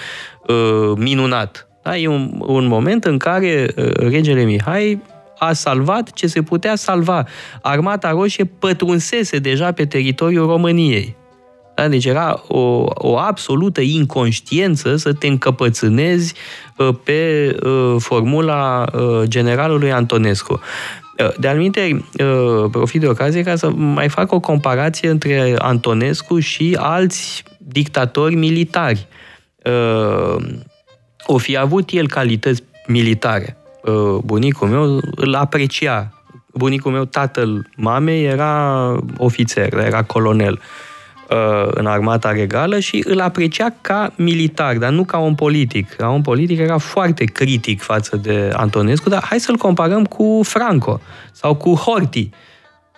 uh, 0.47 0.97
minunat. 0.97 1.67
Da? 1.83 1.97
E 1.97 2.07
un, 2.07 2.43
un 2.45 2.67
moment 2.67 3.05
în 3.05 3.17
care 3.17 3.73
uh, 3.75 3.91
regele 3.93 4.43
Mihai 4.43 5.01
a 5.37 5.53
salvat 5.53 6.11
ce 6.11 6.27
se 6.27 6.41
putea 6.41 6.75
salva. 6.75 7.23
Armata 7.61 8.09
Roșie 8.09 8.45
pătrunsese 8.45 9.37
deja 9.37 9.71
pe 9.71 9.85
teritoriul 9.85 10.47
României. 10.47 11.15
Da? 11.75 11.87
Deci 11.87 12.05
era 12.05 12.43
o, 12.47 12.85
o 12.93 13.17
absolută 13.17 13.81
inconștiență 13.81 14.95
să 14.95 15.13
te 15.13 15.27
încăpățânezi 15.27 16.33
uh, 16.77 16.89
pe 17.03 17.51
uh, 17.63 17.95
formula 17.99 18.85
uh, 18.93 19.21
generalului 19.23 19.91
Antonescu. 19.91 20.59
De 21.37 21.47
alminte, 21.47 22.05
profit 22.71 23.01
de 23.01 23.07
ocazie 23.07 23.43
ca 23.43 23.55
să 23.55 23.69
mai 23.69 24.09
fac 24.09 24.31
o 24.31 24.39
comparație 24.39 25.09
între 25.09 25.55
Antonescu 25.57 26.39
și 26.39 26.77
alți 26.79 27.43
dictatori 27.57 28.35
militari. 28.35 29.07
O 31.25 31.37
fi 31.37 31.57
avut 31.57 31.89
el 31.91 32.07
calități 32.07 32.63
militare. 32.87 33.57
Bunicul 34.23 34.67
meu 34.67 34.99
îl 35.15 35.35
aprecia. 35.35 36.13
Bunicul 36.53 36.91
meu, 36.91 37.05
tatăl 37.05 37.69
mamei, 37.75 38.25
era 38.25 38.95
ofițer, 39.17 39.73
era 39.73 40.03
colonel. 40.03 40.53
Uh, 40.53 40.84
în 41.67 41.85
armata 41.85 42.31
regală 42.31 42.79
și 42.79 43.03
îl 43.07 43.19
aprecia 43.19 43.73
ca 43.81 44.13
militar, 44.15 44.77
dar 44.77 44.91
nu 44.91 45.03
ca 45.03 45.17
un 45.17 45.35
politic. 45.35 45.93
Ca 45.93 46.09
un 46.09 46.21
politic 46.21 46.59
era 46.59 46.77
foarte 46.77 47.23
critic 47.23 47.81
față 47.81 48.17
de 48.17 48.49
Antonescu, 48.53 49.09
dar 49.09 49.23
hai 49.23 49.39
să-l 49.39 49.55
comparăm 49.55 50.05
cu 50.05 50.41
Franco 50.43 51.01
sau 51.31 51.55
cu 51.55 51.73
Horti. 51.73 52.29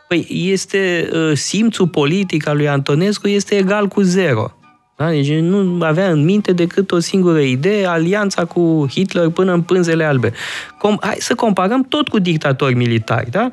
Păi 0.08 0.28
este 0.30 1.10
uh, 1.14 1.32
simțul 1.34 1.88
politic 1.88 2.48
al 2.48 2.56
lui 2.56 2.68
Antonescu 2.68 3.28
este 3.28 3.56
egal 3.56 3.88
cu 3.88 4.02
zero. 4.02 4.52
Da? 4.98 5.10
Deci 5.10 5.30
nu 5.30 5.86
avea 5.86 6.10
în 6.10 6.24
minte 6.24 6.54
decât 6.54 6.92
o 6.92 7.00
singură 7.00 7.40
idee, 7.40 7.86
alianța 7.86 8.46
cu 8.46 8.86
Hitler 8.90 9.30
până 9.30 9.54
în 9.54 9.62
pânzele 9.62 10.04
albe. 10.04 10.32
Com- 10.32 11.00
hai 11.00 11.16
să 11.20 11.36
comparăm 11.36 11.84
tot 11.84 12.08
cu 12.08 12.20
dictatori 12.20 12.74
militari. 12.74 13.32
Da? 13.32 13.52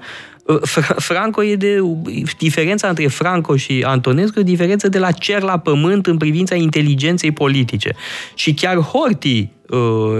Franco 0.97 1.45
e 1.45 1.57
de... 1.57 1.79
Diferența 2.39 2.89
între 2.89 3.07
Franco 3.07 3.57
și 3.57 3.85
Antonescu 3.87 4.39
e 4.39 4.43
o 4.43 4.45
diferență 4.45 4.89
de 4.89 4.99
la 4.99 5.11
cer 5.11 5.43
la 5.43 5.59
pământ 5.59 6.07
în 6.07 6.17
privința 6.17 6.55
inteligenței 6.55 7.33
politice. 7.33 7.95
Și 8.35 8.55
chiar 8.55 8.77
Horti 8.77 9.49
uh, 9.69 9.79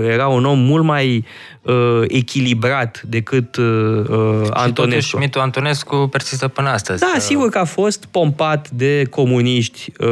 era 0.09 0.27
un 0.27 0.45
om 0.45 0.59
mult 0.59 0.85
mai 0.85 1.25
uh, 1.63 2.03
echilibrat 2.09 3.03
decât 3.07 3.57
uh, 3.57 3.65
uh 4.09 4.47
Antonescu. 4.51 5.09
Și 5.09 5.17
mitul 5.17 5.41
Antonescu 5.41 5.97
persistă 5.97 6.49
până 6.49 6.69
astăzi. 6.69 7.01
Da, 7.01 7.19
sigur 7.19 7.49
că 7.49 7.59
a 7.59 7.65
fost 7.65 8.05
pompat 8.11 8.71
de 8.71 9.07
comuniști 9.11 9.93
uh, 9.99 10.09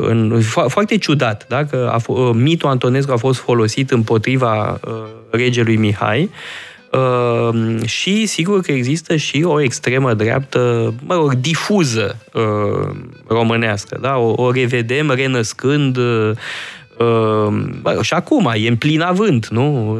în, 0.00 0.40
fo- 0.40 0.68
foarte 0.68 0.98
ciudat, 0.98 1.46
da? 1.48 1.64
că 1.64 1.90
a, 1.92 2.12
uh, 2.12 2.30
mitul 2.34 2.68
Antonescu 2.68 3.12
a 3.12 3.16
fost 3.16 3.40
folosit 3.40 3.90
împotriva 3.90 4.80
uh, 4.84 4.92
regelui 5.30 5.76
Mihai, 5.76 6.22
uh, 6.22 6.30
Uh, 6.92 7.84
și 7.84 8.26
sigur 8.26 8.60
că 8.60 8.72
există 8.72 9.16
și 9.16 9.42
o 9.46 9.60
extremă 9.60 10.14
dreaptă, 10.14 10.94
mă 11.06 11.14
rog, 11.14 11.34
difuză 11.34 12.16
uh, 12.32 12.94
românească, 13.26 13.98
da? 14.00 14.16
O, 14.16 14.42
o 14.42 14.50
revedem 14.50 15.10
renăscând 15.10 15.96
uh, 15.96 16.30
uh, 16.98 18.00
și 18.00 18.14
acum, 18.14 18.52
e 18.54 18.68
în 18.68 18.76
plin 18.76 19.00
avânt, 19.00 19.48
nu? 19.48 19.98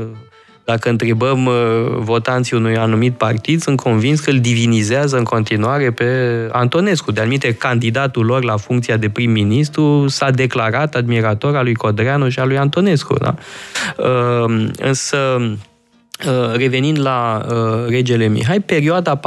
Dacă 0.64 0.88
întrebăm 0.88 1.46
uh, 1.46 1.54
votanții 1.96 2.56
unui 2.56 2.76
anumit 2.76 3.14
partid, 3.14 3.60
sunt 3.60 3.80
convins 3.80 4.20
că 4.20 4.30
îl 4.30 4.40
divinizează 4.40 5.16
în 5.16 5.24
continuare 5.24 5.90
pe 5.90 6.04
Antonescu. 6.50 7.12
De 7.12 7.20
anumite, 7.20 7.54
candidatul 7.54 8.24
lor 8.24 8.44
la 8.44 8.56
funcția 8.56 8.96
de 8.96 9.08
prim-ministru 9.08 10.08
s-a 10.08 10.30
declarat 10.30 10.94
admirator 10.94 11.56
al 11.56 11.64
lui 11.64 11.74
Codreanu 11.74 12.28
și 12.28 12.38
al 12.38 12.48
lui 12.48 12.58
Antonescu. 12.58 13.14
Da? 13.18 13.34
Uh, 13.96 14.66
însă, 14.76 15.16
Uh, 15.38 15.52
revenind 16.54 17.00
la 17.00 17.46
uh, 17.48 17.88
regele 17.88 18.26
Mihai, 18.28 18.60
perioada 18.60 19.20
44-47 19.20 19.22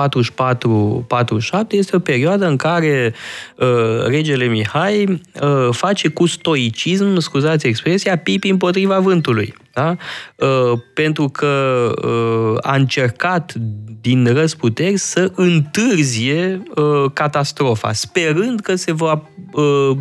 este 1.70 1.96
o 1.96 2.00
perioadă 2.00 2.48
în 2.48 2.56
care 2.56 3.14
uh, 3.56 4.06
regele 4.06 4.46
Mihai 4.46 5.22
uh, 5.42 5.68
face 5.72 6.08
cu 6.08 6.26
stoicism, 6.26 7.20
scuzați 7.20 7.68
expresia, 7.68 8.18
pipi 8.18 8.50
împotriva 8.50 9.00
vântului. 9.00 9.54
Da? 9.74 9.96
Uh, 10.36 10.80
pentru 10.94 11.30
că 11.30 11.92
uh, 12.04 12.58
a 12.62 12.76
încercat 12.76 13.54
din 14.02 14.34
răsputeri 14.34 14.98
să 14.98 15.32
întârzie 15.36 16.64
uh, 16.76 17.12
catastrofa, 17.14 17.94
sperând 17.94 18.60
că 18.60 18.76
se 18.76 18.92
va 18.92 19.30
uh, 19.52 19.98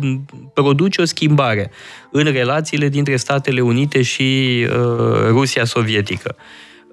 produce 0.53 1.01
o 1.01 1.05
schimbare 1.05 1.71
în 2.11 2.23
relațiile 2.23 2.89
dintre 2.89 3.15
Statele 3.15 3.61
Unite 3.61 4.01
și 4.01 4.59
uh, 4.69 5.27
Rusia 5.27 5.65
sovietică. 5.65 6.35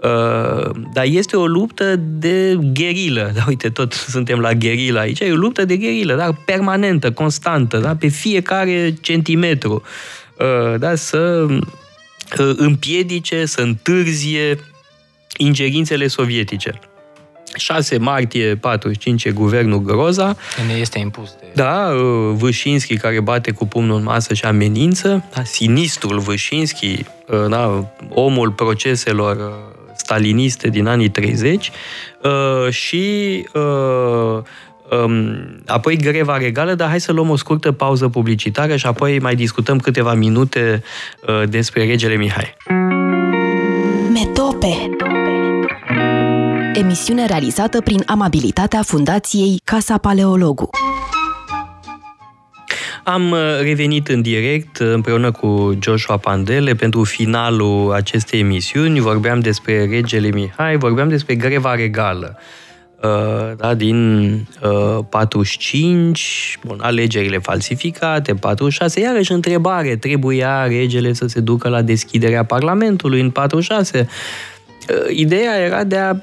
Uh, 0.02 0.70
dar 0.92 1.04
este 1.04 1.36
o 1.36 1.46
luptă 1.46 1.96
de 1.96 2.58
gherilă. 2.72 3.30
Da, 3.34 3.44
uite, 3.48 3.68
tot 3.68 3.92
suntem 3.92 4.38
la 4.38 4.52
gherilă 4.52 4.98
aici. 4.98 5.20
E 5.20 5.32
o 5.32 5.36
luptă 5.36 5.64
de 5.64 5.76
gherilă, 5.76 6.14
dar 6.14 6.36
permanentă, 6.44 7.10
constantă, 7.10 7.78
da? 7.78 7.96
pe 7.96 8.08
fiecare 8.08 8.94
centimetru. 9.00 9.82
Uh, 10.38 10.78
da? 10.78 10.94
Să 10.94 11.46
uh, 11.48 12.52
împiedice, 12.56 13.44
să 13.44 13.60
întârzie 13.60 14.58
ingerințele 15.36 16.06
sovietice. 16.06 16.78
6 17.54 17.98
martie 17.98 18.56
45 18.56 19.24
e 19.24 19.30
guvernul 19.30 19.78
Groza. 19.78 20.36
Ne 20.66 20.72
este 20.72 20.98
impus 20.98 21.30
de... 21.40 21.46
Da, 21.54 21.92
Vâșinski 22.32 22.96
care 22.96 23.20
bate 23.20 23.50
cu 23.50 23.66
pumnul 23.66 23.96
în 23.96 24.02
masă 24.02 24.34
și 24.34 24.44
amenință. 24.44 25.24
Da, 25.34 25.42
sinistrul 25.44 26.18
Vâșinski, 26.18 27.04
da, 27.48 27.92
omul 28.08 28.50
proceselor 28.50 29.36
staliniste 30.12 30.68
din 30.68 30.86
anii 30.86 31.08
30 31.08 31.70
uh, 32.22 32.72
și 32.72 33.46
uh, 33.54 34.42
um, 35.04 35.36
apoi 35.66 35.96
greva 35.96 36.36
regală, 36.36 36.74
dar 36.74 36.88
hai 36.88 37.00
să 37.00 37.12
luăm 37.12 37.30
o 37.30 37.36
scurtă 37.36 37.72
pauză 37.72 38.08
publicitară 38.08 38.76
și 38.76 38.86
apoi 38.86 39.18
mai 39.18 39.34
discutăm 39.34 39.78
câteva 39.78 40.14
minute 40.14 40.82
uh, 41.26 41.48
despre 41.48 41.86
regele 41.86 42.16
Mihai. 42.16 42.56
Metope 44.12 44.96
Emisiune 46.74 47.26
realizată 47.26 47.80
prin 47.80 48.02
amabilitatea 48.06 48.82
Fundației 48.82 49.60
Casa 49.64 49.98
Paleologu. 49.98 50.70
Am 53.04 53.30
uh, 53.30 53.38
revenit 53.60 54.08
în 54.08 54.22
direct 54.22 54.78
uh, 54.78 54.92
împreună 54.92 55.30
cu 55.30 55.78
Joshua 55.80 56.16
Pandele 56.16 56.74
pentru 56.74 57.04
finalul 57.04 57.92
acestei 57.92 58.40
emisiuni. 58.40 59.00
Vorbeam 59.00 59.40
despre 59.40 59.86
regele 59.86 60.28
Mihai, 60.28 60.76
vorbeam 60.76 61.08
despre 61.08 61.34
greva 61.34 61.74
regală. 61.74 62.38
Uh, 63.02 63.56
da, 63.56 63.74
din 63.74 64.48
45, 65.08 66.58
bun, 66.66 66.78
alegerile 66.80 67.38
falsificate, 67.38 68.34
46, 68.34 69.00
iarăși 69.00 69.32
întrebare, 69.32 69.96
trebuia 69.96 70.66
regele 70.66 71.12
să 71.12 71.26
se 71.26 71.40
ducă 71.40 71.68
la 71.68 71.82
deschiderea 71.82 72.44
Parlamentului 72.44 73.20
în 73.20 73.30
46? 73.30 74.08
Ideea 75.10 75.58
era 75.58 75.84
de 75.84 75.96
a 75.96 76.14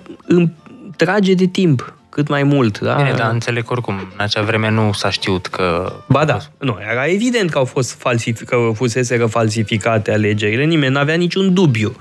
trage 0.95 1.33
de 1.33 1.45
timp 1.45 1.98
cât 2.19 2.27
mai 2.27 2.43
mult. 2.43 2.79
Da? 2.79 2.93
Bine, 2.93 3.13
dar 3.17 3.31
înțeleg 3.31 3.71
oricum, 3.71 3.93
în 3.93 4.23
acea 4.23 4.41
vreme 4.41 4.69
nu 4.69 4.91
s-a 4.93 5.09
știut 5.09 5.47
că... 5.47 5.93
Ba 6.07 6.25
da, 6.25 6.37
nu, 6.57 6.77
era 6.91 7.05
evident 7.05 7.49
că 7.49 7.57
au 7.57 7.65
fost 7.65 7.97
falsific- 7.97 8.45
că 8.45 8.71
fuseseră 8.73 9.25
falsificate 9.25 10.11
alegerile, 10.11 10.63
nimeni 10.63 10.93
n-avea 10.93 11.15
niciun 11.15 11.53
dubiu 11.53 11.95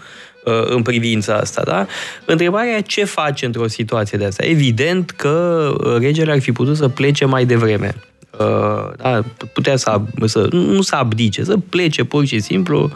uh, 0.45 0.67
în 0.69 0.83
privința 0.83 1.35
asta, 1.35 1.63
da? 1.65 1.87
Întrebarea 2.25 2.77
e 2.77 2.81
ce 2.81 3.05
face 3.05 3.47
într-o 3.47 3.67
situație 3.67 4.19
de 4.19 4.25
asta. 4.25 4.45
Evident 4.45 5.11
că 5.11 5.69
uh, 5.85 5.97
regele 5.99 6.33
ar 6.33 6.41
fi 6.41 6.53
putut 6.53 6.77
să 6.77 6.89
plece 6.89 7.25
mai 7.25 7.45
devreme. 7.45 7.95
Uh, 8.39 8.91
da, 8.97 9.21
putea 9.53 9.77
să, 9.77 10.01
să, 10.25 10.49
nu 10.51 10.83
să 10.83 10.95
abdice, 10.97 11.45
să 11.45 11.57
plece 11.69 12.05
pur 12.05 12.27
și 12.27 12.41
simplu 12.41 12.91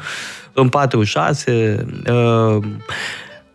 în 0.53 0.69
46. 0.69 1.85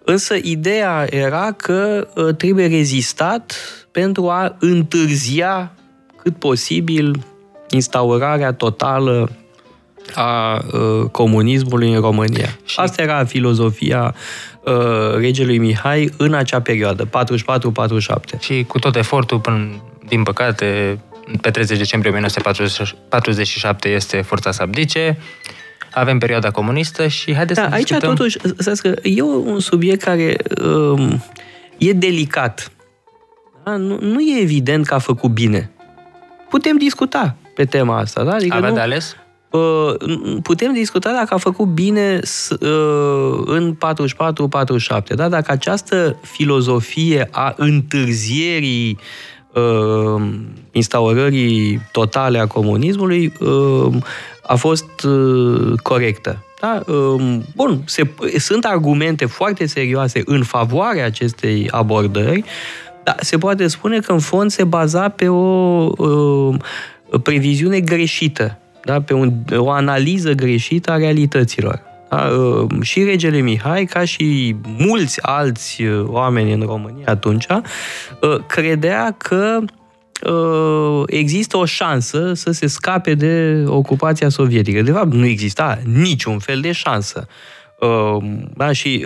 Uh, 0.08 0.14
însă 0.14 0.36
ideea 0.42 1.06
era 1.10 1.52
că 1.52 2.08
uh, 2.16 2.36
trebuie 2.36 2.68
rezistat 2.68 3.56
pentru 3.92 4.30
a 4.30 4.56
întârzia 4.60 5.72
cât 6.22 6.36
posibil 6.40 7.26
instaurarea 7.70 8.54
totală 8.54 9.32
a 10.14 10.62
uh, 10.74 11.10
comunismului 11.12 11.94
în 11.94 12.02
România. 12.02 12.58
Și... 12.66 12.80
Asta 12.80 13.02
era 13.02 13.26
filozofia 13.26 14.16
uh, 14.64 15.16
regelui 15.18 15.58
Mihai 15.58 16.10
în 16.18 16.34
acea 16.34 16.62
perioadă, 16.62 17.06
44-47. 17.06 17.10
Și 18.40 18.64
cu 18.68 18.80
tot 18.80 18.96
efortul, 18.96 19.40
până, 19.40 19.84
din 20.08 20.24
păcate, 20.24 21.00
pe 21.42 21.52
30 21.52 21.78
decembrie 21.78 22.12
1947 22.12 23.90
este 23.90 24.22
forța 24.22 24.52
să 24.52 24.62
abdice, 24.62 25.18
avem 26.00 26.18
perioada 26.18 26.52
comunistă 26.52 27.08
și 27.08 27.36
haideți 27.36 27.60
da, 27.60 27.68
să 27.68 27.74
aici 27.74 27.88
discutăm... 27.88 28.16
totuși, 28.16 28.38
că 28.82 28.94
e 29.04 29.22
un 29.22 29.60
subiect 29.60 30.02
care 30.02 30.38
um, 30.64 31.24
e 31.78 31.94
delicat. 31.94 32.72
Da? 33.64 33.76
Nu, 33.76 33.98
nu 34.02 34.20
e 34.20 34.42
evident 34.42 34.86
că 34.86 34.94
a 34.94 35.00
făcut 35.00 35.32
bine. 35.32 35.72
Putem 36.50 36.78
discuta 36.78 37.36
pe 37.56 37.66
tema 37.66 37.98
asta. 37.98 38.24
Da? 38.24 38.34
Adică 38.34 38.56
Avea 38.56 38.70
nu, 38.70 38.76
de 38.76 38.82
ales? 38.82 39.16
Uh, 39.50 39.94
putem 40.44 40.74
discuta 40.74 41.12
dacă 41.12 41.34
a 41.34 41.38
făcut 41.38 41.68
bine 41.68 42.20
uh, 42.60 43.42
în 43.46 43.78
44-47, 45.12 45.14
da? 45.16 45.30
dacă 45.30 45.52
această 45.52 46.20
filozofie 46.22 47.28
a 47.32 47.54
întârzierii 47.58 48.98
uh, 49.00 49.37
instaurării 50.72 51.82
totale 51.92 52.40
a 52.40 52.48
comunismului 52.48 53.34
a 54.42 54.56
fost 54.56 54.86
corectă. 55.82 56.44
Da? 56.62 56.84
Bun, 57.56 57.82
se, 57.86 58.10
sunt 58.38 58.66
argumente 58.66 59.26
foarte 59.26 59.66
serioase 59.66 60.22
în 60.26 60.44
favoarea 60.44 61.06
acestei 61.06 61.68
abordări, 61.72 62.44
dar 63.04 63.16
se 63.20 63.38
poate 63.38 63.68
spune 63.68 64.00
că 64.00 64.12
în 64.12 64.20
fond 64.20 64.52
se 64.52 64.64
baza 64.64 65.10
pe 65.10 65.28
o 65.28 65.90
previziune 67.24 67.80
greșită 67.80 68.58
da? 68.88 69.02
pe 69.02 69.14
un, 69.14 69.34
o 69.56 69.70
analiză 69.70 70.32
greșită 70.32 70.92
a 70.92 70.98
realităților. 70.98 71.82
Da? 72.10 72.26
Uh, 72.26 72.82
și 72.82 73.04
regele 73.04 73.40
Mihai, 73.40 73.86
ca 73.86 74.06
și 74.06 74.56
mulți 74.78 75.24
alți 75.24 75.84
uh, 75.84 76.04
oameni 76.06 76.54
în 76.54 76.62
România 76.62 77.06
atunci, 77.06 77.46
uh, 77.50 78.38
credea 78.48 79.16
că 79.18 79.60
există 81.06 81.58
o 81.58 81.66
șansă 81.66 82.34
să 82.34 82.52
se 82.52 82.68
scape 82.68 83.14
de 83.14 83.64
ocupația 83.68 84.30
sovietică. 84.30 84.82
De 84.82 84.92
fapt, 84.92 85.14
nu 85.14 85.26
exista 85.26 85.80
niciun 85.94 86.40
fel 86.40 86.60
de 86.62 86.72
șansă. 86.72 87.28
Da, 88.56 88.72
și 88.72 89.06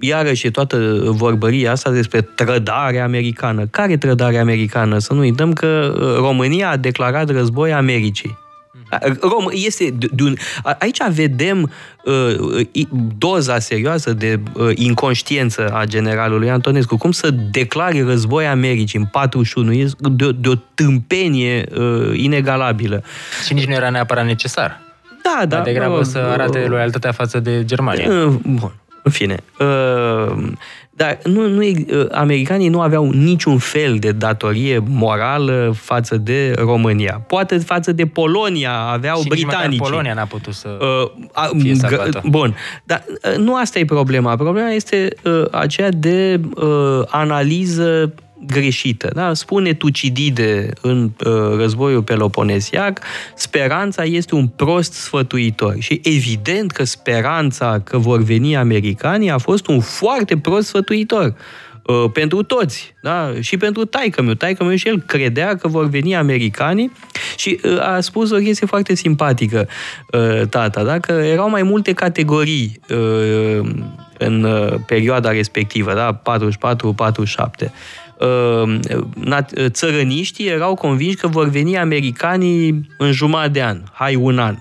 iarăși 0.00 0.50
toată 0.50 1.00
vorbăria 1.04 1.70
asta 1.70 1.90
despre 1.90 2.20
trădare 2.20 3.00
americană. 3.00 3.66
Care 3.66 3.96
trădare 3.96 4.38
americană? 4.38 4.98
Să 4.98 5.12
nu 5.12 5.20
uităm 5.20 5.52
că 5.52 5.94
România 6.16 6.70
a 6.70 6.76
declarat 6.76 7.30
război 7.30 7.72
Americii. 7.72 8.38
Rom 9.30 9.46
este 9.50 9.90
de 9.90 10.22
un, 10.22 10.34
aici 10.78 10.98
vedem 11.10 11.70
uh, 12.04 12.66
doza 13.18 13.58
serioasă 13.58 14.12
de 14.12 14.40
uh, 14.52 14.70
inconștiență 14.74 15.70
a 15.74 15.84
generalului 15.84 16.50
Antonescu. 16.50 16.96
Cum 16.96 17.10
să 17.10 17.30
declare 17.50 18.02
război 18.02 18.46
Americii 18.46 18.98
în 18.98 19.04
41 19.04 19.72
e 19.72 19.90
de, 19.98 20.30
de 20.40 20.48
o 20.48 20.54
tâmpenie 20.74 21.64
uh, 21.76 22.18
inegalabilă. 22.18 23.02
Și 23.46 23.54
nici 23.54 23.66
nu 23.66 23.72
era 23.72 23.90
neapărat 23.90 24.24
necesar. 24.24 24.80
Da, 25.22 25.46
da. 25.46 25.56
Mai 25.56 25.72
degrabă 25.72 25.98
uh, 25.98 26.04
să 26.04 26.18
arate 26.18 26.58
loialitatea 26.58 27.12
față 27.12 27.40
de 27.40 27.64
Germania. 27.64 28.08
Uh, 28.10 28.34
bun, 28.44 28.72
în 29.02 29.10
fine. 29.10 29.36
Uh, 29.58 30.52
dar 30.94 31.18
nu, 31.24 31.48
nu, 31.48 31.60
uh, 31.62 32.06
americanii 32.10 32.68
nu 32.68 32.80
aveau 32.80 33.10
niciun 33.10 33.58
fel 33.58 33.96
de 33.98 34.12
datorie 34.12 34.82
morală 34.88 35.74
față 35.76 36.16
de 36.16 36.54
România. 36.56 37.24
Poate 37.26 37.58
față 37.58 37.92
de 37.92 38.06
Polonia 38.06 38.72
aveau 38.72 39.20
și 39.20 39.28
britanicii. 39.28 39.84
Și 39.84 39.90
Polonia 39.90 40.14
n-a 40.14 40.24
putut 40.24 40.54
să 40.54 40.78
uh, 40.80 41.28
a, 41.32 41.50
fie 41.58 41.74
salvată. 41.74 42.22
Bun, 42.24 42.54
dar 42.84 43.04
uh, 43.08 43.36
nu 43.36 43.56
asta 43.56 43.78
e 43.78 43.84
problema. 43.84 44.36
Problema 44.36 44.70
este 44.70 45.08
uh, 45.24 45.44
aceea 45.50 45.90
de 45.90 46.40
uh, 46.54 47.02
analiză 47.06 48.14
greșită. 48.46 49.10
Da? 49.14 49.34
Spune 49.34 49.72
Tucidide 49.72 50.68
în 50.80 51.10
uh, 51.24 51.32
războiul 51.56 52.02
peloponesiac, 52.02 53.00
speranța 53.34 54.04
este 54.04 54.34
un 54.34 54.46
prost 54.46 54.92
sfătuitor. 54.92 55.74
Și 55.78 56.00
evident 56.04 56.70
că 56.70 56.84
speranța 56.84 57.80
că 57.84 57.98
vor 57.98 58.22
veni 58.22 58.56
americanii 58.56 59.30
a 59.30 59.38
fost 59.38 59.66
un 59.66 59.80
foarte 59.80 60.36
prost 60.36 60.66
sfătuitor. 60.66 61.34
Uh, 61.86 62.10
pentru 62.12 62.42
toți, 62.42 62.94
da? 63.02 63.32
și 63.40 63.56
pentru 63.56 63.84
taică 63.84 64.22
meu. 64.22 64.34
Taică 64.34 64.64
meu 64.64 64.76
și 64.76 64.88
el 64.88 65.00
credea 65.06 65.56
că 65.56 65.68
vor 65.68 65.88
veni 65.88 66.16
americanii 66.16 66.92
și 67.36 67.60
uh, 67.64 67.80
a 67.80 68.00
spus 68.00 68.30
o 68.30 68.36
chestie 68.36 68.66
foarte 68.66 68.94
simpatică, 68.94 69.68
uh, 70.12 70.46
tata, 70.48 70.84
da? 70.84 70.98
că 70.98 71.12
erau 71.12 71.50
mai 71.50 71.62
multe 71.62 71.92
categorii 71.92 72.80
uh, 72.90 73.70
în 74.18 74.42
uh, 74.42 74.74
perioada 74.86 75.30
respectivă, 75.30 75.92
da? 75.94 76.22
44-47 77.66 77.70
Uh, 78.11 78.11
țărăniștii 79.68 80.46
erau 80.46 80.74
convinși 80.74 81.16
că 81.16 81.26
vor 81.26 81.48
veni 81.48 81.78
americanii 81.78 82.86
în 82.98 83.12
jumătate 83.12 83.48
de 83.48 83.62
an, 83.62 83.82
hai 83.92 84.14
un 84.14 84.38
an. 84.38 84.56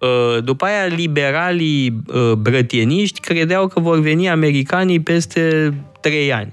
Uh, 0.00 0.44
după 0.44 0.64
aia, 0.64 0.86
liberalii 0.86 2.02
uh, 2.06 2.32
brătieniști 2.32 3.20
credeau 3.20 3.66
că 3.66 3.80
vor 3.80 4.00
veni 4.00 4.28
americanii 4.28 5.00
peste 5.00 5.74
trei 6.00 6.32
ani. 6.32 6.52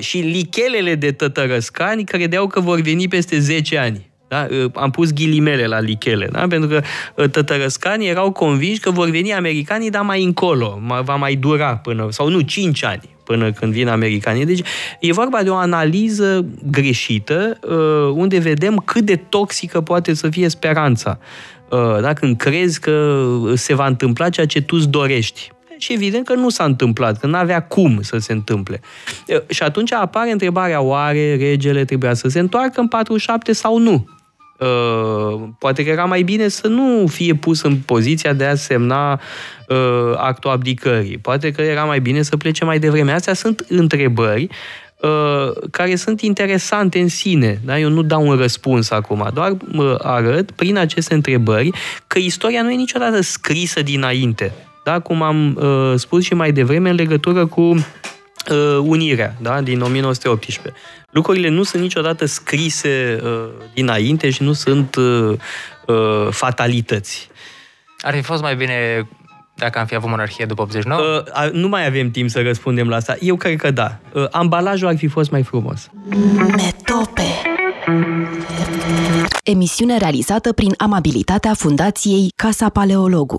Și 0.00 0.18
lichelele 0.18 0.94
de 0.94 1.12
tătărăscani 1.12 2.04
credeau 2.04 2.46
că 2.46 2.60
vor 2.60 2.80
veni 2.80 3.08
peste 3.08 3.38
10 3.38 3.78
ani. 3.78 4.10
Da? 4.28 4.46
Am 4.72 4.90
pus 4.90 5.12
ghilimele 5.12 5.66
la 5.66 5.80
lichele, 5.80 6.28
da? 6.32 6.46
pentru 6.48 6.68
că 6.68 6.82
tătărăscanii 7.28 8.08
erau 8.08 8.32
convinși 8.32 8.80
că 8.80 8.90
vor 8.90 9.10
veni 9.10 9.32
americanii, 9.32 9.90
dar 9.90 10.02
mai 10.02 10.24
încolo, 10.24 10.80
va 11.04 11.16
mai 11.16 11.34
dura 11.34 11.76
până, 11.76 12.06
sau 12.10 12.28
nu, 12.28 12.40
5 12.40 12.84
ani 12.84 13.14
până 13.24 13.52
când 13.52 13.72
vin 13.72 13.88
americanii. 13.88 14.46
Deci 14.46 14.62
e 15.00 15.12
vorba 15.12 15.42
de 15.42 15.50
o 15.50 15.54
analiză 15.54 16.46
greșită 16.70 17.58
uh, 17.62 18.14
unde 18.14 18.38
vedem 18.38 18.76
cât 18.76 19.04
de 19.04 19.16
toxică 19.16 19.80
poate 19.80 20.14
să 20.14 20.28
fie 20.28 20.48
speranța. 20.48 21.18
Uh, 21.70 22.00
da? 22.00 22.12
Când 22.12 22.36
crezi 22.36 22.80
că 22.80 23.24
se 23.54 23.74
va 23.74 23.86
întâmpla 23.86 24.28
ceea 24.28 24.46
ce 24.46 24.62
tu 24.62 24.76
îți 24.76 24.88
dorești. 24.88 25.52
Și 25.78 25.92
evident 25.92 26.26
că 26.26 26.34
nu 26.34 26.48
s-a 26.48 26.64
întâmplat, 26.64 27.18
că 27.18 27.26
nu 27.26 27.36
avea 27.36 27.62
cum 27.62 27.98
să 28.02 28.18
se 28.18 28.32
întâmple. 28.32 28.80
Uh, 29.28 29.40
și 29.48 29.62
atunci 29.62 29.92
apare 29.92 30.30
întrebarea, 30.30 30.80
oare 30.80 31.36
regele 31.36 31.84
trebuia 31.84 32.14
să 32.14 32.28
se 32.28 32.38
întoarcă 32.38 32.80
în 32.80 32.88
47 32.88 33.52
sau 33.52 33.78
nu? 33.78 34.08
Uh, 34.64 35.42
poate 35.58 35.84
că 35.84 35.90
era 35.90 36.04
mai 36.04 36.22
bine 36.22 36.48
să 36.48 36.66
nu 36.66 37.06
fie 37.06 37.34
pus 37.34 37.62
în 37.62 37.76
poziția 37.76 38.32
de 38.32 38.44
a 38.44 38.54
semna 38.54 39.20
uh, 39.68 40.12
actul 40.16 40.50
abdicării. 40.50 41.18
Poate 41.18 41.50
că 41.50 41.62
era 41.62 41.84
mai 41.84 42.00
bine 42.00 42.22
să 42.22 42.36
plece 42.36 42.64
mai 42.64 42.78
devreme. 42.78 43.12
Astea 43.12 43.34
sunt 43.34 43.64
întrebări 43.68 44.48
uh, 45.00 45.52
care 45.70 45.96
sunt 45.96 46.20
interesante 46.20 46.98
în 46.98 47.08
sine. 47.08 47.60
Da? 47.64 47.78
Eu 47.78 47.88
nu 47.88 48.02
dau 48.02 48.28
un 48.28 48.36
răspuns 48.36 48.90
acum, 48.90 49.30
doar 49.34 49.50
uh, 49.50 49.94
arăt 49.98 50.50
prin 50.50 50.76
aceste 50.76 51.14
întrebări 51.14 51.70
că 52.06 52.18
istoria 52.18 52.62
nu 52.62 52.70
e 52.70 52.74
niciodată 52.74 53.20
scrisă 53.20 53.82
dinainte. 53.82 54.52
Da? 54.84 55.00
Cum 55.00 55.22
am 55.22 55.58
uh, 55.60 55.92
spus 55.96 56.24
și 56.24 56.34
mai 56.34 56.52
devreme 56.52 56.90
în 56.90 56.96
legătură 56.96 57.46
cu 57.46 57.60
uh, 57.60 58.78
Unirea 58.82 59.34
da? 59.40 59.60
din 59.60 59.80
1918 59.80 60.72
lucrurile 61.14 61.48
nu 61.48 61.62
sunt 61.62 61.82
niciodată 61.82 62.24
scrise 62.24 63.20
uh, 63.22 63.48
dinainte 63.74 64.30
și 64.30 64.42
nu 64.42 64.52
sunt 64.52 64.94
uh, 64.94 65.38
uh, 65.86 66.28
fatalități. 66.30 67.28
Ar 68.00 68.14
fi 68.14 68.22
fost 68.22 68.42
mai 68.42 68.56
bine 68.56 69.08
dacă 69.54 69.78
am 69.78 69.86
fi 69.86 69.94
avut 69.94 70.08
monarhie 70.08 70.44
după 70.44 70.62
89? 70.62 71.00
Uh, 71.00 71.50
nu 71.52 71.68
mai 71.68 71.86
avem 71.86 72.10
timp 72.10 72.30
să 72.30 72.42
răspundem 72.42 72.88
la 72.88 72.96
asta. 72.96 73.16
Eu 73.20 73.36
cred 73.36 73.56
că 73.56 73.70
da. 73.70 73.98
Uh, 74.12 74.26
ambalajul 74.30 74.88
ar 74.88 74.96
fi 74.96 75.06
fost 75.06 75.30
mai 75.30 75.42
frumos. 75.42 75.90
Metope. 76.36 77.22
Emisiune 79.44 79.98
realizată 79.98 80.52
prin 80.52 80.74
amabilitatea 80.76 81.54
Fundației 81.54 82.32
Casa 82.36 82.68
Paleologu. 82.68 83.38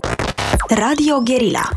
Radio 0.68 1.20
Guerilla. 1.24 1.68